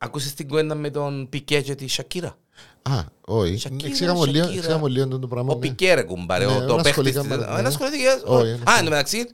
Άκουσες 0.04 0.34
την 0.34 0.48
κουέντα 0.48 0.74
με 0.74 0.90
τον 0.90 1.28
Πικέ 1.28 1.60
και 1.60 1.74
τη 1.74 1.88
Σακύρα; 1.88 2.36
Α, 2.82 3.04
όχι. 3.20 3.56
Σακύρα, 3.56 3.88
Εξήγαμε 3.88 4.26
λίγο, 4.26 4.44
Σακύρα. 4.44 4.58
εξήγαμε 4.62 4.88
λίγο 4.88 5.18
το 5.18 5.28
πράγμα. 5.28 5.52
Ο 5.52 5.54
ναι. 5.54 5.60
Πικέ 5.60 5.94
ρε 5.94 6.02
κουμπάρε, 6.02 6.44
Ναι, 6.46 6.52
ο- 6.52 6.58
δεν 6.58 6.66
το 6.66 6.74
παίχτης. 6.74 6.90
ασχολήκαμε, 6.90 7.36
της- 7.36 7.46
ναι. 7.46 7.54
Δεν 7.54 7.66
ασχολήθηκε. 7.66 8.08
Όχι, 8.24 8.44
δεν 8.44 8.52
Α, 8.52 8.56
εν 8.56 8.58
τω 8.64 8.70
ασχολήθηκα. 8.70 8.82
μεταξύ, 8.90 9.28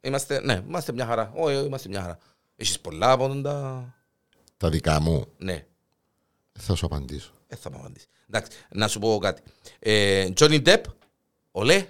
είμαστε, 0.00 0.40
ναι, 0.40 0.62
είμαστε 0.68 0.92
μια 0.92 1.06
χαρά. 1.06 1.32
Όχι, 1.34 1.56
όχι, 1.56 1.66
είμαστε 1.66 1.88
μια 1.88 2.00
χαρά. 2.00 2.18
Έχεις 2.56 2.80
πολλά 2.80 3.10
από 3.10 3.28
τον 3.28 3.42
τα... 3.42 3.84
Τα 4.56 4.68
δικά 4.68 5.00
μου. 5.00 5.26
Ναι, 5.38 5.64
Θα 6.58 6.74
σου 6.74 6.86
απαντήσω. 6.86 7.32
δεν 7.48 7.58
θα 7.58 7.70
μου 7.70 7.76
απαντήσεις. 7.78 8.08
Εντάξει, 8.30 8.58
να 8.70 8.88
σου 8.88 8.98
πω 8.98 9.18
κάτι. 9.18 9.42
Ε, 9.78 10.28
Johnny 10.38 10.62
Depp, 10.66 10.80
ολέ, 11.50 11.84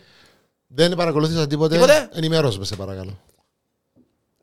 Δεν 0.66 0.94
παρακολούθησα 0.96 1.46
τίποτε. 1.46 1.74
Τίποτε; 1.74 2.08
Ενημερώσ' 2.12 2.58
με, 2.58 2.64
σε 2.64 2.76
παρακαλώ. 2.76 3.18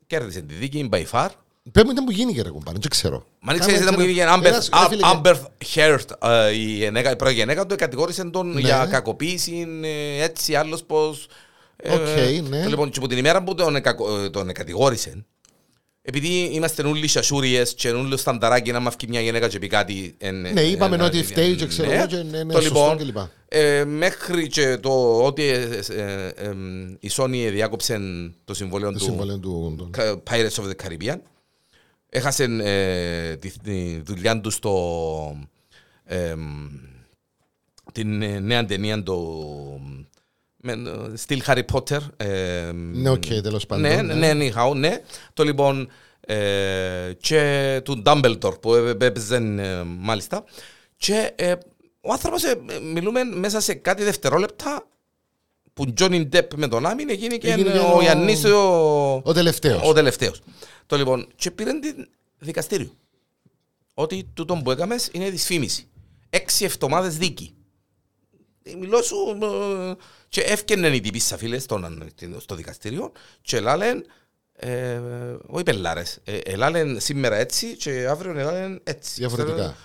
κέρδισε 0.06 0.40
τη 0.40 0.54
δίκη 0.54 0.88
by 0.92 1.04
far. 1.10 1.28
Πες 1.72 1.82
μου 1.84 1.90
ήταν 1.90 2.04
που 2.04 2.10
γίνηκε 2.10 2.42
ρε 2.42 2.48
κουμπάρε, 2.50 2.78
δεν 2.80 2.90
ξέρω. 2.90 3.26
Μα 3.40 3.52
αν 3.52 3.58
Κάμε 3.58 3.58
ξέρεις 3.58 3.80
ήταν 3.80 3.94
που 3.94 4.00
ξέρω. 4.00 4.12
γίνει 4.12 4.46
Ένας- 4.48 4.68
ρε 4.72 4.88
φίλε, 4.88 5.02
Amber 5.14 5.36
Heard, 5.74 6.28
ε, 6.30 6.52
η 6.52 6.56
γυναίκα- 6.64 7.10
η 7.10 7.16
πρώτη 7.16 7.34
γυναίκα 7.34 7.66
του, 7.66 7.76
κατηγόρησε 7.76 8.24
τον 8.24 8.52
Ναι. 8.52 8.60
για 8.60 8.86
κακοποίηση, 8.90 9.66
ε, 9.82 10.22
έτσι, 10.22 10.54
άλλος 10.54 10.82
πως... 10.84 11.26
ε, 11.76 11.92
Οκ, 11.94 12.48
ναι. 12.48 12.66
Λοιπόν, 12.66 12.90
και 12.90 12.98
από 12.98 13.08
την 13.08 13.18
ημέρα 13.18 13.42
που 13.42 13.54
τον, 13.54 13.76
εκακο- 13.76 14.18
ε, 14.24 14.30
τον 14.30 14.52
κατηγόρησε, 14.52 15.24
επειδή 16.02 16.28
είμαστε 16.52 16.82
όλοι 16.82 17.06
σασούριες 17.08 17.74
και 17.74 17.90
όλοι 17.90 18.18
στανταράκι 18.18 18.70
να 18.72 18.80
μαυκεί 18.80 19.06
μια 19.08 19.20
γυναίκα 19.20 19.48
και 19.48 19.58
πει 19.58 19.66
κάτι... 19.66 20.14
εν- 20.18 20.40
Ναι, 20.52 20.60
είπαμε 20.60 20.94
εν- 20.94 21.00
ότι 21.02 21.18
εν- 21.18 21.24
φταίει 21.24 21.54
και 21.54 21.66
ξέρω 21.66 21.88
ναι. 21.88 21.94
εγώ 21.94 22.06
και 22.06 22.16
ναι, 22.16 22.42
ναι, 22.44 22.52
Το 22.52 22.60
σωστό 22.60 22.96
λοιπόν, 23.02 23.26
κλπ. 23.28 23.30
ε, 23.48 23.84
μέχρι 23.84 24.46
και 24.48 24.76
το 24.80 25.22
ότι 25.24 25.42
ε, 25.42 25.80
ε, 25.88 26.02
ε, 26.02 26.26
ε, 26.36 26.54
η 27.00 27.10
Sony 27.16 27.48
διάκοψε 27.52 28.00
το 28.44 28.54
συμβόλαιο 28.54 28.92
Το 28.92 28.98
του 28.98 29.04
συμβολέο 29.04 29.38
του. 29.38 29.74
του- 29.78 29.88
Κα- 29.90 30.22
Pirates 30.30 30.62
of 30.62 30.64
the 30.70 30.86
Caribbean. 30.86 31.16
Έχασε 32.12 32.44
ε, 32.44 33.36
τη, 33.36 33.58
τη 33.58 34.00
δουλειά 34.04 34.40
του 34.40 34.50
στο 34.50 35.36
ε, 36.04 36.34
την 37.92 38.22
ε, 38.22 38.38
νέα 38.40 38.64
ταινία 38.64 39.02
του 39.02 39.40
με, 40.56 40.72
ε, 40.72 41.16
στυλ 41.16 41.42
Harry 41.46 41.62
Potter. 41.72 42.00
ε, 42.16 42.70
Ναι, 42.72 43.10
οκ, 43.10 43.24
τέλος 43.24 43.66
πάντων, 43.66 43.82
Ναι, 43.82 44.02
ναι. 44.02 44.14
ναι, 44.14 44.32
ναι, 44.32 44.50
χαού, 44.50 44.74
ναι. 44.74 45.02
Το 45.32 45.44
λοιπόν 45.44 45.88
ε, 46.20 47.12
και 47.20 47.80
του 47.84 48.02
Dumbledore 48.04 48.60
που 48.60 48.74
ε, 48.74 48.90
έπαιζε 49.00 49.36
ε, 49.36 49.82
μάλιστα. 49.84 50.44
Και 50.96 51.32
ε, 51.36 51.54
ο 52.00 52.12
άνθρωπος, 52.12 52.44
ε, 52.44 52.50
ε, 52.70 52.78
μιλούμε 52.78 53.24
μέσα 53.24 53.60
σε 53.60 53.74
κάτι 53.74 54.02
δευτερόλεπτα 54.04 54.86
που 55.84 55.92
Johnny 55.98 56.28
Depp 56.32 56.46
με 56.56 56.68
τον 56.68 56.86
Άμιν 56.86 57.10
έγινε 57.10 57.36
και 57.36 57.50
Έγινε 57.50 57.70
και 57.70 57.78
ο 57.78 57.96
ο- 57.96 58.00
Γιάννης 58.00 58.44
ο, 58.44 59.14
Ο 59.24 59.32
τελευταίος. 59.32 59.82
ο 59.88 59.92
τελευταίος. 59.92 60.40
Το 60.86 60.96
λοιπόν, 60.96 61.26
και 61.36 61.50
πήραν 61.50 61.80
την 61.80 62.08
δικαστήριο. 62.38 62.94
Ότι 63.94 64.30
τούτο 64.34 64.54
που 64.64 64.70
έκαμες 64.70 65.08
είναι 65.12 65.30
δυσφήμιση. 65.30 65.86
Έξι 66.30 66.64
εβδομάδες 66.64 67.16
δίκη. 67.16 67.54
Ε, 68.62 68.74
Μιλώ 68.74 69.02
σου 69.02 69.16
ε, 69.42 69.92
και 70.28 70.40
έφκαινε 70.40 70.86
η 70.88 71.00
τυπή 71.00 71.20
φίλες 71.20 71.62
στον- 71.62 72.10
στο 72.38 72.54
δικαστήριο 72.54 73.12
και 73.42 73.60
λάλεν 73.60 74.04
ε, 74.52 75.00
όχι 75.46 75.62
πελάρες, 75.64 76.18
ε, 76.24 76.36
ελάλεν 76.36 77.00
σήμερα 77.00 77.36
έτσι 77.36 77.76
και 77.76 78.06
αύριο 78.10 78.38
ελάλεν 78.38 78.80
έτσι. 78.84 79.14
Διαφορετικά. 79.14 79.76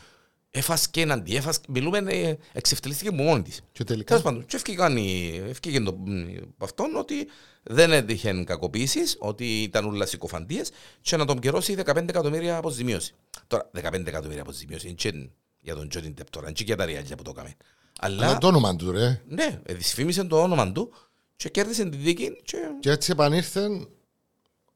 Έφασκε 0.57 1.01
εναντί, 1.01 1.35
έφασκε, 1.35 1.65
μιλούμε, 1.69 1.97
ε, 1.97 2.35
εξευτελίστηκε 2.53 3.09
από 3.09 3.23
μόνη 3.23 3.41
της. 3.41 3.61
Και 3.71 3.83
τελικά; 3.83 4.05
Τέλος 4.07 4.21
πάντων, 4.21 4.45
και 4.45 4.55
έφυγαν 4.55 4.97
οι- 4.97 5.41
έφυγε 5.49 5.79
το, 5.81 5.93
μ, 6.05 6.19
από 6.53 6.65
αυτόν 6.65 6.95
ότι 6.95 7.27
δεν 7.63 7.91
έτυχε 7.91 8.43
κακοποίησεις, 8.45 9.15
ότι 9.19 9.61
ήταν 9.61 9.85
όλα 9.85 10.05
συκοφαντίες 10.05 10.71
και 11.01 11.17
να 11.17 11.25
τον 11.25 11.39
πληρώσει 11.39 11.75
15 11.85 11.95
εκατομμύρια 12.09 12.57
αποζημίωση. 12.57 13.13
Τώρα, 13.47 13.69
15 13.73 14.07
εκατομμύρια 14.07 14.41
αποζημίωση 14.41 14.87
είναι 14.87 14.95
και 14.95 15.29
για 15.59 15.75
τον 15.75 15.89
Τζόνιν 15.89 16.15
Τεπ 16.15 16.29
τώρα, 16.29 16.45
είναι 16.45 16.55
και 16.55 16.63
για 16.63 16.75
τα 16.75 16.85
ριάλια 16.85 17.15
που 17.15 17.23
το 17.23 17.31
έκαμε. 17.33 17.53
Αλλά, 17.99 18.25
Αλλά 18.27 18.37
το 18.37 18.47
όνομα 18.47 18.75
του, 18.75 18.91
ρε. 18.91 19.21
ναι, 19.27 19.61
ε, 19.65 19.73
δυσφήμισε 19.73 20.23
το 20.23 20.41
όνομα 20.41 20.71
του 20.71 20.93
και 21.35 21.49
κέρδισε 21.49 21.89
τη 21.89 21.97
δίκη 21.97 22.41
και... 22.43 22.57
Και 22.79 22.89
έτσι 22.91 23.11
επανήρθε 23.11 23.67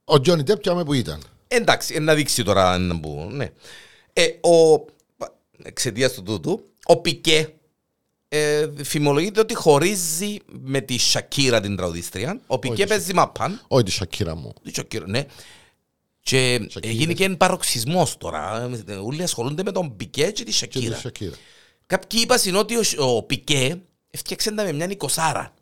ο 0.04 0.22
Τζόνι 0.22 0.44
Τέπ 0.44 0.60
και 0.60 0.72
που 0.72 0.94
ήταν. 0.94 1.22
Εντάξει, 1.48 1.94
ε, 1.96 2.00
να 2.00 2.14
δείξει 2.14 2.44
τώρα 2.44 2.78
να 2.78 3.00
που, 3.00 3.28
ναι. 3.32 3.50
Ε, 4.14 4.26
ο, 4.26 4.86
εξαιτίας 5.64 6.14
του 6.14 6.24
τούτου, 6.24 6.66
ο 6.84 6.98
Πικέ 6.98 7.54
ε, 8.28 8.68
φημολογείται 8.84 9.40
ότι 9.40 9.54
χωρίζει 9.54 10.38
με 10.48 10.82
τη 10.82 10.98
Σακύρα 10.98 11.62
την 11.62 11.76
τραγουδίστρια. 11.76 12.42
Ο 12.48 12.60
Πικέ 12.60 12.74
Όχι, 12.74 12.88
παίζει 12.88 13.14
μαπάν. 13.14 13.62
Όχι 13.68 13.84
τη 13.84 13.92
Σακύρα 13.92 14.36
μου. 14.36 14.54
Τη 14.64 14.72
Σακύρα, 14.74 15.08
ναι. 15.08 15.26
Και 16.22 16.60
Σακύρα. 16.70 16.94
έγινε 16.94 17.14
και 17.14 17.24
ένα 17.24 17.38
παροξισμός 17.38 18.18
τώρα. 18.18 18.70
Ε, 18.88 18.94
Όλοι 18.94 19.24
ασχολούνται 19.24 19.64
με 19.64 19.72
τον 19.72 19.96
Πικέ 19.96 20.24
και 20.24 20.32
τη 20.32 20.44
Και 20.44 20.44
τη 20.44 20.52
Σακύρα. 20.52 20.96
Σακύρα. 20.96 21.36
Κάποιοι 21.86 22.20
είπαν 22.24 22.56
ότι 22.56 22.76
ο, 22.76 22.82
ο 23.16 23.24
Πικέ 23.24 23.82
έφτιαξε 24.12 24.52
τα 24.52 24.64
με 24.64 24.72
μια 24.72 24.88
νοικοσάρα. 24.88 25.54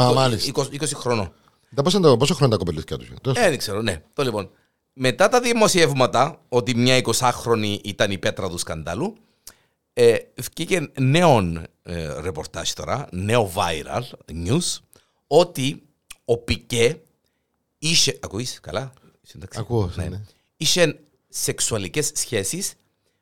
Α, 0.00 0.12
μάλιστα. 0.12 0.52
20, 0.54 0.80
20 0.82 0.86
χρονών. 0.94 1.32
Τα 1.74 1.82
πόσο, 1.82 2.00
τα- 2.00 2.16
πόσο 2.16 2.34
χρόνο 2.34 2.50
τα 2.52 2.56
κοπελούθηκα 2.58 2.96
τους; 2.96 3.08
Τέλος 3.22 3.38
Ε, 3.38 3.48
δεν 3.48 3.58
ξέρω, 3.58 3.82
ναι. 3.82 4.02
Το 4.12 4.22
λοιπόν. 4.22 4.50
Μετά 4.98 5.28
τα 5.28 5.40
δημοσιεύματα 5.40 6.40
ότι 6.48 6.74
μια 6.74 7.00
20χρονη 7.04 7.78
ήταν 7.84 8.10
η 8.10 8.18
πέτρα 8.18 8.48
του 8.48 8.58
σκαντάλου, 8.58 9.16
ε, 9.92 10.16
βγήκε 10.36 10.90
νέο 11.00 11.38
ε, 11.82 12.20
ρεπορτάζ 12.20 12.70
τώρα, 12.70 13.08
νέο 13.12 13.52
viral 13.54 14.02
news, 14.46 14.78
ότι 15.26 15.82
ο 16.24 16.38
Πικέ 16.38 17.00
είχε. 17.78 18.18
Ακούεις, 18.22 18.60
καλά. 18.60 18.92
Είσαι 19.22 19.36
εντάξει; 19.36 19.58
Ακούω, 19.58 19.90
ναι. 19.94 20.20
Είχε 20.56 20.98
σεξουαλικές 21.28 22.10
σχέσεις 22.14 22.74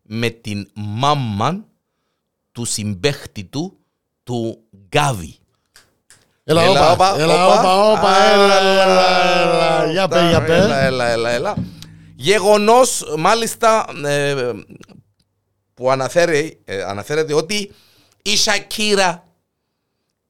με 0.02 0.30
την 0.30 0.70
μάμα 0.74 1.66
του 2.52 2.64
συμπέχτη 2.64 3.44
του, 3.44 3.78
του 4.22 4.64
Γκάβι. 4.88 5.36
Έλα, 6.46 6.62
Έλα, 6.62 6.70
όπα, 6.92 6.92
όπα, 6.92 7.20
έλα, 7.20 7.46
όπα. 7.46 7.58
όπα, 7.58 7.90
όπα, 7.92 8.16
έλα, 8.32 8.58
έλα, 8.58 8.82
έλα, 9.40 9.90
για 9.92 10.08
πέ, 10.08 10.18
για 10.18 10.28
Έλα, 10.28 10.42
πέ. 10.44 10.54
έλα, 10.56 10.78
έλα, 10.80 11.08
έλα, 11.08 11.30
έλα. 11.30 11.54
Γεγονός, 12.16 13.14
μάλιστα, 13.18 13.86
ε, 14.04 14.52
που 15.74 15.90
αναφέρει, 15.90 16.60
ε, 16.64 16.82
αναφέρεται 16.82 17.34
ότι 17.34 17.72
η 18.22 18.36
Σακύρα 18.36 19.26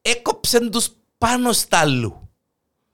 έκοψε 0.02 0.68
τους 0.68 0.88
πάνω 1.18 1.52
στάλου 1.52 2.28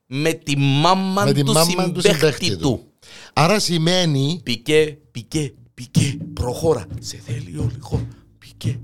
με 0.07 0.33
τη 0.33 0.57
μάμα 0.57 1.25
Με 1.25 1.33
τη 1.33 1.43
του 1.43 1.53
μάμα 1.53 1.91
του 1.93 2.01
συμπέχτη 2.01 2.11
συμπαίχτη 2.19 2.51
του. 2.51 2.59
του. 2.59 2.93
Άρα 3.33 3.59
σημαίνει, 3.59 4.41
Πικέ, 4.43 4.99
πικέ, 5.11 5.55
πικέ, 5.75 6.19
προχώρα. 6.35 6.87
Σε 7.01 7.23
θέλει 7.27 7.59
όλη 7.59 7.75
η 7.77 7.81
χώρα. 7.81 8.07
Πικέ, 8.39 8.81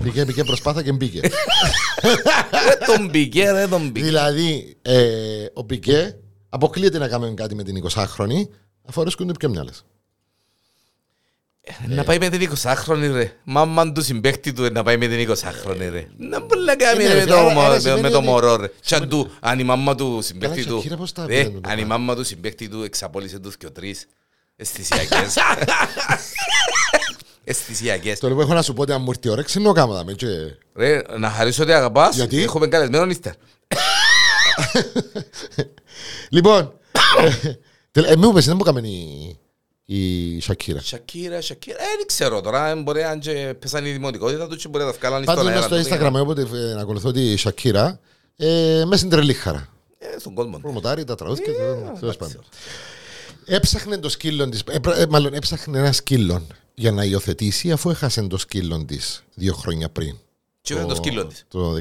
προχώρα. 0.00 0.12
πήγε, 0.12 0.24
πήγε 0.24 0.44
προσπάθα 0.44 0.82
και 0.82 0.92
μπήκε. 0.92 1.20
Ρε 1.20 2.76
τον 2.96 3.10
πικέ, 3.10 3.50
ρε 3.50 3.66
τον 3.66 3.92
πικέ. 3.92 4.04
δηλαδή, 4.06 4.76
ε, 4.82 5.46
ο 5.52 5.64
Πικέ 5.64 6.16
αποκλείεται 6.48 6.98
να 6.98 7.08
κάνουμε 7.08 7.34
κάτι 7.34 7.54
με 7.54 7.62
την 7.62 7.84
20χρονη, 7.94 8.48
αφού 8.88 9.00
αρέσκονται 9.00 9.32
πιο 9.38 9.48
μυαλές. 9.48 9.84
Να 11.88 12.04
πάει 12.04 12.18
με 12.18 12.28
την 12.28 12.50
20χρονη 12.62 13.10
ρε. 13.12 13.32
Μάμα 13.44 13.92
του 13.92 14.02
συμπαίχτη 14.02 14.52
του 14.52 14.72
να 14.72 14.82
πάει 14.82 14.96
με 14.96 15.06
την 15.06 15.18
20χρονη 15.30 15.88
ρε. 15.90 16.06
Να 16.16 16.40
μπορεί 16.40 16.60
να 16.64 16.76
κάνει 16.76 17.04
Ε, 17.04 17.08
ναι, 17.08 17.14
με 17.14 17.20
ρε, 17.20 17.26
το, 17.26 17.36
άρα- 17.38 17.52
μο- 17.52 17.60
άρα 17.60 17.72
με- 17.74 17.78
σημαίνει 17.80 18.00
με 18.00 18.10
το 18.10 18.16
ότι- 18.16 18.26
μωρό 18.26 18.56
ρε. 18.56 18.70
Σαν 18.80 19.08
του, 19.08 19.30
αν 19.40 19.58
η 19.58 19.64
μάμα 19.64 19.94
του 19.94 20.18
συμπαίχτη 20.22 20.54
Καλά, 20.62 20.66
του. 20.68 20.76
Σακύρα, 20.76 20.96
πώς 20.96 21.12
τα 21.12 21.26
Ρε, 21.26 21.36
πήραν 21.36 21.52
το 21.52 21.68
αν 21.68 21.78
η 21.78 21.82
πράγμα. 21.84 21.96
μάμα 21.98 22.14
του 22.14 22.24
συμπαίχτη 22.24 22.68
του 22.68 22.82
εξαπόλυσε 22.82 23.38
τους 23.38 23.56
και 23.56 23.66
ο 23.66 23.72
τρεις. 23.72 24.06
Αισθησιακές. 24.56 25.34
Αισθησιακές. 27.48 28.18
Το 28.18 28.28
λοιπόν 28.28 28.42
έχω 28.44 28.54
να 28.54 28.62
σου 28.62 28.72
πω 28.72 28.82
ότι 28.82 28.92
αν 28.92 29.02
μου 29.02 29.10
έρθει 29.10 29.28
η 29.28 29.30
ώρα, 29.30 29.42
ξενό 29.42 29.72
κάμα 29.72 29.94
δάμε, 29.94 30.12
και... 30.12 30.26
Ρε, 30.74 31.02
να 31.18 31.30
χαρίσω 31.30 31.62
ότι 31.62 31.72
αγαπάς. 31.72 32.14
Γιατί; 32.16 32.42
Έχουμε 32.42 32.66
καλεσμένο 32.66 33.10
ύστερ. 33.10 33.32
Λοιπόν, 36.30 36.72
ε, 37.44 37.52
τελ- 37.90 38.10
ε, 38.10 38.16
μου 38.16 38.28
είπες, 38.28 38.44
δεν 38.46 38.56
μου 38.56 38.62
έκαμε 38.66 38.88
η, 38.88 39.38
η 39.84 40.40
Σακύρα. 40.40 40.80
Σακύρα, 40.80 41.40
Σακύρα. 41.40 41.76
Ε, 41.78 41.84
δεν 41.96 42.06
ξέρω 42.06 42.40
τώρα. 42.40 42.68
ε, 42.68 42.74
Μπορεί 42.74 43.02
αν 43.02 43.18
και 43.20 43.54
πέσαν 43.58 43.84
η 43.86 43.90
δημοτικότητα 43.90 44.48
του 44.48 44.56
και 44.56 44.68
μπορεί 44.68 44.84
να 44.84 44.90
τα 44.92 44.96
βγάλουν 44.98 45.24
Πάντως 45.24 45.42
στον 45.42 45.54
μέσα 45.54 45.64
αέρα. 45.66 45.82
στο 45.84 45.90
τότε, 45.96 46.08
Instagram, 46.08 46.20
όποτε 46.22 46.40
ε, 46.70 46.74
να 46.74 46.80
ακολουθώ 46.80 47.10
τη 47.12 47.36
Σακύρα, 47.36 48.00
ε, 48.36 48.82
μέσα 48.84 48.96
στην 48.98 49.10
τρελή 49.10 49.32
χαρά. 49.32 49.68
ε, 49.98 50.18
Στον 50.18 50.34
κόσμο. 50.34 50.58
Προμοτάρει 50.58 51.04
τα 51.04 51.14
τραγούδια 51.14 51.44
και 51.44 51.50
Ε, 51.50 51.54
τέλος 51.54 51.98
εντάξει. 52.02 52.18
πάντων. 52.18 52.44
Έψαχνε 53.46 53.98
το 53.98 54.08
σκύλο 54.08 54.48
τη. 54.48 54.58
μάλλον 55.08 55.34
έψαχνε 55.34 55.78
ένα 55.78 55.92
σκύλο 55.92 56.46
για 56.74 56.92
να 56.92 57.04
υιοθετήσει 57.04 57.72
αφού 57.72 57.90
έχασε 57.90 58.22
το 58.22 58.38
σκύλο 58.38 58.84
της 58.84 59.24
δύο 59.34 59.54
χρόνια 59.54 59.88
πριν. 59.88 60.16
Και 60.60 60.72
έφερε 60.72 60.88
το 60.88 60.94
σκύλο 60.94 61.26
της. 61.26 61.44
Το 61.48 61.72
19. 61.74 61.78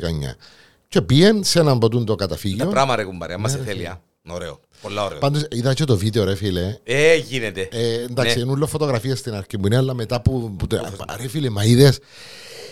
Και 0.88 1.01
πήγαινε 1.01 1.43
σε 1.43 1.60
έναν 1.60 1.75
από 1.75 1.89
τούτο 1.89 2.04
το 2.04 2.15
Τα 2.15 2.23
καταφύγιο. 2.25 2.65
πράγμα 2.65 2.95
ρε 2.95 3.04
κουμπάρε, 3.04 3.34
άμα 3.34 3.47
σε 3.49 3.58
θέλει. 3.58 3.86
α. 3.88 4.01
Ωραίο. 4.30 4.60
Πολλά 4.82 5.04
ωραίο. 5.06 5.19
Πάντως 5.19 5.45
είδα 5.51 5.73
και 5.73 5.84
το 5.84 5.97
βίντεο 5.97 6.23
ρε 6.23 6.36
φίλε. 6.36 6.78
Ε, 6.84 7.15
γίνεται. 7.15 7.67
Ε, 7.71 7.93
εντάξει, 8.04 8.36
Ναι. 8.38 8.41
είναι 8.41 8.51
όλο 8.51 8.67
φωτογραφίες 8.67 9.19
στην 9.19 9.34
αρχή 9.34 9.58
μου 9.58 9.65
είναι, 9.65 9.78
αλλά 9.78 9.93
μετά 9.93 10.21
που... 10.21 10.56
που 10.58 10.67
το- 10.67 10.89
ρε 11.21 11.28
φίλε, 11.28 11.49
μα 11.49 11.63
είδες, 11.63 11.99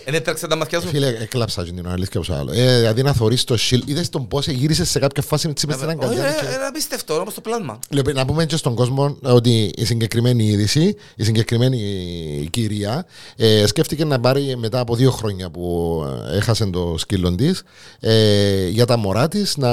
Δεν 0.04 0.14
έτρεξε 0.14 0.46
τα 0.46 0.56
μαθιά 0.56 0.80
σου. 0.80 0.88
Φίλε, 0.88 1.06
έκλαψα 1.08 1.64
την 1.64 1.88
αλήθεια 1.88 2.20
που 2.20 2.26
σου 2.26 2.34
άλλο. 2.34 2.50
Ε, 2.54 2.76
δηλαδή 2.78 3.02
να 3.02 3.12
θωρείς 3.12 3.44
το 3.44 3.56
σιλ. 3.56 3.82
Είδες 3.86 4.08
τον 4.08 4.28
πώς 4.28 4.46
γύρισε 4.46 4.84
σε 4.84 4.98
κάποια 4.98 5.22
φάση 5.22 5.46
με 5.46 5.52
τις 5.52 5.64
μες 5.66 5.76
στην 5.76 5.88
Όχι, 5.88 5.98
αγκαλιά. 6.00 6.24
ε, 6.26 6.30
και- 6.40 6.46
ε, 6.46 6.66
απίστευτο, 6.68 7.14
όπως 7.20 7.34
το 7.34 7.40
πλάσμα. 7.40 7.78
Λοιπόν, 7.88 8.14
να 8.14 8.24
πούμε 8.24 8.46
και 8.46 8.56
στον 8.56 8.74
κόσμο 8.74 9.16
ότι 9.22 9.72
η 9.76 9.84
συγκεκριμένη 9.84 10.44
είδηση, 10.44 10.96
η 11.16 11.24
συγκεκριμένη 11.24 12.48
κυρία, 12.50 13.06
ε, 13.36 13.66
σκέφτηκε 13.66 14.04
να 14.04 14.20
πάρει 14.20 14.56
μετά 14.56 14.80
από 14.80 14.96
δύο 14.96 15.10
χρόνια 15.10 15.50
που 15.50 16.02
ε, 16.32 16.36
έχασε 16.36 16.66
το 16.66 16.94
σκύλο 16.98 17.34
της, 17.34 17.62
ε, 18.00 18.68
για 18.68 18.84
τα 18.86 18.96
μωρά 18.96 19.28
της 19.28 19.56
να 19.56 19.70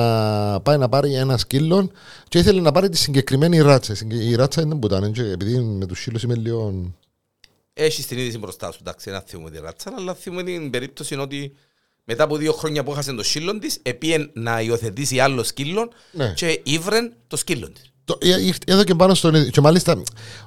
πάει 0.61 0.77
να 0.77 0.89
πάρει 0.89 1.13
ένα 1.13 1.37
σκύλο 1.37 1.89
και 2.27 2.37
ήθελε 2.37 2.61
να 2.61 2.71
πάρει 2.71 2.89
τη 2.89 2.97
συγκεκριμένη 2.97 3.59
ράτσα. 3.59 3.91
Η 3.93 3.95
συγκε- 3.95 4.21
Η 4.23 4.35
ράτσα 4.35 4.61
είναι 4.61 4.75
που 4.75 4.85
ήταν, 4.87 5.11
και 5.11 5.21
επειδή 5.21 5.57
με 5.59 5.85
τους 5.85 5.99
σκύλου 5.99 6.19
είμαι 6.23 6.35
λίγο. 6.35 6.91
Έχει 7.73 8.03
την 8.05 8.17
είδηση 8.17 8.37
μπροστά 8.37 8.71
σου, 8.71 8.77
εντάξει, 8.81 9.09
να 9.09 9.19
θυμούμε 9.21 9.51
τη 9.51 9.59
ράτσα, 9.59 9.93
αλλά 9.97 10.13
θυμούμε 10.13 10.43
την 10.43 10.69
περίπτωση 10.69 11.15
ότι 11.15 11.55
μετά 12.03 12.23
από 12.23 12.37
δύο 12.37 12.53
χρόνια 12.53 12.83
που 12.83 12.91
έχασε 12.91 13.13
το 13.13 13.23
σκύλο 13.23 13.59
της, 13.59 13.79
επίεν 13.81 14.29
να 14.33 14.61
υιοθετήσει 14.61 15.19
άλλο 15.19 15.43
σκύλο 15.43 15.91
Ναι. 16.11 16.33
και 16.35 16.61
ήβρεν 16.63 17.13
το 17.27 17.35
σκύλο 17.35 17.69
της. 17.69 17.90
Το, 18.11 18.17
ε, 18.27 18.29
ε, 18.47 18.51
εδώ 18.65 18.83
και 18.83 18.95
πάνω 18.95 19.13
στον. 19.13 19.49
Και 19.49 19.61
μάλιστα 19.61 20.01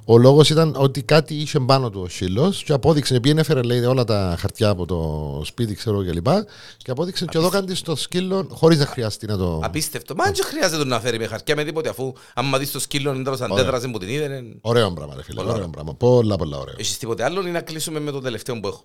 ο 0.05 0.17
λόγος 0.17 0.49
ήταν 0.49 0.75
ότι 0.77 1.03
κάτι 1.03 1.33
είχε 1.35 1.59
πάνω 1.59 1.89
του 1.89 2.01
ο 2.01 2.09
Σίλος 2.09 2.63
και 2.63 2.73
απόδειξε. 2.73 3.15
Επειδή 3.15 3.39
έφερε 3.39 3.61
λέει, 3.61 3.83
όλα 3.83 4.03
τα 4.03 4.35
χαρτιά 4.39 4.69
από 4.69 4.85
το 4.85 5.41
σπίτι, 5.45 5.73
ξέρω 5.75 6.03
και 6.03 6.11
λοιπά. 6.11 6.45
Και 6.77 6.91
απόδειξε 6.91 7.25
και 7.25 7.37
εδώ 7.37 7.49
κάνεις 7.49 7.79
στο 7.79 7.95
σκύλο 7.95 8.47
χωρίς 8.51 8.79
να 8.79 8.85
χρειαστεί 8.85 9.25
να 9.25 9.37
το. 9.37 9.59
Απίστευτο. 9.63 10.15
Μα 10.15 10.23
δεν 10.23 10.35
χρειάζεται 10.43 10.85
να 10.85 10.99
φέρει 10.99 11.17
με 11.19 11.25
χαρτιά 11.27 11.55
με 11.55 11.63
τίποτε, 11.63 11.89
αφού 11.89 12.13
άμα 12.33 12.57
δεις 12.57 12.71
το 12.71 12.79
σκύλο 12.79 13.11
εντός 13.11 13.41
αντέδρασε 13.41 13.87
που 13.87 13.97
την 13.97 14.09
είδε. 14.09 14.27
δεν- 14.27 14.57
Ωραίο 14.61 14.91
πράγμα, 14.93 15.15
ρε 15.15 15.23
φίλε. 15.23 15.41
Πολλά 15.41 15.53
Ωραίο 15.53 15.67
πράγμα. 15.67 15.93
Πολλά, 15.95 16.35
πολλά 16.35 16.57
ωραίο. 16.57 16.75
Έχεις 16.77 16.97
τίποτε 16.97 17.23
άλλο 17.23 17.47
ή 17.47 17.51
να 17.51 17.61
κλείσουμε 17.61 17.99
με 17.99 18.11
το 18.11 18.19
τελευταίο 18.21 18.59
που 18.59 18.67
έχω; 18.67 18.81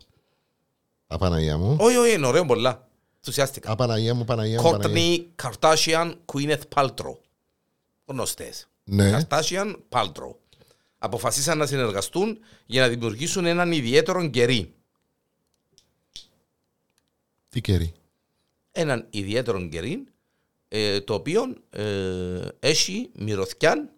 Απαναγία 1.06 1.56
μου. 1.58 1.76
Όχι, 1.80 1.96
όχι, 1.96 2.14
είναι 2.14 2.26
ωραίο 2.26 2.44
πολλά. 2.46 2.88
Ενθουσιάστηκα. 3.16 3.70
Απαναγία 3.72 4.14
μου, 4.14 4.24
Παναγία 4.24 4.60
μου. 4.62 4.70
Παναγία. 4.70 5.18
Courtney 5.36 5.42
Kardashian, 5.42 6.12
Gwyneth 6.32 6.62
Paltrow. 6.74 7.16
Γνωστές. 8.06 8.66
Ναι. 8.90 9.18
Kardashian, 9.28 9.74
Paltrow. 9.88 10.34
Αποφασίσαν 10.98 11.58
να 11.58 11.66
συνεργαστούν 11.66 12.38
για 12.66 12.80
να 12.80 12.88
δημιουργήσουν 12.88 13.44
έναν 13.44 13.72
ιδιαίτερο 13.72 14.28
κερί. 14.28 14.74
Τι 17.48 17.60
καιρή. 17.60 17.92
Έναν 18.72 19.06
ιδιαίτερο 19.10 19.68
κερί, 19.68 20.04
ε, 20.68 21.00
το 21.00 21.14
οποίο 21.14 21.56
ε, 21.70 22.48
έχει 22.60 23.10
μυρωθιάν 23.14 23.90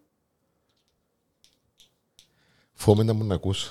Φόμε 2.83 3.03
να 3.03 3.13
μου 3.13 3.25
να 3.25 3.35
ακούς. 3.35 3.71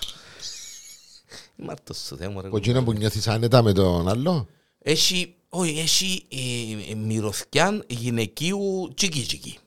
Μάρτος 1.56 1.98
σου 1.98 2.18
Θεέ 2.18 2.28
μου 2.28 2.42
ρε. 2.42 2.50
Ο 2.52 2.60
Τζίνα 2.60 2.84
που 2.84 2.94
νιώθεις 2.94 3.28
άνετα 3.28 3.62
με 3.62 3.74
τον 3.74 4.08
άλλο. 4.08 4.48
Έχει, 4.80 5.36
όχι, 5.50 5.80
έχει 5.80 6.26
ε, 6.30 6.92
ε, 6.92 6.96
μυρωθιάν 6.96 7.86
γυναικείου 7.88 8.92
τσίκι 8.96 9.22
τσίκι. 9.22 9.58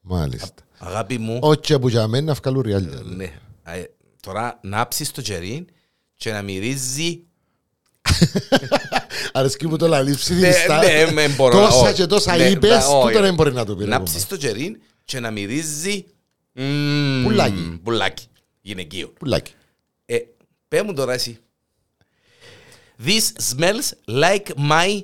Μάλιστα. 0.00 0.62
Αγάπη 0.78 1.18
μου, 1.18 1.38
Όχι 1.42 1.78
που 1.78 1.88
για 1.88 2.06
μένα 2.06 2.26
να 2.26 2.34
βγάλουν 2.34 2.60
ριάλια. 2.62 3.00
ναι. 3.04 3.32
Ε, 3.64 3.84
τώρα 4.20 4.58
να 4.62 4.88
ψεις 4.88 5.10
το 5.10 5.22
κερί 5.22 5.66
και 6.16 6.30
να 6.32 6.42
μυρίζει 6.42 7.22
Αρέσκει 9.32 9.66
μου 9.66 9.76
το 9.76 9.86
λαλείς 9.88 10.14
Ναι, 10.14 10.20
ψιθυριστά. 10.20 10.78
ναι, 10.82 11.10
με 11.12 11.28
μπορώ 11.28 11.58
να- 11.60 11.64
Τόσα 11.66 11.78
όχι. 11.80 11.94
και 11.94 12.06
τόσα 12.06 12.36
Ναι, 12.36 12.44
είπες, 12.48 12.70
ναι, 12.70 12.94
όχι. 12.94 13.06
τούτο 13.06 13.20
δεν 13.24 13.34
μπορεί 13.34 13.52
να 13.52 13.64
το 13.64 13.76
πει. 13.76 13.84
ρε 13.84 13.88
να 13.90 13.96
κομμά. 13.96 14.08
ψεις 14.10 14.26
το 14.26 14.36
κερί 14.36 14.80
και 15.04 15.20
να 15.20 15.30
μυρίζει 15.30 16.04
μμμ, 16.52 17.22
Πουλάκι. 17.24 17.80
Πουλάκι. 17.82 18.26
Γυναικείο. 18.60 19.08
Πουλάκι. 19.08 19.52
Ε, 20.06 20.16
πέ 20.68 20.82
μου 20.82 20.92
τώρα 20.94 21.12
εσύ. 21.12 21.38
This 23.06 23.54
smells 23.56 23.90
like 24.06 24.46
my 24.70 25.02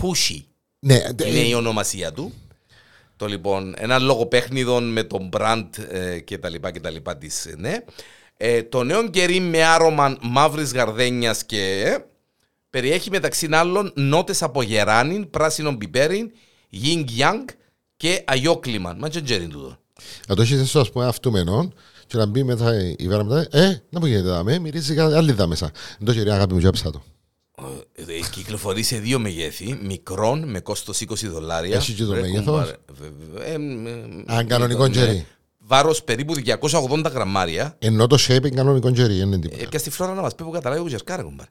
pushy. 0.00 0.40
Ναι, 0.78 0.98
τε- 1.14 1.26
Είναι 1.28 1.38
η 1.38 1.54
ονομασία 1.54 2.12
του. 2.12 2.32
Το 3.16 3.26
λοιπόν, 3.26 3.74
ένα 3.78 3.98
λογοπαίχνιδο 3.98 4.80
με 4.80 5.02
τον 5.02 5.28
brand 5.32 5.68
ε, 5.90 6.18
και 6.20 6.38
τα 6.38 6.48
λοιπά 6.48 6.70
και 6.70 6.80
τα 6.80 6.90
λοιπά 6.90 7.16
της, 7.16 7.46
ε, 7.46 7.54
ναι. 7.58 7.76
Ε, 8.36 8.62
το 8.62 8.82
νέο 8.82 9.10
κερί 9.10 9.40
με 9.40 9.64
άρωμα 9.64 10.16
μαύρης 10.22 10.72
γαρδένιας 10.72 11.44
και 11.44 11.82
ε, 11.86 11.96
περιέχει 12.70 13.10
μεταξύ 13.10 13.48
άλλων 13.50 13.92
νότες 13.94 14.42
από 14.42 14.62
γεράνιν, 14.62 15.30
πράσινο 15.30 15.76
πιπέριν, 15.76 16.30
yin 16.84 17.04
yang 17.18 17.44
και 17.96 18.22
αγιόκλιμαν. 18.26 18.96
Μα 19.00 19.08
και 19.08 19.20
τζέριν 19.20 19.50
τούτο. 19.50 19.76
Να 20.28 20.34
το 20.34 20.42
έχεις 20.42 20.60
εσύ, 20.60 20.78
ας 20.78 20.90
πούμε, 20.90 21.06
αυτούμενον 21.06 21.74
και 22.06 22.16
να 22.16 22.26
μπει 22.26 22.42
μετά 22.44 22.74
η 22.96 23.08
βέρα 23.08 23.24
μετά, 23.24 23.58
ε, 23.58 23.82
να 23.90 24.00
μου 24.00 24.06
γίνεται 24.06 24.28
δάμε, 24.28 24.58
μυρίζει 24.58 24.94
κάτι 24.94 25.14
άλλη 25.14 25.32
δά 25.32 25.46
μέσα. 25.46 25.70
Δεν 25.98 26.06
το 26.06 26.12
χέρι 26.12 26.30
αγάπη 26.30 26.52
μου, 26.54 26.60
τζάψα 26.60 26.90
το. 26.90 27.02
Ε, 27.94 28.02
ε, 28.02 28.20
κυκλοφορεί 28.30 28.82
σε 28.82 28.98
δύο 28.98 29.18
μεγέθη, 29.18 29.78
μικρόν 29.82 30.48
με 30.50 30.60
κόστος 30.60 31.00
20 31.00 31.26
δολάρια. 31.28 31.76
Έχει 31.76 31.92
και 31.92 32.04
το 32.04 32.12
Ρε, 32.12 32.20
μέγεθος; 32.20 32.44
κουμπάρε, 32.44 32.76
βε- 32.92 33.12
βε- 33.32 33.48
ε, 33.48 33.52
ε, 33.52 34.24
Αν 34.26 34.46
κανονικό 34.46 34.82
ναι. 34.86 34.90
τζέρι. 34.90 35.26
Βάρος 35.58 36.02
περίπου 36.02 36.34
280 36.34 37.10
γραμμάρια. 37.12 37.76
Ενώ 37.78 38.06
το 38.06 38.16
shape 38.20 38.30
είναι 38.46 38.48
κανονικό 38.48 38.90
τζέρι, 38.92 39.14
δεν 39.18 39.26
είναι 39.26 39.38
τίποτα. 39.38 39.62
Έπια 39.62 39.78
στη 39.78 39.90
φλόρα 39.90 40.14
να 40.14 40.20
μας 40.20 40.34
πει 40.34 40.44
που 40.44 40.50
καταλάβει 40.50 40.80
που 40.82 40.88
ζερκάρε, 40.88 41.22
κουμπάρε. 41.22 41.50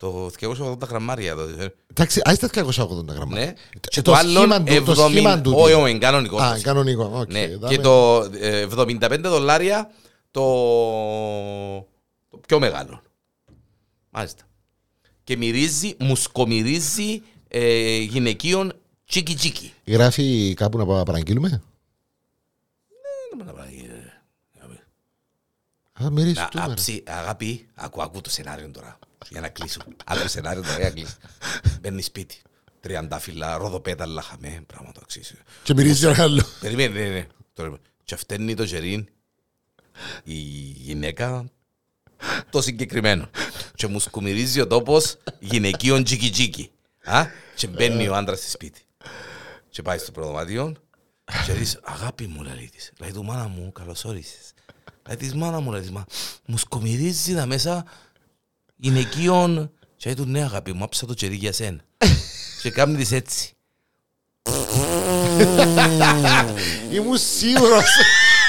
Το 0.00 0.30
280 0.40 0.86
γραμμάρια. 0.88 1.34
Το, 1.34 1.42
ε, 1.58 1.74
Εντάξει, 1.90 2.20
ας 2.24 2.38
τα 2.38 2.48
280 2.48 3.14
γραμμά. 3.14 3.38
ναι. 3.38 3.52
Και 3.88 4.02
το 4.02 4.14
σχήμα 4.14 4.62
του, 4.62 4.84
το 4.84 4.94
σχήμα 5.08 5.40
του. 5.40 5.52
Όχι, 5.56 5.72
όχι, 5.72 5.90
είναι 5.90 5.98
κανονικός. 5.98 6.40
Α, 6.40 6.58
κανονικό, 6.62 7.10
οκ. 7.14 7.32
Ναι. 7.32 7.46
δάμε. 7.56 7.74
Και 7.74 7.80
το 7.80 8.26
ε, 8.40 8.66
75 8.76 9.18
δολάρια 9.22 9.90
το, 10.30 10.42
το 12.30 12.38
πιο 12.46 12.58
μεγάλο. 12.58 13.02
Μάλιστα. 14.10 14.42
Και 15.24 15.36
μυρίζει, 15.36 15.94
μουσκομυρίζει 15.98 17.22
ε, 17.48 17.98
γυναικείων 17.98 18.72
τσίκι 19.06 19.34
τσίκι. 19.34 19.72
Γράφει 19.86 20.54
κάπου 20.56 20.78
να 20.78 20.86
πάμε 20.86 21.02
παραγγείλουμε. 21.02 21.62
Α, 26.02 26.10
μυρίζει 26.10 26.34
Να 26.34 26.48
του, 26.48 26.58
μέρα. 26.58 26.72
άψει, 26.72 27.02
αγάπη, 27.06 27.68
ακού, 27.74 28.02
ακού 28.02 28.20
το 28.20 28.30
σενάριο 28.30 28.70
τώρα. 28.70 28.98
Για 29.30 29.40
να 29.40 29.48
κλείσω. 29.48 29.80
Άκου 30.04 30.22
το 30.22 30.28
σενάριο 30.28 30.62
τώρα 30.62 30.76
για 30.76 30.84
να 30.88 30.90
κλείσω. 30.94 31.16
Μπαίνει 31.80 32.02
σπίτι. 32.02 32.42
Τριαντάφυλλα, 32.80 33.56
ροδοπέταλα, 33.56 34.22
χαμέ, 34.22 34.62
πράγμα 34.66 34.92
το 34.92 35.00
αξίζει. 35.02 35.34
Και 35.62 35.74
μυρίζει 35.74 36.06
ένα 36.06 36.22
άλλος. 36.22 36.44
Περιμένε, 36.60 37.00
ναι, 37.00 37.08
ναι. 37.08 37.26
Τώρα, 37.52 37.78
και 38.04 38.16
φταίνει 38.16 38.54
το 38.54 38.62
γερήν 38.62 39.08
η 40.24 40.34
γυναίκα 40.76 41.44
το 42.50 42.62
συγκεκριμένο. 42.62 43.30
Και 43.74 43.86
μου 43.86 44.00
σκουμυρίζει 44.00 44.60
ο 44.60 44.66
τόπος 44.66 45.16
γυναικείων 45.38 46.04
τζίκι 46.04 46.30
τζίκι. 46.30 46.70
Α, 47.04 47.24
και 47.54 47.66
μπαίνει 47.66 48.08
ο 48.08 48.14
άντρας 48.14 48.38
στη 48.38 48.50
σπίτι. 48.50 48.80
Και 49.68 49.82
πάει 49.82 49.98
στο 49.98 50.10
προδωμάτιο 50.10 50.74
και 51.46 51.52
δεις, 51.52 51.78
αγάπη 51.82 52.26
μου, 52.26 52.42
λέει 52.42 52.70
της. 52.72 52.92
Λέει 52.98 53.10
του, 53.12 53.24
μάνα 53.24 53.48
μου, 53.48 53.72
καλώς 53.72 54.04
όρισες. 54.04 54.52
Λέει 55.06 55.16
της, 55.16 55.34
μάνα 55.34 55.60
μου, 55.60 55.70
λέει 55.70 55.80
της, 55.80 55.90
μα 55.90 56.04
μου 56.46 56.58
σκουμυρίζει 56.58 57.34
τα 57.34 57.46
μέσα 57.46 57.84
γυναικείων. 58.76 59.72
Και 59.96 60.04
λέει 60.04 60.14
του, 60.14 60.30
ναι, 60.30 60.42
αγάπη 60.42 60.72
μου, 60.72 60.84
άψα 60.84 61.06
το 61.06 61.14
τσερί 61.14 61.34
για 61.34 61.52
σένα. 61.52 61.80
και 62.62 62.70
κάνει 62.70 62.96
της 62.96 63.12
έτσι. 63.12 63.52
Ήμουν 66.90 67.18
σίγουρος. 67.18 67.96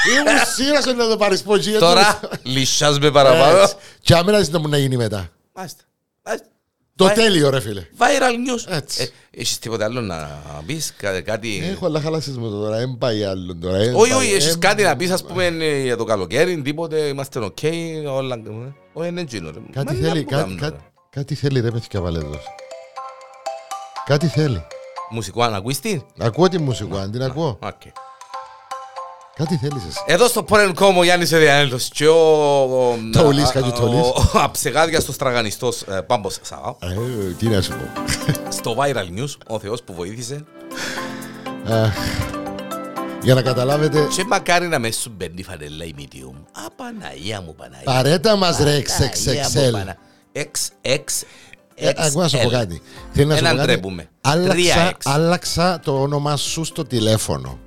Ήμουν 0.10 0.38
σίγουρος 0.56 0.86
ότι 0.88 0.96
να 0.98 1.08
το 1.08 1.18
πάρεις 1.18 1.42
πότσι. 1.42 1.72
Τώρα 1.72 2.20
λυσάς 2.44 3.00
με 3.00 3.12
παραπάνω. 3.12 3.70
Και 4.02 4.16
άμενα 4.16 4.48
να 4.50 4.60
μου 4.60 4.68
να 4.68 4.78
γίνει 4.78 4.98
μετά. 4.98 5.30
Μάλιστα. 5.54 5.84
Μάλιστα. 6.26 6.48
Το 6.96 7.06
Βάει- 7.06 7.16
τέλειο 7.16 7.50
ρε 7.50 7.60
φίλε. 7.60 7.88
Viral 7.98 8.32
news. 8.34 8.72
Έτσι. 8.74 9.02
Ε, 9.04 9.08
Έχεις 9.42 9.60
τίποτα 9.60 9.86
άλλο 9.86 10.02
να 10.02 10.42
πεις, 10.66 10.94
κα- 10.98 11.22
κάτι... 11.22 11.70
Έχω 11.72 11.86
αλλά 11.86 12.02
χαλάσεις 12.02 12.38
μου 12.38 12.50
το 12.50 12.60
τώρα, 12.60 12.78
δεν 12.78 12.96
πάει 12.98 13.24
άλλο 13.24 13.56
τώρα. 13.56 13.78
δεν 13.78 13.96
Όχι, 13.96 14.12
πάει, 14.12 14.20
όχι, 14.20 14.34
έχεις 14.34 14.54
ε, 14.54 14.58
κάτι 14.58 14.84
να 14.84 14.96
πεις, 14.96 15.12
ας 15.12 15.24
πούμε, 15.24 15.46
ε, 15.46 15.82
για 15.84 15.98
το 15.98 16.04
καλοκαίρι, 16.04 16.62
τίποτε, 16.62 16.98
είμαστε 17.00 17.40
οκ, 17.40 17.58
όλα... 18.08 18.36
ε, 18.36 18.74
Όχι, 18.94 19.08
είναι 19.08 19.22
εκείνο. 19.22 19.52
ρε. 19.52 19.60
Κάτι 19.72 19.94
Μα 19.94 20.00
να 20.00 20.08
θέλει, 20.08 20.24
που 20.24 20.30
κάτι, 20.30 20.42
κάνουμε 20.42 20.60
κάτι, 20.60 20.72
τώρα. 20.72 20.92
κάτι 21.10 21.36
θέλει 21.36 21.60
ρε 21.60 21.72
παιδιά 21.72 22.02
βαλέδος. 22.02 22.44
Κάτι 24.06 24.28
θέλει. 24.28 24.66
Μουσικό, 25.10 25.44
αν 25.44 25.54
ακούεις 25.54 25.80
τι. 25.80 26.02
Ακούω 26.20 26.48
τη 26.50 26.58
μουσική, 26.58 26.98
αν 26.98 27.12
την 27.12 27.24
ακούω. 27.24 27.58
Οκ. 27.62 27.82
Κάτι 29.36 29.58
θέλεις 29.58 29.84
εσύ. 29.88 30.00
Εδώ 30.06 30.28
στο 30.28 30.46
Porn.com 30.50 30.94
ο 30.98 31.04
Γιάννης 31.04 31.32
Εδιανέλος 31.32 31.90
και 31.94 32.08
ο... 32.08 32.16
ο- 32.62 32.98
Τόλης, 33.12 33.50
α- 33.50 33.52
κάτι 33.52 33.68
ο- 33.68 33.72
Τόλης. 33.72 34.00
Ο 34.08 34.24
αψεγάδιαστος 34.34 35.18
τραγανιστός 35.18 35.82
ε, 35.82 36.02
Πάμπος 36.02 36.40
Σαβά. 36.42 36.76
Ε, 36.80 36.88
Τι 37.38 37.48
να 37.48 37.62
σου 37.62 37.72
πω. 37.72 38.04
Στο 38.52 38.76
Viral 38.80 39.20
News, 39.20 39.30
ο 39.48 39.60
Θεός 39.60 39.84
που 39.84 39.94
βοήθησε. 39.94 40.44
Αχ. 41.70 41.94
Για 43.24 43.34
να 43.34 43.42
καταλάβετε. 43.42 44.08
Και 44.16 44.24
μακάρι 44.28 44.68
να 44.68 44.80
μεν 44.80 44.92
σου 44.92 45.12
μπαίνει 45.18 45.34
η 45.36 45.44
φανελά 45.44 45.86
η 45.86 45.94
medium. 45.98 46.36
Α, 46.52 46.72
Παναγία 46.76 47.42
μου, 47.42 47.56
Παναγία. 47.56 47.84
Παρέτα 47.84 48.36
μας 48.36 48.58
ρε 48.58 48.82
Παναγία 48.82 49.50
μου, 49.56 49.68
XXL. 49.68 49.72
Πανα- 49.72 49.98
XX. 50.34 51.24
Ε, 51.76 51.92
Ακούω 51.96 52.22
να 52.22 52.28
σου 52.28 52.38
πω 52.44 52.50
κάτι. 52.50 52.82
Θέλω 53.14 53.28
να 53.28 53.34
σου 53.36 53.40
Έναν 53.40 53.52
πω 53.56 53.58
κάτι; 53.62 53.72
τρέπουμε. 53.72 54.10
Άλλαξα, 54.22 54.90
3X. 54.92 54.96
άλλαξα 55.04 55.80
το 55.80 56.02
όνομά 56.02 56.36
σου 56.38 56.64
στο 56.64 56.86
τηλέφωνο. 56.86 57.58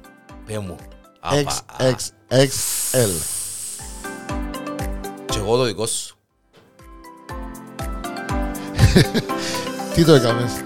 Πέ 0.46 0.58
μου. 0.58 0.76
XXXL. 1.30 3.10
Και 5.26 5.38
εγώ 5.38 5.56
το 5.56 5.64
δικό 5.64 5.86
σου. 5.86 6.16
Τι 9.94 10.04
το 10.04 10.12
έκαμες; 10.12 10.52